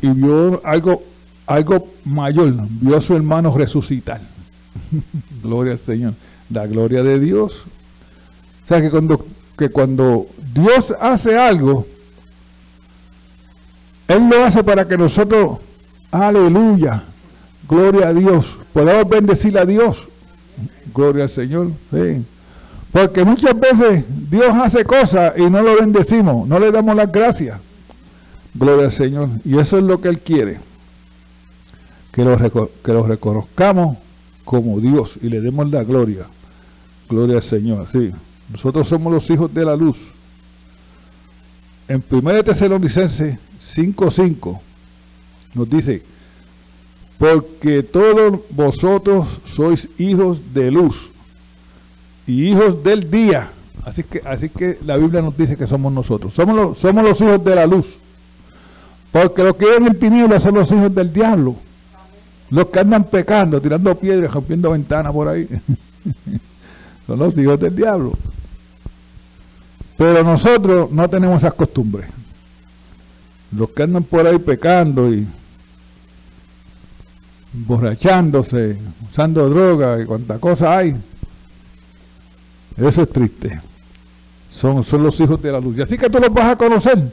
Y 0.00 0.08
vio 0.08 0.60
algo, 0.64 1.02
algo 1.46 1.88
mayor. 2.04 2.54
Vio 2.80 2.96
a 2.96 3.00
su 3.00 3.16
hermano 3.16 3.56
resucitar. 3.56 4.20
gloria 5.42 5.72
al 5.72 5.78
Señor. 5.78 6.14
La 6.50 6.66
gloria 6.66 7.02
de 7.02 7.18
Dios. 7.18 7.64
O 8.64 8.68
sea 8.68 8.80
que 8.80 8.90
cuando, 8.90 9.26
que 9.58 9.68
cuando 9.70 10.26
Dios 10.54 10.94
hace 11.00 11.36
algo, 11.36 11.86
Él 14.06 14.28
lo 14.28 14.44
hace 14.44 14.62
para 14.62 14.86
que 14.86 14.96
nosotros, 14.96 15.58
aleluya, 16.10 17.04
Gloria 17.68 18.08
a 18.08 18.12
Dios. 18.12 18.58
Podemos 18.72 19.08
bendecir 19.08 19.58
a 19.58 19.64
Dios. 19.64 20.08
Gloria 20.94 21.24
al 21.24 21.30
Señor. 21.30 21.70
Porque 22.94 23.24
muchas 23.24 23.58
veces 23.58 24.04
Dios 24.30 24.54
hace 24.54 24.84
cosas 24.84 25.32
y 25.36 25.50
no 25.50 25.62
lo 25.62 25.74
bendecimos, 25.74 26.46
no 26.46 26.60
le 26.60 26.70
damos 26.70 26.94
las 26.94 27.10
gracias. 27.10 27.58
Gloria 28.54 28.84
al 28.84 28.92
Señor. 28.92 29.30
Y 29.44 29.58
eso 29.58 29.78
es 29.78 29.82
lo 29.82 30.00
que 30.00 30.06
Él 30.06 30.20
quiere. 30.20 30.60
Que 32.12 32.24
lo, 32.24 32.38
que 32.84 32.92
lo 32.92 33.04
reconozcamos 33.04 33.98
como 34.44 34.78
Dios 34.78 35.18
y 35.20 35.28
le 35.28 35.40
demos 35.40 35.68
la 35.72 35.82
gloria. 35.82 36.28
Gloria 37.08 37.38
al 37.38 37.42
Señor. 37.42 37.88
Sí. 37.88 38.12
Nosotros 38.52 38.86
somos 38.86 39.12
los 39.12 39.28
hijos 39.28 39.52
de 39.52 39.64
la 39.64 39.74
luz. 39.74 40.12
En 41.88 42.00
1 42.08 42.44
Tesalonicenses 42.44 43.38
5.5 43.60 44.60
nos 45.54 45.68
dice, 45.68 46.00
porque 47.18 47.82
todos 47.82 48.38
vosotros 48.50 49.26
sois 49.46 49.88
hijos 49.98 50.38
de 50.54 50.70
luz 50.70 51.10
y 52.26 52.48
hijos 52.48 52.82
del 52.82 53.10
día. 53.10 53.50
Así 53.84 54.02
que, 54.02 54.22
así 54.24 54.48
que 54.48 54.78
la 54.84 54.96
Biblia 54.96 55.20
nos 55.20 55.36
dice 55.36 55.56
que 55.56 55.66
somos 55.66 55.92
nosotros. 55.92 56.32
Somos 56.32 56.56
los, 56.56 56.78
somos 56.78 57.04
los 57.04 57.20
hijos 57.20 57.44
de 57.44 57.54
la 57.54 57.66
luz. 57.66 57.98
Porque 59.12 59.44
los 59.44 59.56
que 59.56 59.66
viven 59.66 59.86
en 59.86 59.98
tinieblas 59.98 60.42
son 60.42 60.54
los 60.54 60.70
hijos 60.72 60.94
del 60.94 61.12
diablo. 61.12 61.56
Los 62.50 62.66
que 62.66 62.80
andan 62.80 63.04
pecando, 63.04 63.60
tirando 63.60 63.94
piedras, 63.94 64.32
rompiendo 64.32 64.70
ventanas 64.70 65.12
por 65.12 65.28
ahí. 65.28 65.48
son 67.06 67.18
los 67.18 67.36
hijos 67.38 67.60
del 67.60 67.76
diablo. 67.76 68.12
Pero 69.96 70.24
nosotros 70.24 70.90
no 70.90 71.08
tenemos 71.08 71.42
esas 71.42 71.54
costumbres. 71.54 72.06
Los 73.56 73.70
que 73.70 73.82
andan 73.84 74.02
por 74.02 74.26
ahí 74.26 74.38
pecando 74.38 75.12
y 75.12 75.26
borrachándose, 77.52 78.76
usando 79.08 79.48
droga 79.48 80.02
y 80.02 80.06
cuánta 80.06 80.38
cosa 80.38 80.76
hay. 80.76 80.96
Eso 82.76 83.02
es 83.02 83.10
triste. 83.10 83.60
Son, 84.50 84.82
son 84.82 85.02
los 85.02 85.18
hijos 85.20 85.40
de 85.40 85.52
la 85.52 85.60
luz. 85.60 85.78
Y 85.78 85.82
así 85.82 85.98
que 85.98 86.08
tú 86.08 86.18
los 86.18 86.32
vas 86.32 86.52
a 86.52 86.56
conocer. 86.56 87.12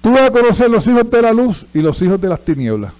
Tú 0.00 0.12
vas 0.12 0.22
a 0.22 0.30
conocer 0.30 0.70
los 0.70 0.86
hijos 0.86 1.10
de 1.10 1.22
la 1.22 1.32
luz 1.32 1.66
y 1.74 1.80
los 1.80 2.00
hijos 2.02 2.20
de 2.20 2.28
las 2.28 2.40
tinieblas. 2.44 2.92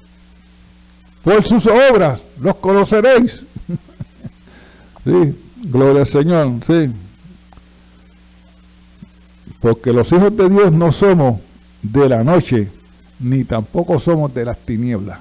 Por 1.23 1.43
sus 1.45 1.67
obras 1.67 2.23
los 2.41 2.57
conoceréis. 2.57 3.45
sí, 5.05 5.37
gloria 5.63 6.01
al 6.01 6.07
Señor, 6.07 6.53
sí. 6.65 6.93
Porque 9.61 9.93
los 9.93 10.11
hijos 10.13 10.37
de 10.37 10.49
Dios 10.49 10.73
no 10.73 10.93
somos 10.93 11.41
de 11.83 12.09
la 12.09 12.23
noche, 12.23 12.69
ni 13.19 13.45
tampoco 13.45 13.99
somos 13.99 14.33
de 14.35 14.45
las 14.45 14.59
tinieblas. 14.59 15.19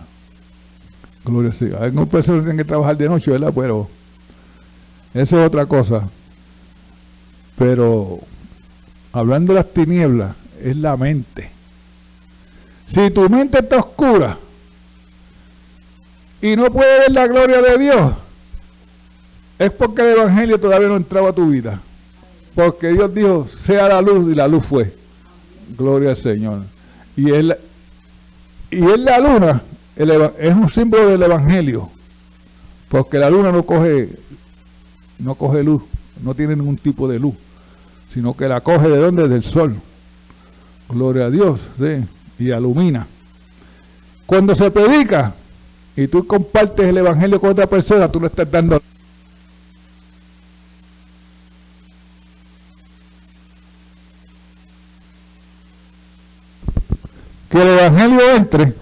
Gloria 1.24 1.52
a 1.52 1.66
Dios. 1.66 1.82
Algunas 1.82 2.10
personas 2.10 2.44
tienen 2.44 2.58
que 2.58 2.66
trabajar 2.66 2.98
de 2.98 3.10
noche, 3.10 3.32
¿verdad? 3.32 3.52
Pero 3.56 3.90
eso 5.16 5.40
es 5.40 5.48
otra 5.48 5.66
cosa. 5.66 6.08
Pero 7.58 8.20
hablando 9.12 9.54
de 9.54 9.60
las 9.60 9.74
tinieblas, 9.74 10.36
es 10.62 10.78
la 10.78 10.96
mente. 10.96 11.50
Si 12.86 13.10
tu 13.10 13.28
mente 13.28 13.60
está 13.60 13.78
oscura 13.78 14.38
y 16.40 16.56
no 16.56 16.72
puede 16.72 17.00
ver 17.00 17.12
la 17.12 17.26
gloria 17.26 17.62
de 17.64 17.78
Dios, 17.80 18.14
es 19.58 19.72
porque 19.72 20.04
el 20.04 20.20
Evangelio 20.20 20.60
todavía 20.60 20.90
no 20.90 20.98
entraba 20.98 21.30
a 21.30 21.34
tu 21.34 21.50
vida. 21.50 21.82
Porque 22.54 22.90
Dios 22.90 23.12
dijo, 23.12 23.48
sea 23.48 23.88
la 23.88 24.02
luz 24.02 24.32
y 24.32 24.36
la 24.36 24.48
luz 24.48 24.66
fue. 24.66 24.94
Gloria 25.76 26.12
al 26.12 26.18
Señor. 26.18 26.62
Y 27.16 27.32
él, 27.32 27.58
y 28.70 28.86
es 28.86 29.00
la 29.00 29.18
luna 29.18 29.62
es 29.96 30.56
un 30.56 30.70
símbolo 30.70 31.08
del 31.08 31.24
Evangelio, 31.24 31.90
porque 32.90 33.18
la 33.18 33.30
luna 33.30 33.52
no 33.52 33.66
coge, 33.66 34.10
no 35.20 35.36
coge 35.36 35.64
luz, 35.64 35.82
no 36.22 36.34
tiene 36.34 36.56
ningún 36.56 36.78
tipo 36.78 37.08
de 37.08 37.20
luz, 37.20 37.36
sino 38.10 38.36
que 38.36 38.48
la 38.48 38.62
coge 38.62 38.90
de 38.90 38.98
dónde? 38.98 39.28
Del 39.28 39.44
sol. 39.44 39.76
Gloria 40.90 41.26
a 41.26 41.30
Dios, 41.30 41.68
y 42.38 42.52
alumina. 42.52 43.08
Cuando 44.26 44.56
se 44.56 44.70
predica 44.72 45.34
y 45.96 46.08
tú 46.08 46.26
compartes 46.28 46.88
el 46.88 46.98
Evangelio 46.98 47.40
con 47.40 47.52
otra 47.52 47.68
persona, 47.68 48.12
tú 48.12 48.20
le 48.20 48.28
estás 48.28 48.50
dando 48.50 48.82
que 57.50 57.62
el 57.62 57.68
Evangelio 57.68 58.36
entre, 58.36 58.74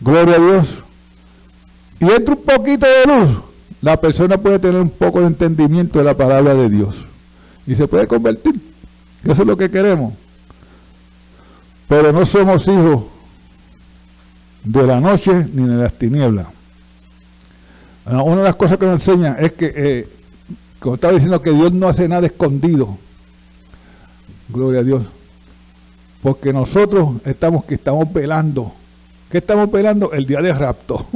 gloria 0.00 0.36
a 0.36 0.38
Dios, 0.38 0.84
y 2.00 2.04
entre 2.04 2.34
un 2.34 2.42
poquito 2.42 2.86
de 2.86 3.06
luz, 3.06 3.47
la 3.80 4.00
persona 4.00 4.38
puede 4.38 4.58
tener 4.58 4.80
un 4.80 4.90
poco 4.90 5.20
de 5.20 5.26
entendimiento 5.26 5.98
de 5.98 6.04
la 6.04 6.16
palabra 6.16 6.54
de 6.54 6.68
Dios 6.68 7.06
y 7.66 7.74
se 7.74 7.86
puede 7.86 8.06
convertir. 8.06 8.54
Eso 9.24 9.42
es 9.42 9.46
lo 9.46 9.56
que 9.56 9.70
queremos. 9.70 10.14
Pero 11.86 12.12
no 12.12 12.26
somos 12.26 12.66
hijos 12.66 13.04
de 14.64 14.82
la 14.86 15.00
noche 15.00 15.46
ni 15.52 15.66
de 15.66 15.74
las 15.74 15.92
tinieblas. 15.92 16.46
Una 18.04 18.36
de 18.36 18.42
las 18.44 18.56
cosas 18.56 18.78
que 18.78 18.86
nos 18.86 18.94
enseña 18.94 19.36
es 19.38 19.52
que, 19.52 19.72
eh, 19.74 20.08
como 20.78 20.94
estaba 20.94 21.12
diciendo, 21.12 21.42
que 21.42 21.50
Dios 21.50 21.72
no 21.72 21.88
hace 21.88 22.08
nada 22.08 22.26
escondido. 22.26 22.96
Gloria 24.48 24.80
a 24.80 24.84
Dios. 24.84 25.04
Porque 26.22 26.52
nosotros 26.52 27.16
estamos 27.24 27.64
que 27.64 27.74
estamos 27.74 28.10
velando. 28.12 28.72
¿Qué 29.30 29.38
estamos 29.38 29.70
velando? 29.70 30.12
El 30.12 30.26
día 30.26 30.40
de 30.40 30.54
rapto. 30.54 31.06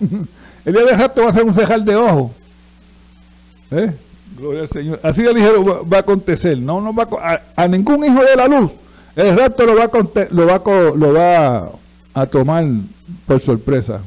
el 0.66 0.72
día 0.72 0.84
de 0.84 0.96
rapto 0.96 1.22
va 1.22 1.30
a 1.30 1.32
ser 1.32 1.44
un 1.44 1.54
cejar 1.54 1.80
de 1.82 1.94
ojo. 1.94 2.34
¿Eh? 3.70 3.94
Gloria 4.36 4.62
al 4.62 4.68
Señor. 4.68 5.00
Así 5.02 5.22
de 5.22 5.32
ligero 5.32 5.88
va 5.88 5.98
a 5.98 6.00
acontecer. 6.00 6.58
No, 6.58 6.80
no 6.80 6.92
va 6.92 7.08
a, 7.54 7.68
ningún 7.68 8.04
hijo 8.04 8.22
de 8.22 8.36
la 8.36 8.48
luz. 8.48 8.72
El 9.14 9.36
rapto 9.36 9.64
lo 9.64 9.76
va 9.76 9.84
a, 9.84 10.28
lo 10.30 10.46
va, 10.46 10.96
lo 10.96 11.12
va 11.12 11.70
a 12.14 12.26
tomar 12.26 12.66
por 13.26 13.40
sorpresa. 13.40 14.00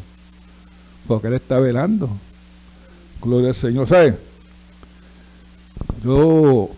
Porque 1.08 1.28
él 1.28 1.36
está 1.36 1.60
velando. 1.60 2.10
Gloria 3.22 3.50
al 3.50 3.56
Señor. 3.56 3.88
¿Sabe? 3.88 4.18
Yo 6.04 6.70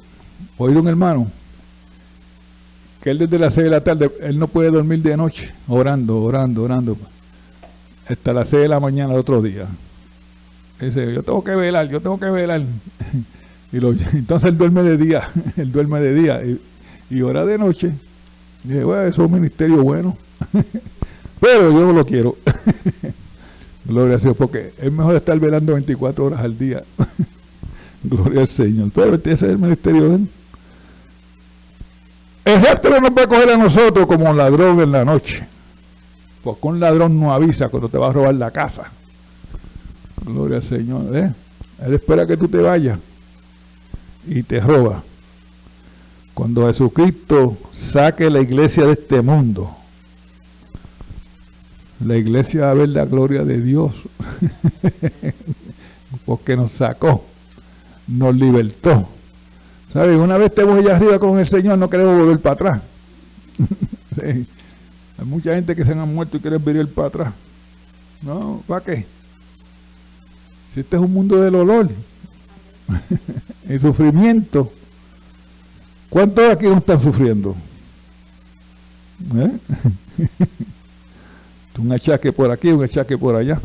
oí 0.57 0.75
un 0.75 0.87
hermano 0.87 1.31
que 3.01 3.09
él 3.09 3.17
desde 3.17 3.39
las 3.39 3.55
6 3.55 3.65
de 3.65 3.71
la 3.71 3.83
tarde, 3.83 4.11
él 4.21 4.37
no 4.37 4.47
puede 4.47 4.69
dormir 4.69 5.01
de 5.01 5.17
noche, 5.17 5.51
orando, 5.67 6.21
orando, 6.21 6.61
orando, 6.61 6.97
hasta 8.13 8.33
las 8.33 8.49
6 8.49 8.63
de 8.63 8.67
la 8.67 8.79
mañana 8.79 9.13
el 9.13 9.19
otro 9.19 9.41
día. 9.41 9.67
Dice, 10.79 11.13
yo 11.13 11.23
tengo 11.23 11.43
que 11.43 11.55
velar, 11.55 11.87
yo 11.89 12.01
tengo 12.01 12.19
que 12.19 12.29
velar. 12.29 12.61
y 13.71 13.77
entonces 14.17 14.49
él 14.49 14.57
duerme 14.57 14.83
de 14.83 14.97
día, 14.97 15.23
él 15.57 15.71
duerme 15.71 15.99
de 15.99 16.13
día 16.13 16.41
y, 17.09 17.21
ora 17.21 17.45
de 17.45 17.57
noche. 17.57 17.91
Y 18.63 18.73
bueno, 18.73 19.03
eso 19.03 19.23
es 19.23 19.27
un 19.27 19.31
ministerio 19.31 19.83
bueno. 19.83 20.17
Pero 21.39 21.71
yo 21.71 21.81
no 21.81 21.93
lo 21.93 22.05
quiero. 22.05 22.37
Gloria 23.85 24.15
a 24.15 24.19
Dios, 24.19 24.37
porque 24.37 24.73
es 24.79 24.91
mejor 24.91 25.15
estar 25.15 25.37
velando 25.39 25.73
24 25.73 26.25
horas 26.25 26.39
al 26.39 26.57
día. 26.57 26.83
Gloria 28.03 28.41
al 28.41 28.47
Señor. 28.47 28.91
Pero 28.93 29.15
ese 29.15 29.31
es 29.31 29.41
el 29.43 29.57
ministerio 29.57 30.09
de 30.09 30.15
él. 30.15 30.27
El 32.45 32.61
rapto 32.61 32.99
no 32.99 33.13
puede 33.13 33.27
coger 33.27 33.49
a 33.49 33.57
nosotros 33.57 34.07
como 34.07 34.29
un 34.29 34.37
ladrón 34.37 34.79
en 34.79 34.91
la 34.91 35.03
noche. 35.03 35.45
Porque 36.43 36.67
un 36.67 36.79
ladrón 36.79 37.19
no 37.19 37.33
avisa 37.33 37.69
cuando 37.69 37.89
te 37.89 37.97
va 37.97 38.09
a 38.09 38.13
robar 38.13 38.35
la 38.35 38.51
casa. 38.51 38.91
Gloria 40.25 40.57
al 40.57 40.63
Señor. 40.63 41.15
¿eh? 41.15 41.33
Él 41.85 41.93
espera 41.93 42.25
que 42.25 42.37
tú 42.37 42.47
te 42.47 42.57
vayas 42.57 42.99
y 44.27 44.43
te 44.43 44.59
roba. 44.59 45.03
Cuando 46.33 46.67
Jesucristo 46.67 47.57
saque 47.71 48.29
la 48.29 48.41
iglesia 48.41 48.85
de 48.85 48.93
este 48.93 49.21
mundo, 49.21 49.75
la 52.03 52.17
iglesia 52.17 52.61
va 52.61 52.71
a 52.71 52.75
ver 52.75 52.89
la 52.89 53.05
gloria 53.05 53.43
de 53.43 53.61
Dios. 53.61 53.93
Porque 56.25 56.55
nos 56.55 56.71
sacó, 56.71 57.25
nos 58.07 58.35
libertó 58.35 59.07
¿Sabes? 59.93 60.17
Una 60.17 60.37
vez 60.37 60.49
estemos 60.49 60.77
allá 60.77 60.95
arriba 60.95 61.19
con 61.19 61.37
el 61.37 61.47
Señor, 61.47 61.77
no 61.77 61.89
queremos 61.89 62.17
volver 62.17 62.39
para 62.39 62.53
atrás. 62.53 62.81
Hay 65.21 65.27
mucha 65.27 65.53
gente 65.53 65.75
que 65.75 65.85
se 65.85 65.91
han 65.91 66.13
muerto 66.15 66.37
y 66.37 66.39
quieren 66.39 66.63
venir 66.65 66.87
para 66.87 67.07
atrás. 67.07 67.33
No, 68.23 68.63
¿para 68.65 68.83
qué? 68.83 69.05
Si 70.73 70.79
este 70.79 70.95
es 70.95 71.01
un 71.01 71.13
mundo 71.13 71.39
del 71.39 71.53
olor, 71.53 71.87
el 73.69 73.79
sufrimiento, 73.79 74.73
¿cuántos 76.09 76.51
aquí 76.51 76.65
no 76.65 76.79
están 76.79 76.99
sufriendo? 76.99 77.55
¿Eh? 79.35 79.51
un 81.77 81.91
achaque 81.91 82.33
por 82.33 82.49
aquí, 82.49 82.69
un 82.69 82.83
achaque 82.83 83.15
por 83.15 83.35
allá. 83.35 83.59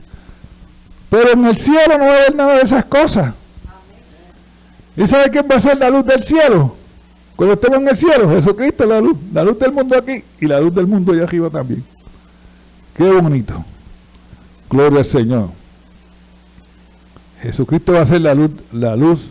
Pero 1.09 1.33
en 1.33 1.47
el 1.47 1.57
cielo 1.57 1.97
no 1.99 2.05
va 2.05 2.13
a 2.13 2.17
haber 2.17 2.35
nada 2.35 2.57
de 2.57 2.63
esas 2.63 2.85
cosas. 2.85 3.35
¿Y 4.95 5.07
sabe 5.07 5.31
quién 5.31 5.47
va 5.51 5.57
a 5.57 5.61
ser 5.61 5.79
la 5.79 5.89
luz 5.89 6.05
del 6.05 6.23
cielo? 6.23 6.77
Cuando 7.37 7.55
estemos 7.55 7.79
en 7.79 7.89
el 7.89 7.97
cielo, 7.97 8.31
Jesucristo 8.31 8.85
es 8.85 8.91
la 8.91 9.01
luz, 9.01 9.17
la 9.33 9.45
luz 9.45 9.59
del 9.59 9.73
mundo 9.73 9.97
aquí 9.97 10.25
y 10.41 10.47
la 10.47 10.59
luz 10.59 10.75
del 10.75 10.87
mundo 10.87 11.13
allá 11.13 11.25
arriba 11.25 11.51
también. 11.51 11.85
Qué 12.95 13.05
bonito. 13.13 13.63
Gloria 14.71 15.01
al 15.01 15.05
Señor. 15.05 15.51
Jesucristo 17.43 17.93
va 17.93 18.01
a 18.01 18.07
ser 18.07 18.23
la 18.23 18.35
luz, 18.35 18.51
la 18.73 18.97
luz 18.97 19.29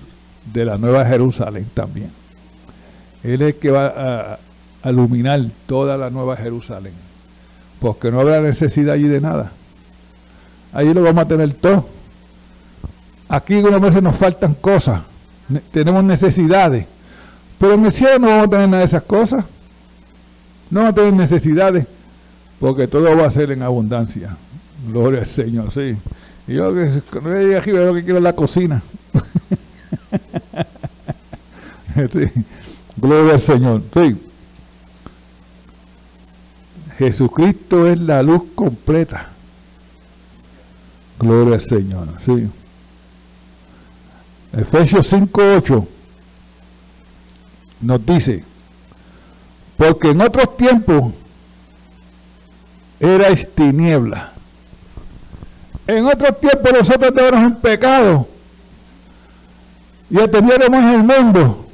de 0.54 0.66
la 0.66 0.78
nueva 0.78 1.04
Jerusalén 1.04 1.68
también. 1.74 2.12
Él 3.24 3.42
es 3.42 3.54
el 3.54 3.56
que 3.56 3.72
va 3.72 4.38
a, 4.84 4.90
iluminar 4.90 5.42
toda 5.66 5.98
la 5.98 6.12
nueva 6.12 6.38
Jerusalén. 6.38 6.94
Porque 7.80 8.12
no 8.12 8.22
habrá 8.22 8.40
necesidad 8.40 8.94
allí 8.94 9.08
de 9.08 9.20
nada. 9.20 9.52
Allí 10.72 10.94
lo 10.94 11.02
vamos 11.02 11.24
a 11.24 11.28
tener 11.28 11.52
todo. 11.54 11.88
Aquí 13.28 13.56
algunas 13.56 13.82
veces 13.82 14.04
nos 14.04 14.16
faltan 14.16 14.54
cosas 14.54 15.02
tenemos 15.72 16.04
necesidades. 16.04 16.86
Pero 17.60 17.74
en 17.74 17.86
el 17.86 17.92
cielo 17.92 18.20
no 18.20 18.28
vamos 18.28 18.48
a 18.48 18.50
tener 18.50 18.70
nada 18.70 18.80
de 18.80 18.86
esas 18.86 19.04
cosas. 19.04 19.46
No 20.70 20.82
vamos 20.82 20.92
a 20.92 20.96
tener 20.96 21.14
necesidades, 21.14 21.86
porque 22.60 22.88
todo 22.88 23.16
va 23.16 23.28
a 23.28 23.32
ser 23.32 23.52
en 23.52 23.62
abundancia. 23.62 24.36
Gloria 24.88 25.22
al 25.22 25.26
Señor, 25.26 25.72
sí. 25.72 25.96
Y 26.48 26.56
yo 26.56 26.74
que 26.74 27.02
aquí 27.58 27.72
veo 27.72 27.94
que 27.94 28.04
quiero 28.04 28.20
la 28.20 28.34
cocina. 28.34 28.82
Gloria 32.98 33.34
al 33.34 33.40
Señor. 33.40 33.84
Sí. 33.94 34.18
Jesucristo 36.98 37.88
es 37.88 38.00
la 38.00 38.22
luz 38.22 38.44
completa. 38.54 39.30
Gloria 41.20 41.56
al 41.56 41.62
Señor. 41.62 42.10
Sí. 42.18 42.50
Efesios 44.54 45.12
5.8 45.12 45.95
nos 47.86 48.04
dice, 48.06 48.44
porque 49.78 50.10
en 50.10 50.22
otros 50.22 50.58
tiempos 50.58 51.14
erais 53.00 53.48
tiniebla. 53.54 54.32
En 55.86 56.06
otros 56.06 56.40
tiempos 56.40 56.74
nosotros 56.74 57.10
estábamos 57.10 57.44
en 57.44 57.56
pecado 57.56 58.28
y 60.10 60.20
atendiéramos 60.20 60.80
en 60.80 60.90
el 60.90 61.04
mundo. 61.04 61.68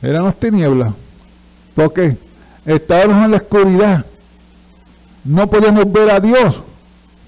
Éramos 0.00 0.36
tinieblas. 0.36 0.94
¿Por 1.74 1.92
qué? 1.92 2.16
Estábamos 2.64 3.24
en 3.24 3.30
la 3.32 3.36
oscuridad. 3.38 4.06
No 5.24 5.50
podíamos 5.50 5.90
ver 5.90 6.10
a 6.10 6.20
Dios 6.20 6.62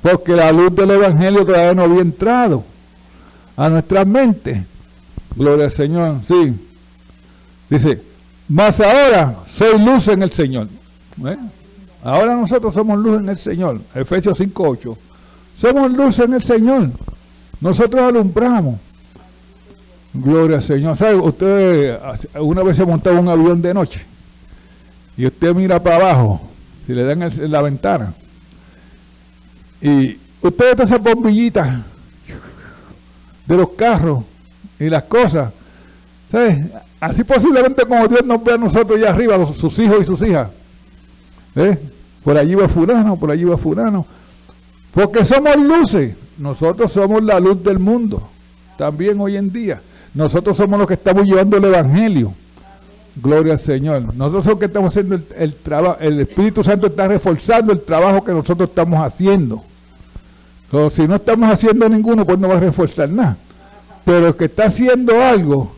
porque 0.03 0.33
la 0.33 0.53
luz 0.53 0.75
del 0.77 0.93
Evangelio 0.93 1.45
todavía 1.45 1.75
no 1.75 1.83
había 1.83 2.03
entrado 2.03 2.63
a 3.57 3.69
nuestras 3.69 4.07
mentes. 4.07 4.63
Gloria 5.35 5.65
al 5.65 5.71
Señor, 5.71 6.21
sí. 6.23 6.70
Dice, 7.71 8.03
más 8.49 8.81
ahora 8.81 9.37
soy 9.47 9.79
luz 9.79 10.09
en 10.09 10.23
el 10.23 10.33
Señor. 10.33 10.69
¿Eh? 11.25 11.37
Ahora 12.03 12.35
nosotros 12.35 12.75
somos 12.75 12.99
luz 12.99 13.21
en 13.21 13.29
el 13.29 13.37
Señor. 13.37 13.81
Efesios 13.95 14.41
5.8. 14.41 14.97
Somos 15.57 15.93
luz 15.93 16.19
en 16.19 16.35
el 16.35 16.43
Señor. 16.43 16.91
Nosotros 17.61 18.03
alumbramos. 18.03 18.77
Gloria 20.13 20.57
al 20.57 20.63
Señor. 20.63 20.97
¿Sabe? 20.97 21.15
Usted 21.15 21.99
una 22.41 22.63
vez 22.63 22.77
se 22.77 22.85
montaba 22.85 23.21
un 23.21 23.29
avión 23.29 23.63
de 23.63 23.73
noche 23.73 24.05
y 25.21 25.27
usted 25.27 25.55
mira 25.55 25.83
para 25.83 25.97
abajo, 25.97 26.41
si 26.87 26.95
le 26.95 27.05
dan 27.05 27.31
la 27.51 27.61
ventana, 27.61 28.15
y 29.83 30.19
usted 30.41 30.77
ve 30.77 30.85
esas 30.85 31.03
bombillitas 31.03 31.81
de 33.47 33.57
los 33.57 33.69
carros 33.71 34.25
y 34.79 34.89
las 34.89 35.03
cosas. 35.03 35.53
¿Sabes? 36.33 36.61
Así 37.01 37.25
posiblemente 37.25 37.85
como 37.87 38.07
Dios 38.07 38.25
nos 38.25 38.45
ve 38.45 38.53
a 38.53 38.59
nosotros 38.59 38.99
allá 38.99 39.11
arriba, 39.11 39.47
sus 39.47 39.79
hijos 39.79 39.99
y 40.03 40.05
sus 40.05 40.23
hijas. 40.23 40.49
¿Eh? 41.57 41.79
por 42.23 42.37
allí 42.37 42.55
va 42.55 42.69
fulano, 42.69 43.17
por 43.17 43.31
allí 43.31 43.45
va 43.45 43.57
fulano. 43.57 44.07
Porque 44.93 45.25
somos 45.25 45.57
luces. 45.57 46.15
Nosotros 46.39 46.93
somos 46.93 47.23
la 47.23 47.39
luz 47.39 47.63
del 47.63 47.79
mundo. 47.79 48.29
También 48.77 49.21
hoy 49.21 49.37
en 49.37 49.53
día. 49.53 49.81
Nosotros 50.15 50.57
somos 50.57 50.79
los 50.79 50.89
que 50.89 50.95
estamos 50.95 51.25
llevando 51.25 51.57
el 51.57 51.65
Evangelio. 51.65 52.33
Gloria 53.17 53.53
al 53.53 53.59
Señor. 53.59 54.15
Nosotros 54.15 54.45
somos 54.45 54.47
los 54.47 54.59
que 54.59 54.67
estamos 54.67 54.89
haciendo 54.91 55.21
el, 55.37 55.55
trabajo. 55.55 55.97
El 56.01 56.21
Espíritu 56.21 56.65
Santo 56.65 56.89
está 56.89 57.09
reforzando 57.09 57.73
el 57.73 57.81
trabajo 57.83 58.25
que 58.25 58.33
nosotros 58.33 58.69
estamos 58.69 59.01
haciendo. 59.05 59.63
si 60.91 61.07
no 61.07 61.17
estamos 61.17 61.51
haciendo 61.51 61.89
ninguno, 61.89 62.25
pues 62.25 62.39
no 62.39 62.49
va 62.49 62.57
a 62.57 62.61
reforzar 62.61 63.09
nada. 63.11 63.37
Pero 64.05 64.29
el 64.29 64.35
que 64.35 64.47
está 64.47 64.65
haciendo 64.65 65.23
algo, 65.23 65.73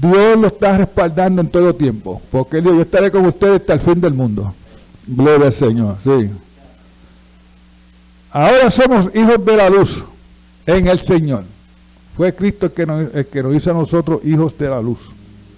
Dios 0.00 0.38
lo 0.38 0.48
está 0.48 0.76
respaldando 0.76 1.40
en 1.40 1.48
todo 1.48 1.74
tiempo. 1.74 2.20
Porque 2.30 2.62
yo 2.62 2.80
estaré 2.80 3.10
con 3.10 3.24
ustedes 3.24 3.60
hasta 3.60 3.74
el 3.74 3.80
fin 3.80 4.00
del 4.00 4.12
mundo. 4.12 4.54
Gloria 5.06 5.46
al 5.46 5.52
Señor, 5.52 5.96
sí. 5.98 6.30
Ahora 8.30 8.70
somos 8.70 9.10
hijos 9.14 9.42
de 9.44 9.56
la 9.56 9.70
luz 9.70 10.04
en 10.66 10.88
el 10.88 11.00
Señor. 11.00 11.44
Fue 12.16 12.34
Cristo 12.34 12.66
el 12.66 12.72
que 12.72 12.86
nos, 12.86 13.08
que 13.26 13.42
nos 13.42 13.54
hizo 13.54 13.70
a 13.70 13.74
nosotros 13.74 14.20
hijos 14.24 14.56
de 14.58 14.68
la 14.68 14.82
luz. 14.82 15.12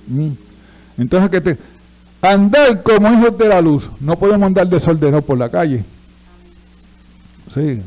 Mm. 0.06 0.30
Entonces, 0.98 1.30
que 1.30 1.40
te, 1.40 1.58
andar 2.22 2.82
como 2.82 3.12
hijos 3.12 3.36
de 3.38 3.48
la 3.48 3.60
luz, 3.60 3.90
no 4.00 4.16
podemos 4.16 4.46
andar 4.46 4.68
desordenados 4.68 5.24
por 5.24 5.38
la 5.38 5.48
calle. 5.48 5.84
Sí, 7.52 7.82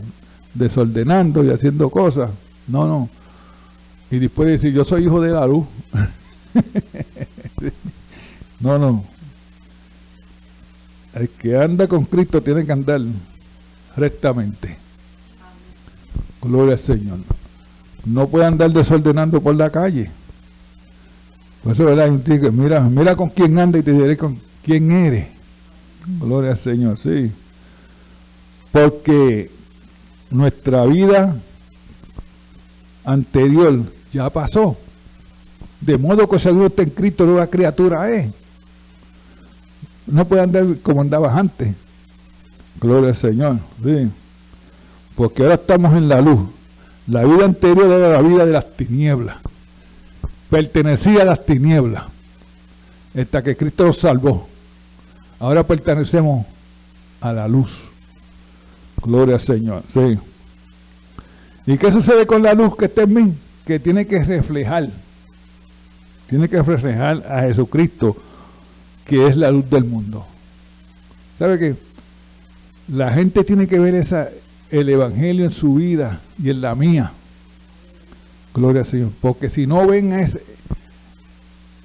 desordenando 0.53 1.43
y 1.43 1.49
haciendo 1.49 1.89
cosas. 1.89 2.29
No, 2.67 2.87
no. 2.87 3.09
Y 4.09 4.19
después 4.19 4.49
decir, 4.49 4.73
yo 4.73 4.83
soy 4.83 5.05
hijo 5.05 5.21
de 5.21 5.31
la 5.31 5.47
luz. 5.47 5.65
no, 8.59 8.77
no. 8.77 9.05
El 11.13 11.29
que 11.29 11.57
anda 11.57 11.87
con 11.87 12.05
Cristo 12.05 12.41
tiene 12.41 12.65
que 12.65 12.71
andar 12.71 13.01
rectamente. 13.95 14.77
Gloria 16.41 16.73
al 16.73 16.79
Señor. 16.79 17.19
No 18.05 18.27
puede 18.27 18.45
andar 18.45 18.71
desordenando 18.71 19.41
por 19.41 19.55
la 19.55 19.69
calle. 19.69 20.09
Por 21.63 21.73
eso, 21.73 21.85
¿verdad? 21.85 22.09
Mira, 22.51 22.81
mira 22.81 23.15
con 23.15 23.29
quién 23.29 23.59
anda 23.59 23.77
y 23.77 23.83
te 23.83 23.93
diré 23.93 24.17
con 24.17 24.39
quién 24.63 24.91
eres. 24.91 25.27
Gloria 26.19 26.51
al 26.51 26.57
Señor, 26.57 26.97
sí. 26.97 27.31
Porque 28.71 29.51
nuestra 30.31 30.85
vida 30.85 31.35
anterior 33.03 33.83
ya 34.11 34.29
pasó. 34.29 34.77
De 35.81 35.97
modo 35.97 36.29
que 36.29 36.39
seguro 36.39 36.67
está 36.67 36.83
en 36.83 36.91
Cristo 36.91 37.25
nueva 37.25 37.47
criatura 37.47 38.09
es 38.11 38.31
no 40.11 40.27
puede 40.27 40.41
andar 40.41 40.65
como 40.83 41.01
andabas 41.01 41.35
antes. 41.35 41.73
Gloria 42.79 43.09
al 43.09 43.15
Señor. 43.15 43.57
Porque 45.15 45.43
ahora 45.43 45.55
estamos 45.55 45.95
en 45.95 46.09
la 46.09 46.21
luz. 46.21 46.41
La 47.07 47.23
vida 47.23 47.45
anterior 47.45 47.89
era 47.91 48.09
la 48.09 48.21
vida 48.21 48.45
de 48.45 48.51
las 48.51 48.75
tinieblas. 48.75 49.37
Pertenecía 50.49 51.21
a 51.21 51.25
las 51.25 51.45
tinieblas. 51.45 52.03
Hasta 53.17 53.41
que 53.41 53.55
Cristo 53.55 53.85
nos 53.85 53.99
salvó. 53.99 54.47
Ahora 55.39 55.65
pertenecemos 55.65 56.45
a 57.21 57.33
la 57.33 57.47
luz. 57.47 57.83
Gloria 59.03 59.35
al 59.35 59.41
Señor. 59.41 59.83
Sí. 59.93 60.19
¿Y 61.65 61.77
qué 61.77 61.91
sucede 61.91 62.25
con 62.25 62.43
la 62.43 62.53
luz 62.53 62.75
que 62.75 62.85
está 62.85 63.03
en 63.03 63.13
mí? 63.13 63.33
Que 63.65 63.79
tiene 63.79 64.05
que 64.05 64.23
reflejar. 64.23 64.89
Tiene 66.31 66.47
que 66.47 66.61
reflejar 66.61 67.25
a 67.29 67.41
Jesucristo 67.41 68.15
que 69.03 69.27
es 69.27 69.35
la 69.35 69.51
luz 69.51 69.69
del 69.69 69.83
mundo. 69.83 70.25
¿Sabe 71.37 71.59
qué? 71.59 71.75
La 72.87 73.11
gente 73.11 73.43
tiene 73.43 73.67
que 73.67 73.77
ver 73.79 74.01
el 74.69 74.89
Evangelio 74.89 75.43
en 75.43 75.51
su 75.51 75.75
vida 75.75 76.21
y 76.41 76.49
en 76.49 76.61
la 76.61 76.73
mía. 76.73 77.11
Gloria 78.53 78.79
al 78.79 78.85
Señor. 78.85 79.09
Porque 79.19 79.49
si 79.49 79.67
no 79.67 79.85
ven 79.85 80.25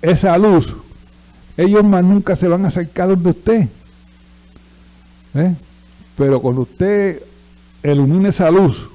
esa 0.00 0.38
luz, 0.38 0.76
ellos 1.56 1.82
más 1.82 2.04
nunca 2.04 2.36
se 2.36 2.46
van 2.46 2.64
a 2.64 2.68
acercar 2.68 3.08
donde 3.08 3.30
usted. 3.30 3.68
¿Eh? 5.34 5.54
Pero 6.16 6.40
cuando 6.40 6.60
usted 6.60 7.20
ilumina 7.82 8.28
esa 8.28 8.48
luz, 8.52 8.88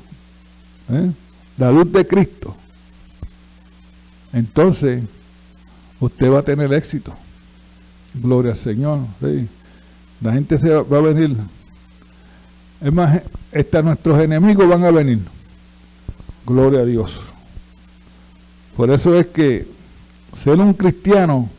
¿eh? 0.91 1.11
la 1.57 1.71
luz 1.71 1.91
de 1.91 2.07
Cristo, 2.07 2.55
entonces 4.31 5.03
usted 6.01 6.29
va 6.29 6.39
a 6.39 6.43
tener 6.43 6.73
éxito. 6.73 7.15
Gloria 8.13 8.51
al 8.51 8.57
Señor. 8.57 8.99
La 10.19 10.33
gente 10.33 10.57
se 10.57 10.69
va, 10.69 10.97
a 10.97 11.01
venir. 11.01 11.37
Es 12.81 12.91
más, 12.91 13.21
nuestros 13.83 14.19
enemigos 14.19 14.67
van 14.67 14.83
a 14.83 14.91
venir. 14.91 15.19
Gloria 16.45 16.81
a 16.81 16.85
Dios. 16.85 17.21
Por 18.75 18.89
eso 18.89 19.17
es 19.17 19.27
que 19.27 19.67
ser 20.33 20.59
un 20.59 20.73
cristiano 20.73 21.49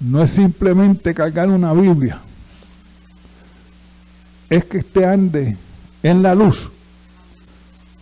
no 0.00 0.22
es 0.22 0.30
simplemente 0.30 1.14
cargar 1.14 1.48
una 1.48 1.72
Biblia. 1.72 2.20
Es 4.48 4.64
que 4.64 4.78
usted 4.78 5.04
ande 5.04 5.56
en 6.02 6.22
la 6.22 6.34
luz. 6.34 6.70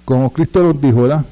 Como 0.04 0.32
Cristo 0.32 0.62
nos 0.62 0.80
dijo, 0.80 1.02
¿verdad? 1.02 1.26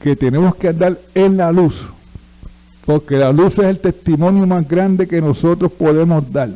Que 0.00 0.16
tenemos 0.16 0.54
que 0.56 0.68
andar 0.68 0.98
en 1.14 1.36
la 1.36 1.52
luz 1.52 1.86
porque 2.90 3.16
la 3.16 3.32
luz 3.32 3.56
es 3.60 3.66
el 3.66 3.78
testimonio 3.78 4.48
más 4.48 4.66
grande 4.66 5.06
que 5.06 5.20
nosotros 5.20 5.70
podemos 5.70 6.28
dar. 6.32 6.50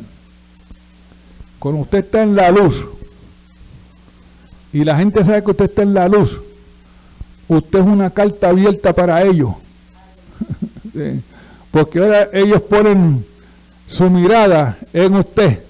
Cuando 1.59 1.79
usted 1.79 1.99
está 1.99 2.23
en 2.23 2.35
la 2.35 2.51
luz 2.51 2.85
y 4.73 4.83
la 4.83 4.97
gente 4.97 5.23
sabe 5.23 5.41
que 5.45 5.51
usted 5.51 5.69
está 5.69 5.83
en 5.83 5.93
la 5.93 6.09
luz, 6.09 6.41
usted 7.47 7.79
es 7.79 7.85
una 7.85 8.09
carta 8.09 8.49
abierta 8.49 8.91
para 8.91 9.23
ellos. 9.23 9.51
Porque 11.71 11.99
ahora 11.99 12.27
ellos 12.33 12.61
ponen 12.63 13.25
su 13.87 14.09
mirada 14.09 14.77
en 14.91 15.15
usted, 15.15 15.63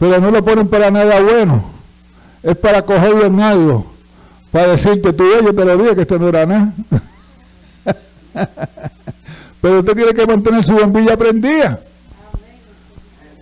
pero 0.00 0.20
no 0.20 0.32
lo 0.32 0.44
ponen 0.44 0.66
para 0.66 0.90
nada 0.90 1.20
bueno, 1.20 1.62
es 2.42 2.56
para 2.56 2.82
cogerlo 2.82 3.26
en 3.26 3.38
algo, 3.38 3.91
para 4.52 4.68
decirte, 4.68 5.12
tú 5.12 5.24
yo 5.42 5.54
te 5.54 5.64
lo 5.64 5.76
dije 5.78 5.94
que 5.96 6.02
esto 6.02 6.18
no 6.18 6.28
era 6.28 6.46
nada. 6.46 6.72
Pero 9.62 9.78
usted 9.80 9.94
tiene 9.94 10.12
que 10.12 10.26
mantener 10.26 10.64
su 10.64 10.74
bombilla 10.74 11.16
prendida. 11.16 11.80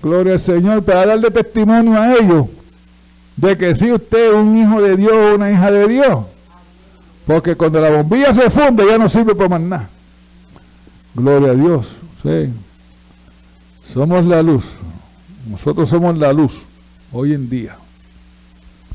Gloria 0.02 0.34
al 0.34 0.40
Señor, 0.40 0.84
para 0.84 1.06
darle 1.06 1.30
testimonio 1.30 2.00
a 2.00 2.14
ellos 2.14 2.46
de 3.36 3.56
que 3.56 3.74
si 3.74 3.90
usted 3.90 4.30
es 4.30 4.34
un 4.34 4.56
hijo 4.56 4.80
de 4.80 4.96
Dios 4.96 5.12
o 5.12 5.34
una 5.34 5.50
hija 5.50 5.70
de 5.70 5.88
Dios. 5.88 6.24
Porque 7.26 7.56
cuando 7.56 7.80
la 7.80 7.90
bombilla 7.90 8.32
se 8.32 8.48
funde 8.50 8.86
ya 8.86 8.98
no 8.98 9.08
sirve 9.08 9.34
para 9.34 9.48
más 9.48 9.60
nada. 9.60 9.88
Gloria 11.14 11.50
a 11.50 11.54
Dios. 11.54 11.96
Sí. 12.22 12.52
Somos 13.82 14.24
la 14.24 14.42
luz. 14.42 14.64
Nosotros 15.48 15.88
somos 15.88 16.16
la 16.18 16.32
luz 16.32 16.62
hoy 17.12 17.32
en 17.32 17.48
día. 17.48 17.76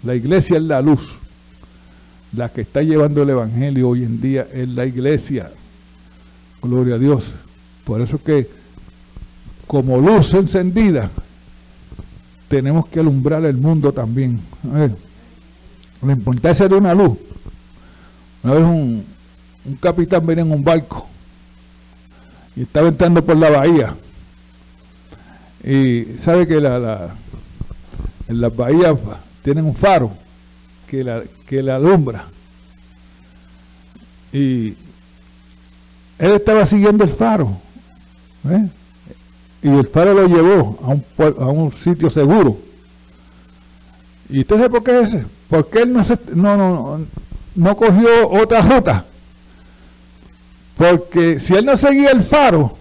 La 0.04 0.16
iglesia 0.16 0.58
es 0.58 0.64
la 0.64 0.82
luz. 0.82 1.18
La 2.34 2.50
que 2.50 2.62
está 2.62 2.82
llevando 2.82 3.24
el 3.24 3.30
Evangelio 3.30 3.90
hoy 3.90 4.04
en 4.04 4.20
día 4.20 4.48
es 4.52 4.68
la 4.70 4.86
iglesia. 4.86 5.52
Gloria 6.62 6.96
a 6.96 6.98
Dios. 6.98 7.34
Por 7.84 8.02
eso 8.02 8.22
que 8.22 8.50
como 9.68 9.98
luz 9.98 10.34
encendida 10.34 11.10
tenemos 12.48 12.88
que 12.88 13.00
alumbrar 13.00 13.44
el 13.46 13.58
mundo 13.58 13.92
también. 13.92 14.40
La 16.02 16.14
importancia 16.14 16.68
de 16.68 16.76
una 16.76 16.94
luz. 16.94 17.18
Una 18.44 18.54
vez 18.54 18.64
un, 18.64 19.06
capitán 19.80 20.26
venía 20.26 20.44
en 20.44 20.52
un 20.52 20.64
barco 20.64 21.08
y 22.56 22.62
estaba 22.62 22.88
entrando 22.88 23.24
por 23.24 23.36
la 23.38 23.50
bahía. 23.50 23.96
Y 25.64 26.18
sabe 26.18 26.48
que 26.48 26.62
la, 26.62 27.16
en 28.28 28.42
las 28.42 28.56
bahías 28.56 28.96
tienen 29.42 29.66
un 29.66 29.76
faro 29.76 30.12
que 30.88 31.04
la, 31.04 31.24
que 31.48 31.62
la 31.62 31.76
alumbra. 31.76 32.26
Y 34.32 34.76
él 36.18 36.34
estaba 36.34 36.66
siguiendo 36.66 37.04
el 37.04 37.10
faro. 37.10 37.58
¿eh? 38.50 38.68
Y 39.64 39.70
el 39.70 39.88
faro 39.88 40.14
lo 40.14 40.28
llevó 40.28 40.80
a 40.84 40.88
un, 40.90 41.06
a 41.40 41.46
un 41.48 41.72
sitio 41.72 42.10
seguro. 42.10 42.58
¿Y 44.30 44.42
usted 44.42 44.56
sabe 44.56 44.70
por 44.70 44.84
qué 44.84 45.02
es 45.02 45.14
ese? 45.14 45.26
Porque 45.50 45.84
él 45.84 45.94
no, 45.94 46.04
se, 46.04 46.18
no, 46.34 46.58
no, 46.58 47.06
no 47.56 47.76
cogió 47.76 48.30
otra 48.30 48.62
ruta. 48.62 49.06
Porque 50.76 51.40
si 51.40 51.54
él 51.54 51.66
no 51.66 51.78
seguía 51.78 52.12
el 52.12 52.24
faro, 52.24 52.78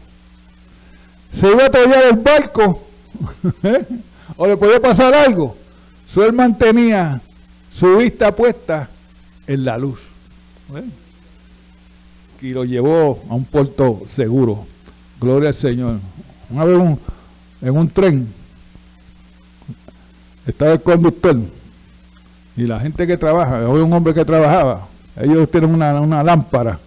se 1.32 1.50
iba 1.50 1.66
a 1.66 1.70
tallar 1.70 2.04
el 2.10 2.16
barco 2.16 2.86
¿eh? 3.62 3.86
o 4.36 4.46
le 4.46 4.56
podía 4.56 4.80
pasar 4.80 5.14
algo. 5.14 5.56
So 6.06 6.24
él 6.24 6.32
mantenía 6.32 7.20
su 7.74 7.96
vista 7.96 8.34
puesta 8.34 8.88
en 9.46 9.64
la 9.64 9.78
luz. 9.78 10.00
¿eh? 10.74 10.84
y 12.44 12.52
lo 12.52 12.64
llevó 12.64 13.22
a 13.30 13.34
un 13.34 13.44
puerto 13.44 14.02
seguro. 14.06 14.66
Gloria 15.18 15.48
al 15.48 15.54
Señor. 15.54 15.96
Una 16.50 16.64
vez 16.64 16.98
en 17.62 17.76
un 17.76 17.88
tren, 17.88 18.28
estaba 20.46 20.72
el 20.72 20.82
conductor 20.82 21.36
y 22.54 22.62
la 22.64 22.78
gente 22.78 23.06
que 23.06 23.16
trabaja, 23.16 23.56
había 23.56 23.82
un 23.82 23.92
hombre 23.94 24.12
que 24.12 24.24
trabajaba, 24.26 24.86
ellos 25.16 25.50
tienen 25.50 25.72
una, 25.72 26.22
lámpara 26.22 26.78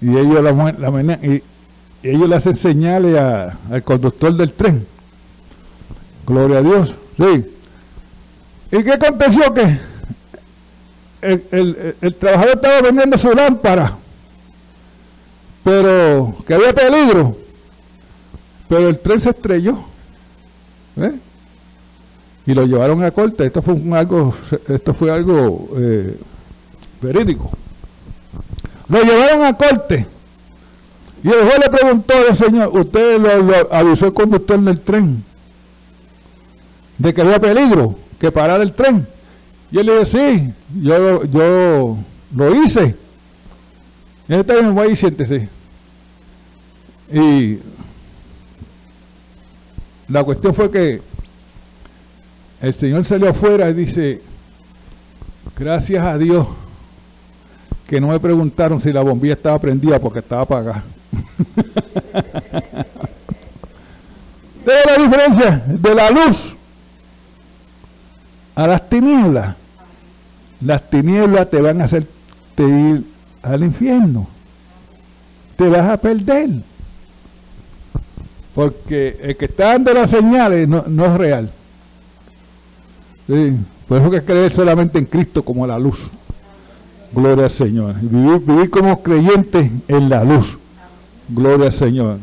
y 0.00 0.16
ellos 0.16 0.42
la, 0.42 1.18
y, 1.22 1.42
ellos 2.02 2.28
le 2.28 2.36
hacen 2.36 2.54
señales 2.54 3.18
al 3.18 3.82
conductor 3.82 4.34
del 4.34 4.52
tren. 4.52 4.86
Gloria 6.26 6.58
a 6.58 6.62
Dios. 6.62 6.96
Sí. 7.18 7.46
¿Y 8.70 8.82
qué 8.84 8.92
aconteció? 8.92 9.52
Que 9.54 9.78
el, 11.20 12.14
trabajador 12.18 12.54
estaba 12.54 12.80
vendiendo 12.82 13.18
su 13.18 13.30
lámpara, 13.32 13.96
pero 15.64 16.36
que 16.46 16.54
había 16.54 16.72
peligro. 16.72 17.36
Pero 18.68 18.88
el 18.88 18.98
tren 18.98 19.20
se 19.20 19.30
estrelló. 19.30 19.78
¿eh? 20.96 21.12
Y 22.46 22.54
lo 22.54 22.64
llevaron 22.64 23.02
a 23.02 23.10
corte. 23.10 23.46
Esto 23.46 23.62
fue 23.62 23.76
algo, 23.94 24.34
esto 24.68 24.94
fue 24.94 25.10
algo 25.10 25.68
eh, 25.76 26.18
verídico. 27.00 27.50
Lo 28.88 29.02
llevaron 29.02 29.44
a 29.44 29.56
corte. 29.56 30.06
Y 31.22 31.28
el 31.28 31.40
juez 31.40 31.58
le 31.58 31.70
preguntó 31.70 32.14
al 32.14 32.36
señor, 32.36 32.70
usted 32.72 33.20
lo, 33.20 33.74
avisó 33.74 34.06
el 34.06 34.14
conductor 34.14 34.60
del 34.60 34.80
tren 34.80 35.24
de 36.96 37.14
que 37.14 37.20
había 37.20 37.40
peligro, 37.40 37.96
que 38.18 38.32
parara 38.32 38.62
el 38.62 38.72
tren. 38.72 39.06
Y 39.70 39.78
él 39.78 39.86
le 39.86 39.92
dijo, 39.92 40.06
sí, 40.06 40.52
yo, 40.80 41.24
yo 41.24 41.98
lo 42.34 42.62
hice. 42.62 42.96
Y 44.28 44.32
él 44.32 44.40
está 44.40 44.54
bien, 44.54 44.74
voy 44.74 44.92
y 44.92 44.96
siéntese. 44.96 45.48
Y 47.12 47.58
la 50.08 50.24
cuestión 50.24 50.54
fue 50.54 50.70
que 50.70 51.00
el 52.60 52.74
Señor 52.74 53.04
salió 53.04 53.30
afuera 53.30 53.70
y 53.70 53.74
dice, 53.74 54.20
gracias 55.56 56.04
a 56.04 56.18
Dios 56.18 56.46
que 57.86 58.00
no 58.00 58.08
me 58.08 58.20
preguntaron 58.20 58.80
si 58.80 58.92
la 58.92 59.02
bombilla 59.02 59.34
estaba 59.34 59.58
prendida 59.58 59.98
porque 59.98 60.18
estaba 60.18 60.42
apagada. 60.42 60.84
¿De 64.66 64.74
la 64.86 65.02
diferencia 65.02 65.64
de 65.66 65.94
la 65.94 66.10
luz 66.10 66.57
a 68.58 68.66
las 68.66 68.88
tinieblas. 68.88 69.54
Las 70.60 70.90
tinieblas 70.90 71.48
te 71.48 71.62
van 71.62 71.80
a 71.80 71.84
hacer 71.84 72.04
ir 72.58 73.04
al 73.40 73.62
infierno. 73.62 74.26
Te 75.56 75.68
vas 75.68 75.88
a 75.88 75.96
perder. 75.96 76.50
Porque 78.56 79.16
el 79.22 79.36
que 79.36 79.44
está 79.44 79.66
dando 79.66 79.94
las 79.94 80.10
señales 80.10 80.66
no, 80.68 81.04
es 81.06 81.16
real. 81.16 81.50
Por 83.86 84.00
eso 84.00 84.10
que 84.10 84.24
creer 84.24 84.52
solamente 84.52 84.98
en 84.98 85.04
Cristo 85.04 85.44
como 85.44 85.64
la 85.64 85.78
luz. 85.78 86.10
Gloria 87.12 87.44
al 87.44 87.50
Señor. 87.50 87.94
Vivir, 88.00 88.40
vivir 88.40 88.70
como 88.70 89.00
creyentes 89.04 89.70
en 89.86 90.08
la 90.08 90.24
luz. 90.24 90.58
Gloria 91.28 91.66
al 91.66 91.72
Señor. 91.72 92.18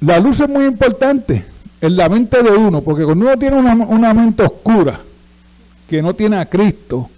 La 0.00 0.18
luz 0.18 0.40
es 0.40 0.48
muy 0.48 0.64
importante 0.64 1.49
en 1.80 1.96
la 1.96 2.08
mente 2.08 2.42
de 2.42 2.50
uno, 2.50 2.82
porque 2.82 3.04
cuando 3.04 3.26
uno 3.26 3.38
tiene 3.38 3.56
una, 3.56 4.14
mente 4.14 4.42
oscura, 4.42 5.00
que 5.88 6.02
no 6.02 6.14
tiene 6.14 6.36
a 6.36 6.46
Cristo, 6.46 7.08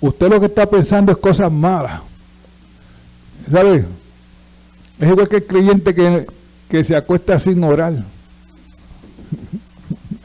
usted 0.00 0.28
lo 0.28 0.40
que 0.40 0.46
está 0.46 0.66
pensando 0.66 1.12
es 1.12 1.18
cosas 1.18 1.52
malas. 1.52 2.00
¿Sabe? 3.50 3.84
Es 4.98 5.08
igual 5.08 5.28
que 5.28 5.36
el 5.36 5.46
creyente 5.46 5.94
que, 5.94 6.26
que 6.68 6.84
se 6.84 6.96
acuesta 6.96 7.38
sin 7.38 7.62
orar. 7.64 7.92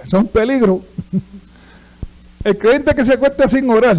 Es 0.05 0.13
un 0.13 0.27
peligro. 0.27 0.81
El 2.45 2.57
creyente 2.57 2.95
que 2.95 3.03
se 3.03 3.13
acuesta 3.13 3.45
sin 3.45 3.69
orar. 3.69 3.97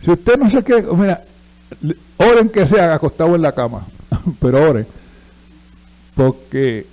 Si 0.00 0.10
usted 0.10 0.38
no 0.38 0.48
se 0.48 0.62
quiere, 0.62 0.84
mira, 0.92 1.22
oren 2.16 2.48
que 2.48 2.64
sea 2.64 2.94
acostado 2.94 3.34
en 3.34 3.42
la 3.42 3.52
cama, 3.52 3.86
pero 4.40 4.70
oren. 4.70 4.86
Porque 6.14 6.86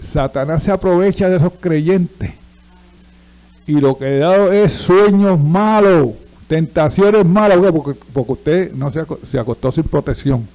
Satanás 0.00 0.62
se 0.62 0.70
aprovecha 0.70 1.28
de 1.28 1.36
esos 1.36 1.52
creyentes 1.60 2.32
y 3.68 3.72
lo 3.72 3.98
que 3.98 4.18
dado 4.18 4.50
es 4.50 4.72
sueños 4.72 5.38
malos, 5.38 6.12
tentaciones 6.46 7.26
malas, 7.26 7.58
porque, 7.70 8.32
usted 8.32 8.72
no 8.72 8.90
se, 8.90 9.04
se 9.24 9.38
acostó 9.38 9.70
sin 9.70 9.84
protección. 9.84 10.48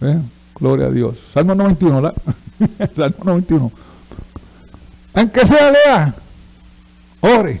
¿Eh? 0.00 0.18
Gloria 0.58 0.86
a 0.86 0.90
Dios. 0.90 1.18
Salmo 1.32 1.54
91, 1.54 2.00
¿verdad? 2.00 2.22
Salmo 2.94 3.16
91. 3.24 3.72
Aunque 5.12 5.46
sea 5.46 5.70
lea, 5.70 6.14
ore 7.20 7.60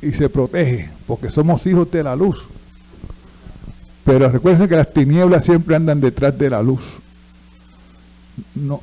y 0.00 0.12
se 0.12 0.30
protege, 0.30 0.88
porque 1.06 1.28
somos 1.28 1.66
hijos 1.66 1.90
de 1.90 2.02
la 2.02 2.16
luz. 2.16 2.48
Pero 4.04 4.30
recuerden 4.30 4.66
que 4.66 4.76
las 4.76 4.90
tinieblas 4.90 5.44
siempre 5.44 5.76
andan 5.76 6.00
detrás 6.00 6.38
de 6.38 6.48
la 6.48 6.62
luz 6.62 6.98
no, 8.54 8.82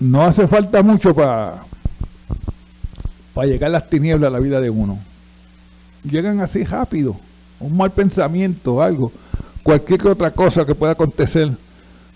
no 0.00 0.22
hace 0.22 0.46
falta 0.46 0.82
mucho 0.82 1.14
para 1.14 1.64
para 3.34 3.48
llegar 3.48 3.70
las 3.70 3.90
tinieblas 3.90 4.28
a 4.28 4.30
la 4.30 4.38
vida 4.38 4.60
de 4.60 4.70
uno. 4.70 4.98
Llegan 6.04 6.40
así 6.40 6.64
rápido, 6.64 7.16
un 7.58 7.76
mal 7.76 7.90
pensamiento, 7.90 8.80
algo, 8.80 9.10
cualquier 9.62 10.06
otra 10.06 10.30
cosa 10.30 10.64
que 10.64 10.74
pueda 10.74 10.92
acontecer. 10.92 11.50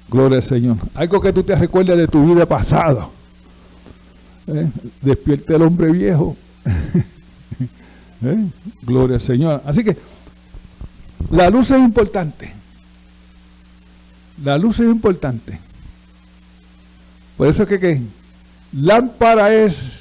Gloria 0.09 0.39
al 0.39 0.43
Señor. 0.43 0.77
Algo 0.95 1.21
que 1.21 1.33
tú 1.33 1.43
te 1.43 1.55
recuerdes 1.55 1.97
de 1.97 2.07
tu 2.07 2.25
vida 2.25 2.47
pasada. 2.47 3.09
¿Eh? 4.47 4.71
Despierte 5.03 5.57
el 5.57 5.63
hombre 5.63 5.93
viejo. 5.93 6.37
¿Eh? 8.23 8.47
Gloria 8.83 9.17
al 9.17 9.21
Señor. 9.21 9.63
Así 9.67 9.85
que 9.85 9.97
la 11.31 11.51
luz 11.51 11.71
es 11.71 11.81
importante. 11.81 12.55
La 14.43 14.57
luz 14.57 14.81
es 14.81 14.87
importante. 14.87 15.59
Por 17.39 17.47
eso 17.47 17.63
es 17.63 17.69
que, 17.69 18.03
lámpara 18.73 19.55
es 19.55 20.01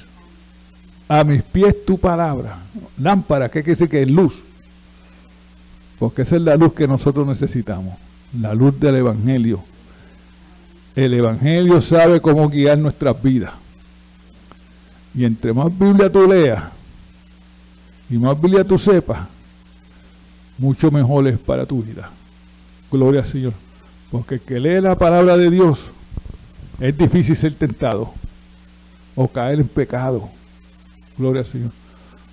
a 1.08 1.22
mis 1.22 1.42
pies 1.42 1.86
tu 1.86 1.96
palabra. 1.96 2.58
Lámpara, 2.98 3.48
¿qué 3.48 3.62
quiere 3.62 3.70
decir 3.70 3.88
que 3.88 4.02
es 4.02 4.10
luz? 4.10 4.42
Porque 6.00 6.22
esa 6.22 6.34
es 6.34 6.42
la 6.42 6.56
luz 6.56 6.74
que 6.74 6.88
nosotros 6.88 7.26
necesitamos, 7.26 7.96
la 8.38 8.54
luz 8.54 8.78
del 8.78 8.96
Evangelio. 8.96 9.62
El 10.96 11.14
Evangelio 11.14 11.80
sabe 11.80 12.20
cómo 12.20 12.48
guiar 12.48 12.76
nuestras 12.76 13.22
vidas. 13.22 13.52
Y 15.14 15.24
entre 15.24 15.52
más 15.52 15.66
Biblia 15.76 16.10
tú 16.10 16.26
leas 16.26 16.64
y 18.10 18.18
más 18.18 18.40
Biblia 18.40 18.64
tú 18.64 18.78
sepas, 18.78 19.20
mucho 20.58 20.90
mejor 20.90 21.28
es 21.28 21.38
para 21.38 21.64
tu 21.66 21.84
vida. 21.84 22.10
Gloria 22.90 23.20
al 23.20 23.26
Señor. 23.26 23.52
Porque 24.10 24.36
el 24.36 24.40
que 24.40 24.58
lee 24.58 24.80
la 24.80 24.96
palabra 24.96 25.36
de 25.36 25.50
Dios 25.50 25.92
es 26.80 26.96
difícil 26.96 27.36
ser 27.36 27.54
tentado 27.54 28.12
o 29.16 29.28
caer 29.28 29.60
en 29.60 29.68
pecado. 29.68 30.28
Gloria 31.16 31.40
al 31.40 31.46
Señor. 31.46 31.70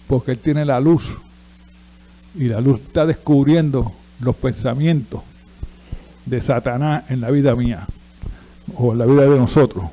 Porque 0.07 0.31
Él 0.31 0.37
tiene 0.37 0.65
la 0.65 0.79
luz. 0.79 1.17
Y 2.35 2.45
la 2.45 2.61
luz 2.61 2.79
está 2.79 3.05
descubriendo 3.05 3.91
los 4.19 4.35
pensamientos 4.35 5.21
de 6.25 6.41
Satanás 6.41 7.05
en 7.09 7.21
la 7.21 7.31
vida 7.31 7.55
mía. 7.55 7.87
O 8.75 8.91
en 8.91 8.99
la 8.99 9.05
vida 9.05 9.21
de 9.21 9.37
nosotros. 9.37 9.85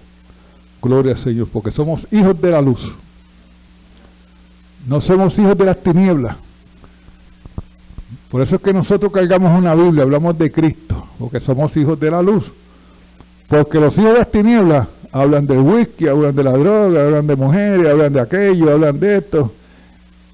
Gloria 0.83 1.13
al 1.13 1.19
Señor. 1.19 1.49
Porque 1.49 1.71
somos 1.71 2.07
hijos 2.11 2.41
de 2.41 2.51
la 2.51 2.61
luz. 2.61 2.95
No 4.87 5.01
somos 5.01 5.39
hijos 5.39 5.57
de 5.57 5.65
las 5.65 5.83
tinieblas. 5.83 6.37
Por 8.29 8.41
eso 8.41 8.57
es 8.57 8.63
que 8.63 8.73
nosotros 8.73 9.13
cargamos 9.13 9.59
una 9.59 9.75
Biblia, 9.75 10.05
hablamos 10.05 10.39
de 10.39 10.51
Cristo, 10.51 11.07
porque 11.19 11.39
somos 11.39 11.77
hijos 11.77 12.01
de 12.01 12.11
la 12.11 12.23
luz. 12.23 12.51
Porque 13.53 13.79
los 13.79 13.99
hijos 13.99 14.15
de 14.15 14.19
las 14.19 14.31
tinieblas 14.31 14.89
hablan 15.13 15.47
del 15.47 15.59
whisky, 15.59 16.09
hablan 16.09 16.35
de 16.35 16.43
la 16.43 16.53
droga, 16.53 17.05
hablan 17.05 17.27
de 17.27 17.37
mujeres, 17.37 17.87
hablan 17.87 18.11
de 18.11 18.21
aquello, 18.21 18.71
hablan 18.71 18.99
de 18.99 19.19
esto. 19.19 19.53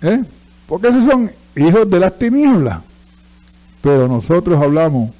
¿eh? 0.02 0.22
Porque 0.68 0.86
esos 0.86 1.04
son 1.04 1.28
hijos 1.56 1.90
de 1.90 1.98
las 1.98 2.16
tinieblas. 2.16 2.78
Pero 3.82 4.06
nosotros 4.06 4.62
hablamos 4.62 5.10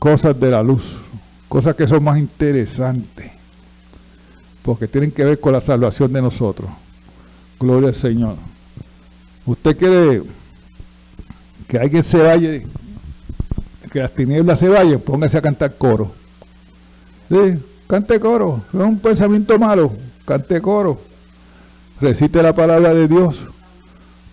cosas 0.00 0.38
de 0.40 0.50
la 0.50 0.64
luz, 0.64 0.98
cosas 1.48 1.76
que 1.76 1.86
son 1.86 2.02
más 2.02 2.18
interesantes, 2.18 3.30
porque 4.62 4.88
tienen 4.88 5.12
que 5.12 5.24
ver 5.24 5.38
con 5.38 5.52
la 5.52 5.60
salvación 5.60 6.12
de 6.12 6.22
nosotros. 6.22 6.68
Gloria 7.60 7.90
al 7.90 7.94
Señor. 7.94 8.34
Usted 9.46 9.76
quiere 9.76 10.24
que 11.68 11.78
alguien 11.78 12.02
se 12.02 12.18
vaya 12.18 12.60
que 13.90 13.98
las 13.98 14.12
tinieblas 14.12 14.58
se 14.58 14.68
vayan, 14.68 15.00
póngase 15.00 15.38
a 15.38 15.42
cantar 15.42 15.74
coro. 15.76 16.12
Sí, 17.28 17.58
cante 17.86 18.18
coro, 18.20 18.62
no 18.72 18.84
es 18.84 18.88
un 18.88 18.98
pensamiento 18.98 19.58
malo, 19.58 19.92
cante 20.24 20.60
coro. 20.60 21.00
Recite 22.00 22.42
la 22.42 22.54
palabra 22.54 22.94
de 22.94 23.08
Dios. 23.08 23.46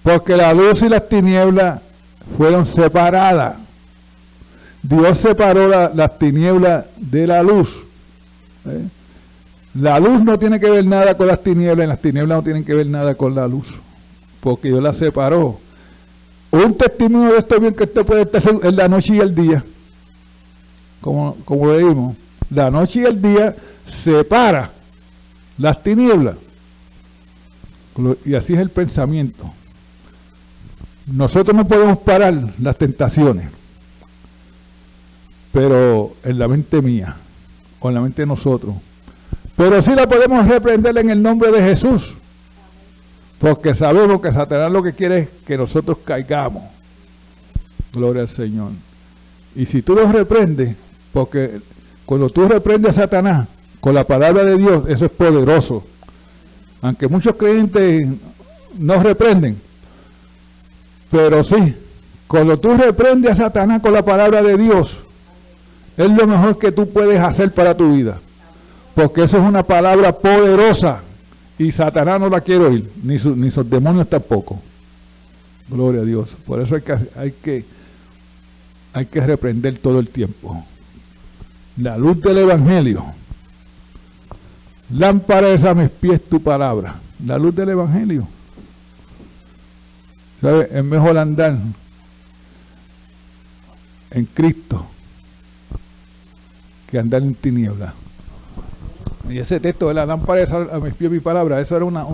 Porque 0.04 0.38
la 0.38 0.54
luz 0.54 0.82
y 0.84 0.90
las 0.90 1.10
tinieblas 1.10 1.82
fueron 2.38 2.66
separadas. 2.66 3.56
Dios 4.82 5.18
separó 5.18 5.68
las 5.68 6.18
tinieblas 6.18 6.86
de 6.96 7.28
la 7.28 7.44
luz. 7.44 7.84
¿eh? 8.66 8.88
La 9.74 10.00
luz 10.00 10.24
no 10.24 10.40
tiene 10.40 10.60
que 10.60 10.70
ver 10.70 10.86
nada 10.86 11.16
con 11.18 11.28
las 11.28 11.44
tinieblas 11.44 11.86
y 11.86 11.88
las 11.90 12.02
tinieblas 12.02 12.38
no 12.38 12.44
tienen 12.44 12.64
que 12.64 12.74
ver 12.74 12.88
nada 12.88 13.16
con 13.16 13.36
la 13.36 13.48
luz, 13.48 13.80
porque 14.40 14.70
Dios 14.70 14.82
las 14.82 14.96
separó. 14.96 15.60
Un 16.52 16.76
testimonio 16.76 17.34
de 17.34 17.40
esto 17.40 17.60
bien 17.60 17.74
que 17.74 17.84
usted 17.84 18.06
puede 18.06 18.22
estar 18.22 18.42
en 18.64 18.76
la 18.76 18.88
noche 18.88 19.16
y 19.16 19.20
el 19.20 19.36
día, 19.36 19.64
como, 21.02 21.36
como 21.46 21.72
le 21.72 22.16
la 22.50 22.72
noche 22.72 23.02
y 23.02 23.04
el 23.04 23.22
día 23.22 23.56
separa 23.84 24.72
las 25.58 25.84
tinieblas. 25.84 26.38
Y 28.26 28.36
así 28.36 28.54
es 28.54 28.60
el 28.60 28.70
pensamiento. 28.70 29.52
Nosotros 31.08 31.56
no 31.56 31.68
podemos 31.68 31.98
parar 32.00 32.34
las 32.60 32.78
tentaciones, 32.78 33.50
pero 35.52 36.16
en 36.24 36.38
la 36.38 36.48
mente 36.48 36.82
mía, 36.82 37.16
o 37.80 37.90
en 37.90 37.96
la 37.96 38.02
mente 38.02 38.22
de 38.22 38.26
nosotros, 38.28 38.76
pero 39.56 39.82
sí 39.82 39.96
la 39.96 40.08
podemos 40.08 40.48
reprender 40.48 40.98
en 40.98 41.10
el 41.10 41.22
nombre 41.22 41.52
de 41.52 41.64
Jesús. 41.64 42.14
Porque 43.40 43.76
sabemos 43.76 44.22
que 44.22 44.32
Satanás 44.32 44.72
lo 44.72 44.82
que 44.82 44.94
quiere 44.94 45.20
es 45.20 45.30
que 45.46 45.58
nosotros 45.58 46.00
caigamos. 46.04 46.64
Gloria 47.94 48.24
al 48.24 48.30
Señor. 48.30 48.72
Y 49.56 49.66
si 49.66 49.82
tú 49.82 49.96
lo 49.96 50.12
reprendes, 50.12 50.76
porque 51.14 51.62
cuando 52.06 52.30
tú 52.30 52.48
reprendes 52.48 52.98
a 52.98 53.02
Satanás 53.02 53.48
con 53.80 53.94
la 53.94 54.04
palabra 54.04 54.44
de 54.44 54.58
Dios, 54.58 54.84
eso 54.88 55.06
es 55.06 55.12
poderoso. 55.12 55.84
Aunque 56.82 57.08
muchos 57.08 57.36
creyentes 57.36 58.08
no 58.78 59.02
reprenden. 59.02 59.60
Pero 61.12 61.44
sí, 61.44 61.76
cuando 62.28 62.58
tú 62.60 62.76
reprendes 62.76 63.32
a 63.34 63.36
Satanás 63.36 63.82
con 63.82 63.94
la 63.94 64.04
palabra 64.04 64.42
de 64.42 64.58
Dios, 64.58 65.06
es 65.96 66.10
lo 66.10 66.28
mejor 66.28 66.58
que 66.58 66.72
tú 66.72 66.90
puedes 66.90 67.20
hacer 67.20 67.52
para 67.54 67.76
tu 67.76 67.94
vida. 67.94 68.20
Porque 68.94 69.24
eso 69.24 69.38
es 69.38 69.44
una 69.44 69.64
palabra 69.64 70.12
poderosa 70.12 71.02
y 71.60 71.72
Satanás 71.72 72.20
no 72.20 72.30
la 72.30 72.42
quiere 72.42 72.66
oír, 72.66 72.92
ni, 73.04 73.16
ni 73.16 73.52
sus 73.52 73.70
demonios 73.70 74.08
tampoco. 74.08 74.62
Gloria 75.70 76.02
a 76.02 76.06
Dios. 76.06 76.36
Por 76.46 76.62
eso 76.62 76.76
hay 76.76 76.82
que, 76.82 76.94
hay 77.16 77.32
que, 77.32 77.66
hay 78.94 79.06
que 79.06 79.22
reprender 79.22 79.78
todo 79.80 80.00
el 80.00 80.10
tiempo. 80.10 80.64
La 81.78 81.98
luz 81.98 82.22
del 82.22 82.40
Evangelio. 82.40 83.04
Lámpara 84.92 85.50
es 85.50 85.64
a 85.64 85.74
mis 85.74 85.90
pies 85.90 86.24
tu 86.24 86.42
palabra. 86.42 86.96
La 87.26 87.38
luz 87.38 87.56
del 87.56 87.70
Evangelio. 87.70 88.28
¿Sabe? 90.42 90.70
Es 90.72 90.84
mejor 90.84 91.18
andar 91.18 91.58
en 94.12 94.26
Cristo 94.26 94.86
que 96.90 97.00
andar 97.00 97.22
en 97.22 97.36
tinieblas. 97.36 97.94
Y 99.30 99.40
ese 99.40 99.60
texto 99.60 99.88
de 99.88 99.94
la 99.94 100.06
lámpara 100.06 100.46
a 100.72 100.80
mis 100.80 100.94
pies 100.94 101.12
mi 101.12 101.20
palabra, 101.20 101.60
eso 101.60 101.76
era 101.76 101.86
una, 101.86 102.06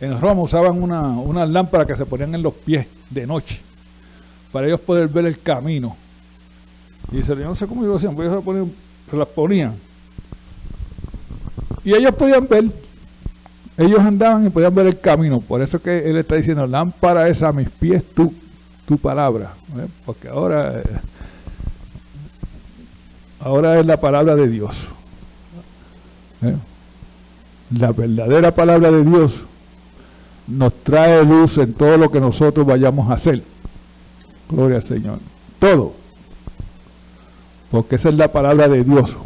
en 0.00 0.18
Roma 0.18 0.42
usaban 0.42 0.82
una, 0.82 1.02
una 1.02 1.44
lámpara 1.46 1.86
que 1.86 1.94
se 1.94 2.06
ponían 2.06 2.34
en 2.34 2.42
los 2.42 2.54
pies 2.54 2.86
de 3.10 3.26
noche, 3.26 3.60
para 4.50 4.66
ellos 4.66 4.80
poder 4.80 5.08
ver 5.08 5.26
el 5.26 5.40
camino. 5.40 5.96
Y 7.12 7.16
dice, 7.16 7.34
yo 7.36 7.44
no 7.44 7.54
sé 7.54 7.66
cómo 7.66 7.82
lo 7.82 7.96
hacían, 7.96 8.16
pero 8.16 8.28
ellos 8.28 8.68
se, 9.10 9.16
las 9.16 9.28
ponían. 9.28 9.74
Y 11.84 11.94
ellos 11.94 12.14
podían 12.14 12.46
ver, 12.46 12.64
ellos 13.76 14.00
andaban 14.00 14.46
y 14.46 14.50
podían 14.50 14.74
ver 14.74 14.86
el 14.86 15.00
camino. 15.00 15.40
Por 15.40 15.60
eso 15.60 15.80
que 15.80 15.98
él 15.98 16.16
está 16.16 16.36
diciendo, 16.36 16.66
lámpara 16.66 17.28
es 17.28 17.42
a 17.42 17.52
mis 17.52 17.70
pies 17.70 18.04
tu, 18.04 18.32
tu 18.86 18.96
palabra. 18.96 19.54
¿eh? 19.76 19.86
Porque 20.06 20.28
ahora, 20.28 20.78
eh, 20.78 20.84
ahora 23.40 23.80
es 23.80 23.86
la 23.86 24.00
palabra 24.00 24.34
de 24.34 24.48
Dios. 24.48 24.88
¿Eh? 26.42 26.56
La 27.78 27.92
verdadera 27.92 28.54
palabra 28.54 28.90
de 28.90 29.04
Dios 29.04 29.42
nos 30.46 30.72
trae 30.82 31.24
luz 31.24 31.58
en 31.58 31.72
todo 31.74 31.96
lo 31.96 32.10
que 32.10 32.20
nosotros 32.20 32.66
vayamos 32.66 33.10
a 33.10 33.14
hacer. 33.14 33.42
Gloria 34.48 34.76
al 34.76 34.82
Señor. 34.82 35.18
Todo. 35.58 35.92
Porque 37.70 37.96
esa 37.96 38.08
es 38.08 38.16
la 38.16 38.32
palabra 38.32 38.68
de 38.68 38.82
Dios. 38.82 39.16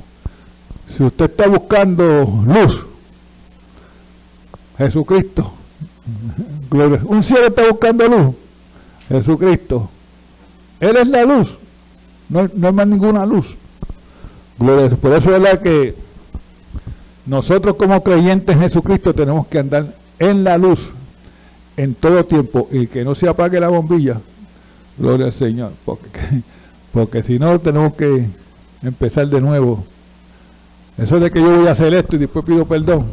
Si 0.86 1.02
usted 1.02 1.30
está 1.30 1.48
buscando 1.48 2.04
luz, 2.46 2.84
Jesucristo. 4.76 5.50
Gloria. 6.70 7.00
Un 7.06 7.22
cielo 7.22 7.46
está 7.46 7.66
buscando 7.68 8.06
luz. 8.06 8.34
Jesucristo. 9.08 9.88
Él 10.80 10.96
es 10.96 11.08
la 11.08 11.24
luz. 11.24 11.58
No, 12.28 12.48
no 12.54 12.66
hay 12.66 12.72
más 12.74 12.86
ninguna 12.86 13.24
luz. 13.24 13.56
Gloria. 14.58 14.96
Por 14.96 15.12
eso 15.14 15.34
es 15.34 15.40
la 15.40 15.60
que 15.60 16.03
nosotros 17.26 17.76
como 17.76 18.02
creyentes 18.02 18.54
en 18.54 18.62
Jesucristo 18.62 19.14
tenemos 19.14 19.46
que 19.46 19.58
andar 19.58 19.94
en 20.18 20.44
la 20.44 20.58
luz 20.58 20.90
en 21.76 21.94
todo 21.94 22.24
tiempo 22.24 22.68
y 22.70 22.86
que 22.86 23.04
no 23.04 23.14
se 23.14 23.28
apague 23.28 23.58
la 23.58 23.68
bombilla. 23.68 24.20
Gloria 24.98 25.26
al 25.26 25.32
Señor. 25.32 25.72
Porque, 25.84 26.10
porque 26.92 27.22
si 27.22 27.38
no 27.38 27.58
tenemos 27.58 27.94
que 27.94 28.26
empezar 28.82 29.26
de 29.28 29.40
nuevo. 29.40 29.84
Eso 30.96 31.18
de 31.18 31.30
que 31.30 31.40
yo 31.40 31.56
voy 31.56 31.66
a 31.66 31.72
hacer 31.72 31.92
esto 31.94 32.16
y 32.16 32.20
después 32.20 32.44
pido 32.44 32.66
perdón. 32.66 33.06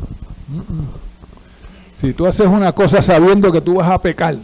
Si 1.97 2.13
tú 2.13 2.25
haces 2.25 2.47
una 2.47 2.73
cosa 2.73 3.01
sabiendo 3.01 3.51
que 3.51 3.61
tú 3.61 3.75
vas 3.75 3.89
a 3.89 3.99
pecar, 3.99 4.35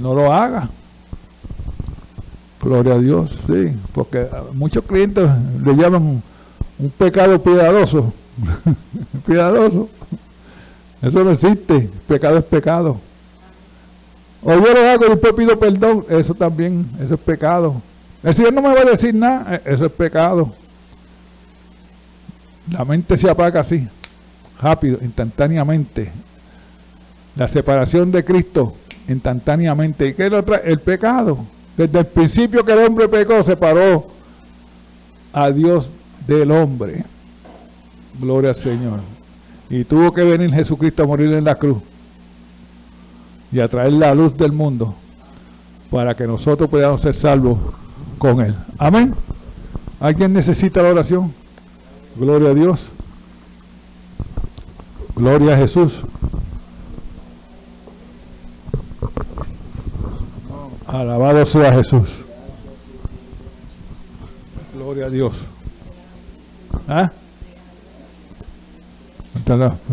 no 0.00 0.14
lo 0.14 0.32
hagas. 0.32 0.68
Gloria 2.60 2.94
a 2.94 2.98
Dios, 2.98 3.38
sí. 3.46 3.76
Porque 3.92 4.26
muchos 4.54 4.84
clientes 4.84 5.28
le 5.64 5.76
llaman 5.76 6.22
un 6.78 6.90
pecado 6.90 7.42
piadoso. 7.42 8.12
piadoso. 9.26 9.88
Eso 11.02 11.24
no 11.24 11.30
existe. 11.30 11.90
Pecado 12.06 12.38
es 12.38 12.44
pecado. 12.44 12.98
O 14.42 14.52
yo 14.54 14.74
lo 14.74 14.88
hago 14.88 15.06
y 15.06 15.10
después 15.10 15.32
pido 15.32 15.58
perdón. 15.58 16.04
Eso 16.08 16.34
también, 16.34 16.88
eso 17.00 17.14
es 17.14 17.20
pecado. 17.20 17.80
El 18.22 18.34
Señor 18.34 18.52
no 18.52 18.62
me 18.62 18.74
va 18.74 18.80
a 18.80 18.84
decir 18.84 19.14
nada. 19.14 19.56
E, 19.56 19.72
eso 19.72 19.86
es 19.86 19.92
pecado. 19.92 20.52
La 22.70 22.84
mente 22.84 23.16
se 23.16 23.30
apaga 23.30 23.60
así, 23.60 23.86
rápido, 24.60 24.98
instantáneamente. 25.00 26.10
La 27.36 27.46
separación 27.46 28.10
de 28.10 28.24
Cristo, 28.24 28.74
instantáneamente. 29.08 30.08
¿Y 30.08 30.14
qué 30.14 30.26
es 30.26 30.32
lo 30.32 30.42
trae? 30.42 30.62
El 30.64 30.80
pecado. 30.80 31.38
Desde 31.76 32.00
el 32.00 32.06
principio 32.06 32.64
que 32.64 32.72
el 32.72 32.86
hombre 32.86 33.08
pecó, 33.08 33.42
separó 33.42 34.08
a 35.32 35.50
Dios 35.50 35.90
del 36.26 36.50
hombre. 36.50 37.04
Gloria 38.20 38.50
al 38.50 38.56
Señor. 38.56 39.00
Y 39.68 39.84
tuvo 39.84 40.12
que 40.12 40.24
venir 40.24 40.52
Jesucristo 40.52 41.02
a 41.02 41.06
morir 41.06 41.32
en 41.32 41.44
la 41.44 41.56
cruz 41.56 41.78
y 43.52 43.60
a 43.60 43.68
traer 43.68 43.92
la 43.92 44.14
luz 44.14 44.36
del 44.36 44.52
mundo 44.52 44.94
para 45.90 46.14
que 46.14 46.26
nosotros 46.26 46.68
podamos 46.68 47.00
ser 47.00 47.14
salvos 47.14 47.58
con 48.18 48.40
Él. 48.40 48.54
Amén. 48.78 49.14
¿Alguien 50.00 50.32
necesita 50.32 50.82
la 50.82 50.90
oración? 50.90 51.32
Gloria 52.16 52.50
a 52.50 52.54
Dios. 52.54 52.88
Gloria 55.14 55.54
a 55.54 55.56
Jesús. 55.56 56.02
Alabado 60.86 61.44
sea 61.46 61.72
Jesús. 61.72 62.18
Gloria 64.74 65.06
a 65.06 65.10
Dios. 65.10 65.44
¿Ah? 66.88 67.10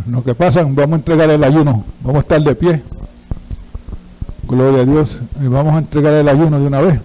Lo 0.08 0.24
que 0.24 0.34
pasa, 0.34 0.64
vamos 0.64 0.94
a 0.94 0.96
entregar 0.96 1.30
el 1.30 1.44
ayuno, 1.44 1.84
vamos 2.02 2.18
a 2.18 2.20
estar 2.20 2.42
de 2.42 2.56
pie. 2.56 2.82
Gloria 4.48 4.82
a 4.82 4.86
Dios. 4.86 5.20
Y 5.42 5.48
vamos 5.48 5.76
a 5.76 5.80
entregar 5.80 6.14
el 6.14 6.28
ayuno 6.28 6.60
de 6.60 6.68
una 6.68 6.82
vez. 6.82 7.00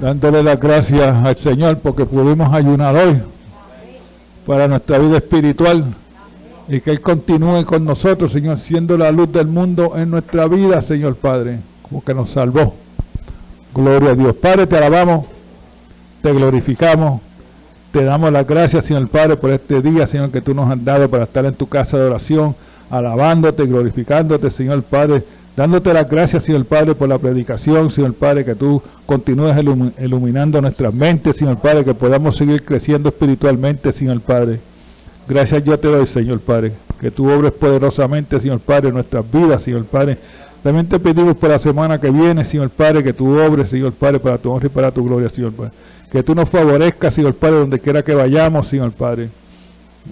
Dándole 0.00 0.42
las 0.42 0.60
gracias 0.60 1.24
al 1.24 1.36
Señor 1.36 1.78
porque 1.78 2.04
pudimos 2.04 2.52
ayunar 2.52 2.94
hoy 2.96 3.22
para 4.46 4.68
nuestra 4.68 4.98
vida 4.98 5.18
espiritual 5.18 5.84
y 6.68 6.80
que 6.80 6.90
Él 6.90 7.00
continúe 7.00 7.64
con 7.64 7.84
nosotros, 7.84 8.32
Señor, 8.32 8.58
siendo 8.58 8.96
la 8.98 9.10
luz 9.10 9.32
del 9.32 9.46
mundo 9.46 9.96
en 9.96 10.10
nuestra 10.10 10.48
vida, 10.48 10.80
Señor 10.82 11.16
Padre, 11.16 11.58
como 11.82 12.02
que 12.02 12.14
nos 12.14 12.30
salvó. 12.30 12.74
Gloria 13.74 14.10
a 14.10 14.14
Dios. 14.14 14.36
Padre, 14.36 14.66
te 14.66 14.76
alabamos, 14.76 15.26
te 16.22 16.32
glorificamos. 16.32 17.20
Te 17.94 18.02
damos 18.02 18.32
las 18.32 18.44
gracias, 18.44 18.86
Señor 18.86 19.06
Padre, 19.06 19.36
por 19.36 19.52
este 19.52 19.80
día, 19.80 20.04
Señor, 20.04 20.32
que 20.32 20.40
tú 20.40 20.52
nos 20.52 20.68
has 20.68 20.84
dado 20.84 21.08
para 21.08 21.22
estar 21.22 21.44
en 21.44 21.54
tu 21.54 21.68
casa 21.68 21.96
de 21.96 22.06
oración, 22.06 22.56
alabándote, 22.90 23.64
glorificándote, 23.66 24.50
Señor 24.50 24.82
Padre, 24.82 25.22
dándote 25.56 25.94
las 25.94 26.10
gracias, 26.10 26.42
Señor 26.42 26.64
Padre, 26.64 26.96
por 26.96 27.08
la 27.08 27.18
predicación, 27.18 27.88
Señor 27.92 28.14
Padre, 28.14 28.44
que 28.44 28.56
tú 28.56 28.82
continúes 29.06 29.56
iluminando 30.00 30.60
nuestras 30.60 30.92
mentes, 30.92 31.36
Señor 31.36 31.58
Padre, 31.58 31.84
que 31.84 31.94
podamos 31.94 32.34
seguir 32.34 32.64
creciendo 32.64 33.10
espiritualmente, 33.10 33.92
Señor 33.92 34.20
Padre. 34.22 34.58
Gracias 35.28 35.62
yo 35.62 35.78
te 35.78 35.86
doy, 35.86 36.04
Señor 36.08 36.40
Padre, 36.40 36.72
que 37.00 37.12
tú 37.12 37.30
obres 37.30 37.52
poderosamente, 37.52 38.40
Señor 38.40 38.58
Padre, 38.58 38.88
en 38.88 38.94
nuestras 38.94 39.24
vidas, 39.30 39.62
Señor 39.62 39.84
Padre, 39.84 40.18
También 40.64 40.88
te 40.88 40.98
pedimos 40.98 41.36
por 41.36 41.50
la 41.50 41.60
semana 41.60 42.00
que 42.00 42.10
viene, 42.10 42.42
Señor 42.42 42.70
Padre, 42.70 43.04
que 43.04 43.12
tú 43.12 43.38
obres, 43.38 43.68
Señor 43.68 43.92
Padre, 43.92 44.18
para 44.18 44.36
tu 44.36 44.50
honra 44.50 44.66
y 44.66 44.70
para 44.70 44.90
tu 44.90 45.04
gloria, 45.04 45.28
Señor 45.28 45.52
Padre. 45.52 45.70
Que 46.10 46.22
tú 46.22 46.34
nos 46.34 46.48
favorezcas, 46.48 47.14
Señor 47.14 47.34
Padre, 47.34 47.56
donde 47.56 47.80
quiera 47.80 48.02
que 48.02 48.14
vayamos, 48.14 48.68
Señor 48.68 48.92
Padre. 48.92 49.28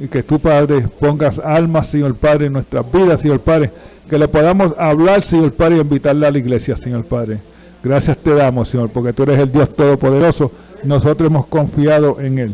Y 0.00 0.08
que 0.08 0.22
tú, 0.22 0.38
Padre, 0.38 0.86
pongas 1.00 1.38
almas, 1.38 1.88
Señor 1.88 2.14
Padre, 2.14 2.46
en 2.46 2.54
nuestras 2.54 2.90
vidas, 2.90 3.20
Señor 3.20 3.40
Padre. 3.40 3.70
Que 4.08 4.18
le 4.18 4.26
podamos 4.28 4.74
hablar, 4.78 5.22
Señor 5.22 5.52
Padre, 5.52 5.76
y 5.76 5.80
invitarle 5.80 6.26
a 6.26 6.30
la 6.30 6.38
iglesia, 6.38 6.76
Señor 6.76 7.04
Padre. 7.04 7.38
Gracias 7.82 8.16
te 8.16 8.34
damos, 8.34 8.68
Señor, 8.68 8.90
porque 8.90 9.12
tú 9.12 9.24
eres 9.24 9.38
el 9.38 9.50
Dios 9.50 9.74
Todopoderoso. 9.74 10.52
Nosotros 10.84 11.28
hemos 11.28 11.46
confiado 11.46 12.20
en 12.20 12.38
Él. 12.38 12.52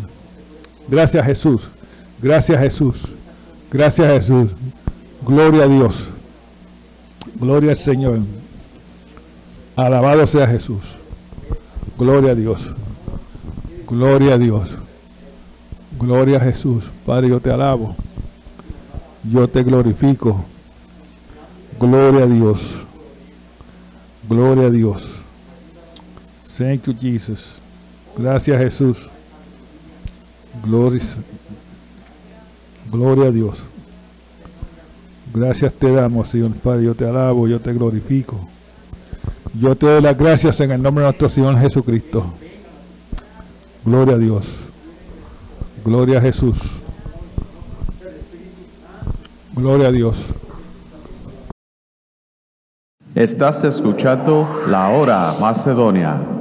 Gracias, 0.88 1.24
Jesús. 1.24 1.70
Gracias, 2.20 2.58
Jesús. 2.60 3.14
Gracias, 3.70 4.10
Jesús. 4.12 4.52
Gloria 5.26 5.64
a 5.64 5.68
Dios. 5.68 6.04
Gloria 7.38 7.70
al 7.70 7.76
Señor. 7.76 8.18
Alabado 9.76 10.26
sea 10.26 10.46
Jesús. 10.46 10.96
Gloria 11.98 12.32
a 12.32 12.34
Dios. 12.34 12.72
Gloria 13.88 14.34
a 14.34 14.38
Dios. 14.38 14.76
Gloria 15.98 16.36
a 16.36 16.40
Jesús. 16.40 16.84
Padre, 17.06 17.30
yo 17.30 17.40
te 17.40 17.50
alabo. 17.50 17.96
Yo 19.24 19.48
te 19.48 19.62
glorifico. 19.62 20.44
Gloria 21.80 22.24
a 22.24 22.26
Dios. 22.26 22.86
Gloria 24.28 24.66
a 24.66 24.70
Dios. 24.70 25.10
Thank 26.56 26.84
you, 26.84 26.94
Jesus. 27.00 27.58
Gracias, 28.16 28.58
Jesús. 28.58 29.08
Gloria, 30.64 31.00
gloria 32.90 33.26
a 33.26 33.30
Dios. 33.30 33.62
Gracias 35.32 35.72
te 35.72 35.92
damos, 35.92 36.28
Señor 36.28 36.52
Padre. 36.54 36.84
Yo 36.84 36.94
te 36.94 37.06
alabo, 37.06 37.46
yo 37.46 37.60
te 37.60 37.72
glorifico. 37.72 38.40
Yo 39.54 39.76
te 39.76 39.86
doy 39.86 40.02
las 40.02 40.18
gracias 40.18 40.60
en 40.60 40.72
el 40.72 40.82
nombre 40.82 41.02
de 41.02 41.06
nuestro 41.06 41.28
Señor 41.28 41.58
Jesucristo. 41.58 42.34
Gloria 43.88 44.16
a 44.16 44.18
Dios. 44.18 44.44
Gloria 45.82 46.18
a 46.18 46.20
Jesús. 46.20 46.58
Gloria 49.54 49.88
a 49.88 49.90
Dios. 49.90 50.26
Estás 53.14 53.64
escuchando 53.64 54.46
La 54.68 54.90
Hora 54.90 55.34
Macedonia. 55.40 56.37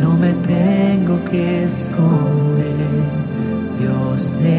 No 0.00 0.10
me 0.16 0.32
tengo 0.34 1.24
que 1.24 1.64
esconder, 1.64 3.02
Dios 3.76 4.40
de 4.40 4.57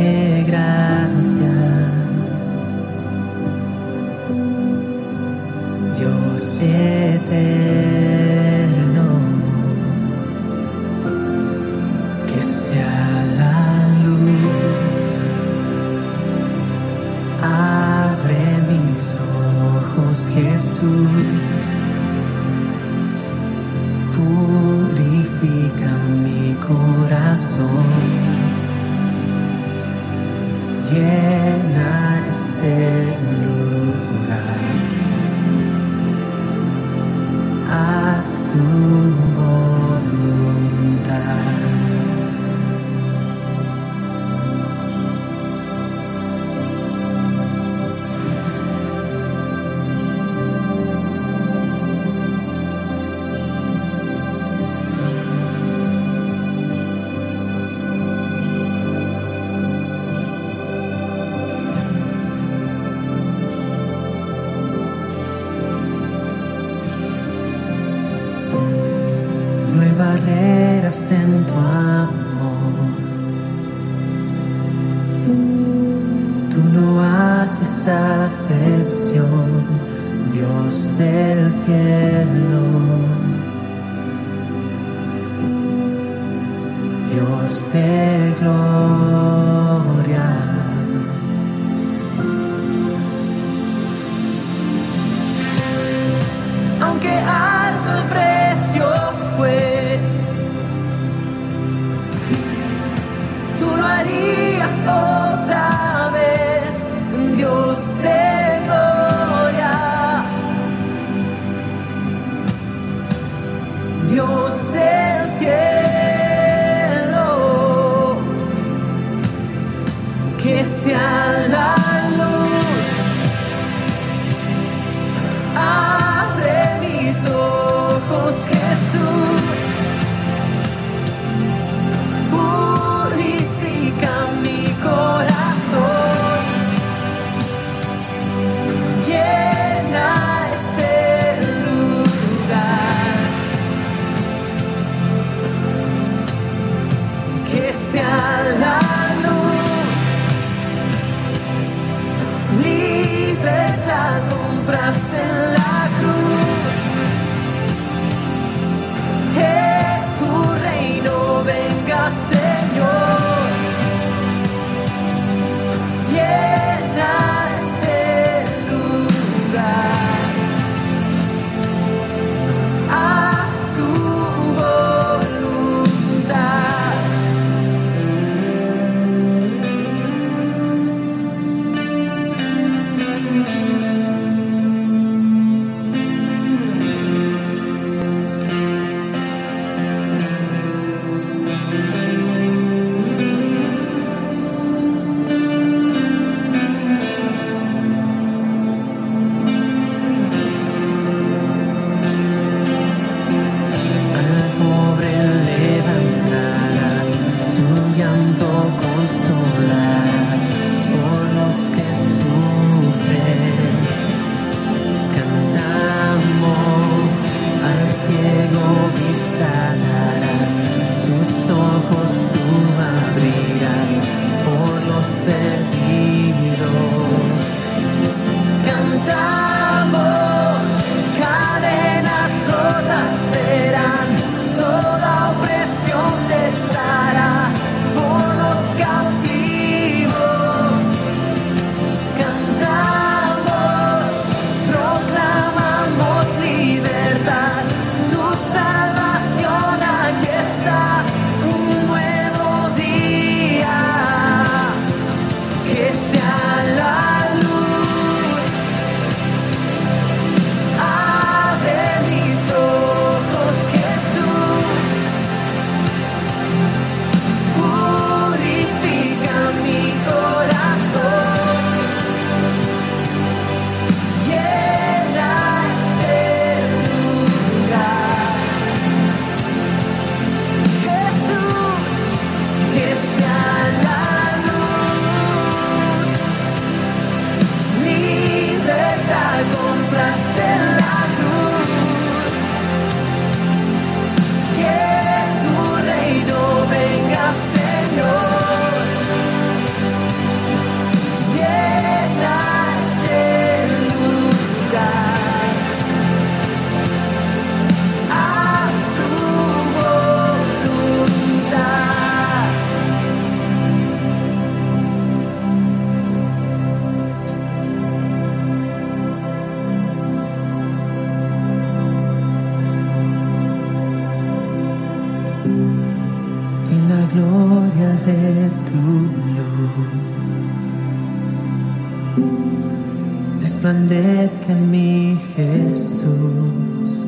Resplandezca 333.62 334.54
en 334.54 334.72
mí 334.72 335.20
Jesús. 335.36 337.06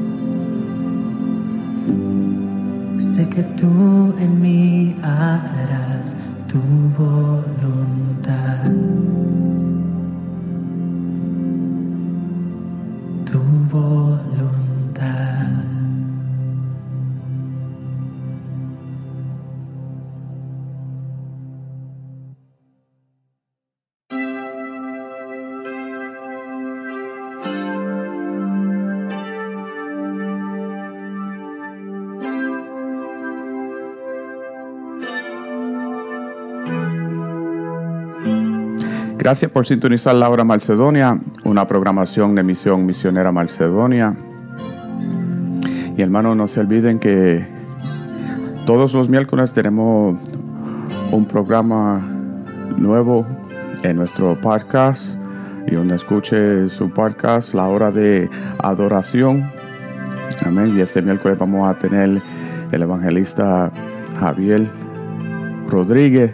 Sé 2.99 3.29
que 3.29 3.41
tú 3.43 4.13
en 4.19 4.41
mí 4.41 4.93
harás 5.01 6.17
tu 6.49 6.59
voluntad. 6.97 7.40
Gracias 39.21 39.51
por 39.51 39.67
sintonizar 39.67 40.15
la 40.15 40.31
hora 40.31 40.43
Macedonia, 40.43 41.15
una 41.43 41.67
programación 41.67 42.33
de 42.33 42.41
Misión 42.41 42.87
Misionera 42.87 43.31
Macedonia. 43.31 44.15
Y 45.95 46.01
hermanos, 46.01 46.35
no 46.35 46.47
se 46.47 46.59
olviden 46.59 46.97
que 46.97 47.45
todos 48.65 48.95
los 48.95 49.09
miércoles 49.09 49.53
tenemos 49.53 50.19
un 51.11 51.25
programa 51.25 51.99
nuevo 52.79 53.23
en 53.83 53.97
nuestro 53.97 54.41
podcast 54.41 55.03
y 55.67 55.75
donde 55.75 55.97
escuche 55.97 56.67
su 56.67 56.89
podcast, 56.89 57.53
La 57.53 57.67
Hora 57.67 57.91
de 57.91 58.27
Adoración. 58.57 59.51
Amén. 60.43 60.75
Y 60.75 60.81
este 60.81 60.99
miércoles 61.03 61.37
vamos 61.37 61.69
a 61.69 61.77
tener 61.77 62.19
el 62.71 62.81
evangelista 62.81 63.71
Javier 64.19 64.67
Rodríguez 65.69 66.33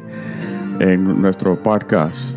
en 0.79 1.21
nuestro 1.21 1.61
podcast. 1.61 2.36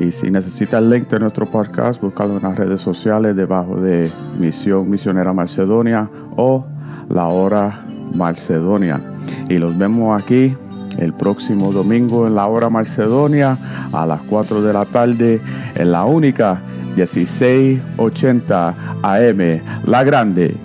Y 0.00 0.10
si 0.10 0.30
necesita 0.30 0.78
el 0.78 0.90
link 0.90 1.08
de 1.08 1.18
nuestro 1.18 1.46
podcast, 1.50 2.00
búscalo 2.00 2.36
en 2.36 2.42
las 2.42 2.56
redes 2.56 2.80
sociales 2.80 3.36
debajo 3.36 3.76
de 3.76 4.10
Misión 4.38 4.88
Misionera 4.90 5.32
Macedonia 5.32 6.08
o 6.36 6.66
La 7.08 7.26
Hora 7.26 7.84
Macedonia. 8.14 9.00
Y 9.48 9.58
los 9.58 9.76
vemos 9.78 10.20
aquí 10.20 10.54
el 10.98 11.12
próximo 11.12 11.72
domingo 11.72 12.26
en 12.26 12.34
La 12.34 12.46
Hora 12.46 12.68
Macedonia 12.70 13.56
a 13.92 14.06
las 14.06 14.20
4 14.22 14.62
de 14.62 14.72
la 14.72 14.84
tarde 14.84 15.40
en 15.74 15.92
la 15.92 16.04
única 16.04 16.60
1680 16.96 18.74
AM, 19.02 19.60
La 19.86 20.04
Grande 20.04 20.56